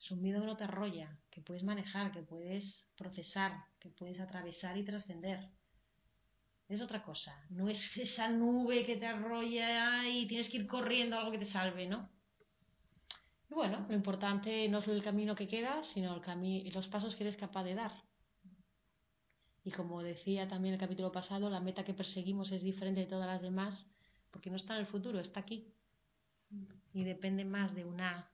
[0.00, 4.18] Es un miedo que no te arrolla, que puedes manejar, que puedes procesar, que puedes
[4.18, 5.50] atravesar y trascender.
[6.68, 11.16] Es otra cosa, no es esa nube que te arrolla y tienes que ir corriendo
[11.16, 12.08] a algo que te salve, ¿no?
[13.50, 17.14] Y bueno, lo importante no es el camino que queda, sino el cami- los pasos
[17.14, 17.92] que eres capaz de dar.
[19.64, 23.26] Y como decía también el capítulo pasado, la meta que perseguimos es diferente de todas
[23.26, 23.86] las demás,
[24.30, 25.72] porque no está en el futuro, está aquí.
[26.92, 28.28] Y depende más de una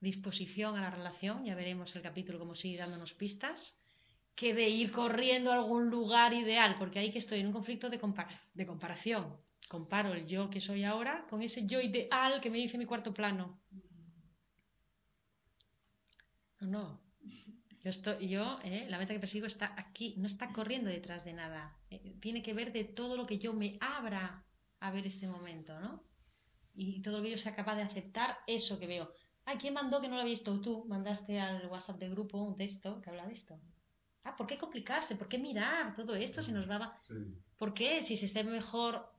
[0.00, 3.76] disposición a la relación, ya veremos el capítulo como sigue dándonos pistas,
[4.34, 7.88] que de ir corriendo a algún lugar ideal, porque ahí que estoy en un conflicto
[7.90, 9.36] de, compa- de comparación.
[9.68, 13.14] Comparo el yo que soy ahora con ese yo ideal que me dice mi cuarto
[13.14, 13.60] plano.
[16.60, 17.00] No, no.
[17.84, 21.32] Yo, estoy, yo eh, la meta que persigo está aquí, no está corriendo detrás de
[21.32, 21.76] nada.
[21.90, 24.44] Eh, tiene que ver de todo lo que yo me abra
[24.80, 26.04] a ver este momento, ¿no?
[26.74, 29.12] Y todo lo que yo sea capaz de aceptar eso que veo.
[29.44, 30.86] Ay, ¿quién mandó que no lo habías visto tú?
[30.88, 33.60] Mandaste al WhatsApp del grupo un texto que habla de esto.
[34.24, 35.16] Ah, ¿por qué complicarse?
[35.16, 36.98] ¿Por qué mirar todo esto si nos va...
[37.08, 37.14] Sí.
[37.58, 38.04] ¿Por qué?
[38.04, 39.10] Si se esté mejor...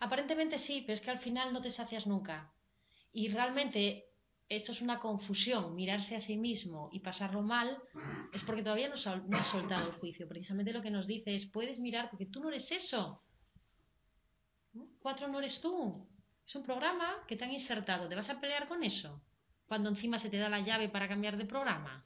[0.00, 2.52] Aparentemente sí, pero es que al final no te sacias nunca.
[3.12, 4.04] Y realmente
[4.48, 7.78] esto es una confusión, mirarse a sí mismo y pasarlo mal,
[8.32, 8.96] es porque todavía no,
[9.28, 10.28] no has soltado el juicio.
[10.28, 13.22] Precisamente lo que nos dice es, puedes mirar porque tú no eres eso.
[15.00, 16.06] Cuatro no eres tú.
[16.46, 18.08] Es un programa que te han insertado.
[18.08, 19.22] ¿Te vas a pelear con eso?
[19.66, 22.04] Cuando encima se te da la llave para cambiar de programa.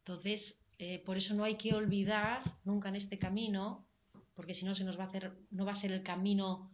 [0.00, 3.86] Entonces, eh, por eso no hay que olvidar nunca en este camino,
[4.34, 6.70] porque si no se nos va a hacer, no va a ser el camino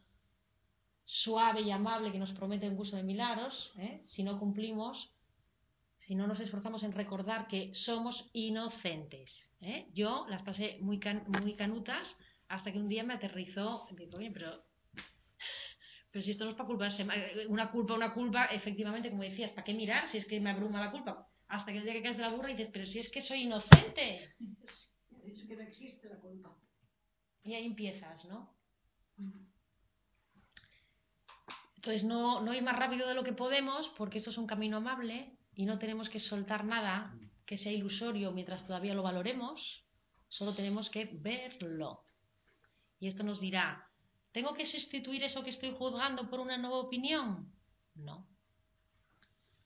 [1.06, 4.02] suave y amable que nos promete un curso de milagros, ¿eh?
[4.06, 5.10] si no cumplimos,
[5.98, 9.30] si no nos esforzamos en recordar que somos inocentes.
[9.60, 9.86] ¿eh?
[9.94, 12.06] Yo las pasé muy, can- muy canutas
[12.48, 14.64] hasta que un día me aterrizó, digo, oye, pero,
[16.10, 17.06] pero si esto no es para culparse,
[17.48, 20.84] una culpa, una culpa, efectivamente, como decías, ¿para qué mirar si es que me abruma
[20.84, 21.28] la culpa?
[21.48, 23.22] Hasta que el día que caes de la burra y dices, pero si es que
[23.22, 24.34] soy inocente.
[25.24, 26.56] Es que no existe la culpa.
[27.42, 28.54] Y ahí empiezas, ¿no?
[31.76, 34.78] Entonces no, no ir más rápido de lo que podemos, porque esto es un camino
[34.78, 37.14] amable y no tenemos que soltar nada
[37.46, 39.84] que sea ilusorio mientras todavía lo valoremos,
[40.28, 42.02] solo tenemos que verlo.
[42.98, 43.86] Y esto nos dirá,
[44.32, 47.52] ¿tengo que sustituir eso que estoy juzgando por una nueva opinión?
[47.94, 48.26] No.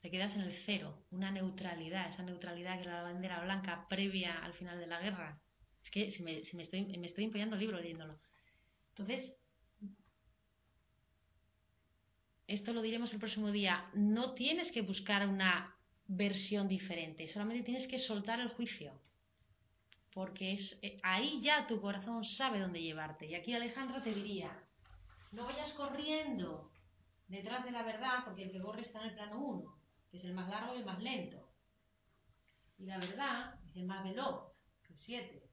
[0.00, 4.38] Te quedas en el cero, una neutralidad, esa neutralidad que era la bandera blanca previa
[4.38, 5.40] al final de la guerra.
[5.82, 8.18] Es que se me, se me estoy, me estoy el libro leyéndolo.
[8.90, 9.36] Entonces,
[12.46, 13.90] esto lo diremos el próximo día.
[13.92, 15.74] No tienes que buscar una
[16.06, 18.92] versión diferente, solamente tienes que soltar el juicio.
[20.14, 23.26] Porque es eh, ahí ya tu corazón sabe dónde llevarte.
[23.26, 24.50] Y aquí Alejandra te diría,
[25.32, 26.72] no vayas corriendo
[27.28, 29.77] detrás de la verdad, porque el que corre está en el plano 1,
[30.10, 31.48] que es el más largo y el más lento.
[32.78, 34.52] Y la verdad es el más veloz,
[34.88, 35.50] el 7.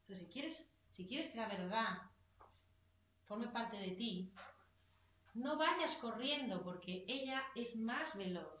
[0.00, 2.02] Entonces, si quieres, si quieres que la verdad
[3.26, 4.32] forme parte de ti,
[5.34, 8.58] no vayas corriendo porque ella es más veloz.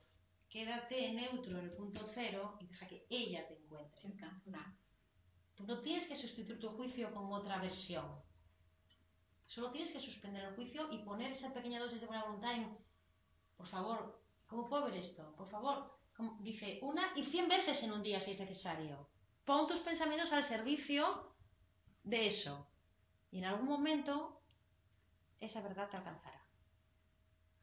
[0.48, 3.98] Quédate neutro en el punto cero y deja que ella te encuentre.
[5.54, 8.22] Tú no tienes que sustituir tu juicio con otra versión.
[9.46, 12.78] Solo tienes que suspender el juicio y poner esa pequeña dosis de buena voluntad en,
[13.56, 14.17] por favor,
[14.48, 15.34] ¿cómo puedo ver esto?
[15.36, 15.98] Por favor,
[16.40, 19.08] dice una y cien veces en un día si es necesario.
[19.44, 21.34] Pon tus pensamientos al servicio
[22.02, 22.66] de eso.
[23.30, 24.42] Y en algún momento
[25.40, 26.42] esa verdad te alcanzará.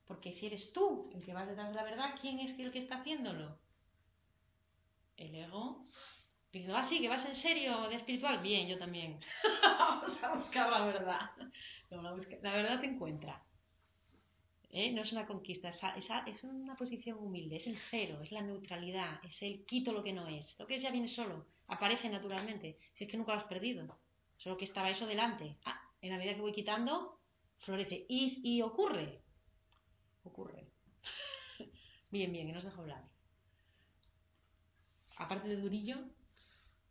[0.07, 2.79] Porque si eres tú el que vas detrás de la verdad, ¿quién es el que
[2.79, 3.57] está haciéndolo?
[5.17, 5.83] El ego.
[6.51, 8.39] Diciendo, ah, sí, que vas en serio de espiritual.
[8.41, 9.19] Bien, yo también.
[9.63, 11.31] Vamos a buscar la verdad.
[11.89, 13.43] La verdad te encuentra.
[14.71, 14.91] ¿Eh?
[14.91, 18.41] No es una conquista, esa- esa- es una posición humilde, es el cero, es la
[18.41, 20.53] neutralidad, es el quito lo que no es.
[20.59, 22.77] Lo que es ya viene solo, aparece naturalmente.
[22.95, 23.97] Si es que nunca lo has perdido,
[24.37, 25.57] solo que estaba eso delante.
[25.65, 27.19] Ah, en la medida que voy quitando,
[27.59, 28.05] florece.
[28.09, 29.21] Y, y ocurre,
[30.23, 30.67] ocurre.
[32.11, 33.03] bien, bien, que nos dejo hablar.
[35.17, 35.97] Aparte de Durillo,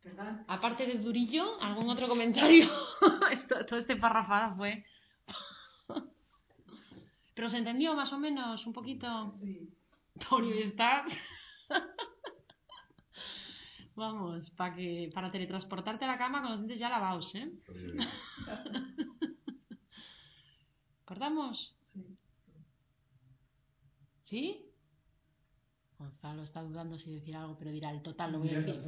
[0.02, 0.44] ¿Perdón?
[0.48, 2.66] aparte de Durillo, ¿algún otro comentario?
[3.32, 4.84] Esto- todo este parrafada fue.
[7.34, 9.36] Pero se entendió más o menos un poquito.
[9.40, 9.68] Sí.
[10.28, 11.04] Torio está.
[13.96, 17.52] Vamos, para que para teletransportarte a la cama con los dientes ya lavados, ¿eh?
[21.04, 21.76] ¿Cortamos?
[21.92, 22.18] Sí.
[24.24, 24.66] ¿Sí?
[25.98, 28.82] Gonzalo está dudando si decir algo, pero dirá el total, voy a decir.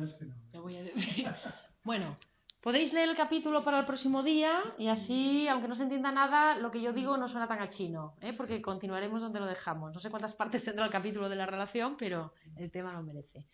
[0.53, 1.27] Lo voy a decir.
[1.85, 2.19] Bueno,
[2.67, 6.59] podéis leer el capítulo para el próximo día y así, aunque no se entienda nada,
[6.59, 8.33] lo que yo digo no suena tan a chino, ¿eh?
[8.33, 9.95] porque continuaremos donde lo dejamos.
[9.95, 13.47] No sé cuántas partes tendrá el capítulo de la relación, pero el tema lo merece.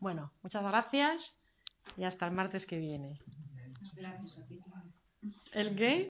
[0.00, 1.32] Bueno, muchas gracias
[1.96, 3.20] y hasta el martes que viene.
[3.94, 4.60] Gracias a ti.
[5.52, 6.04] ¿El qué?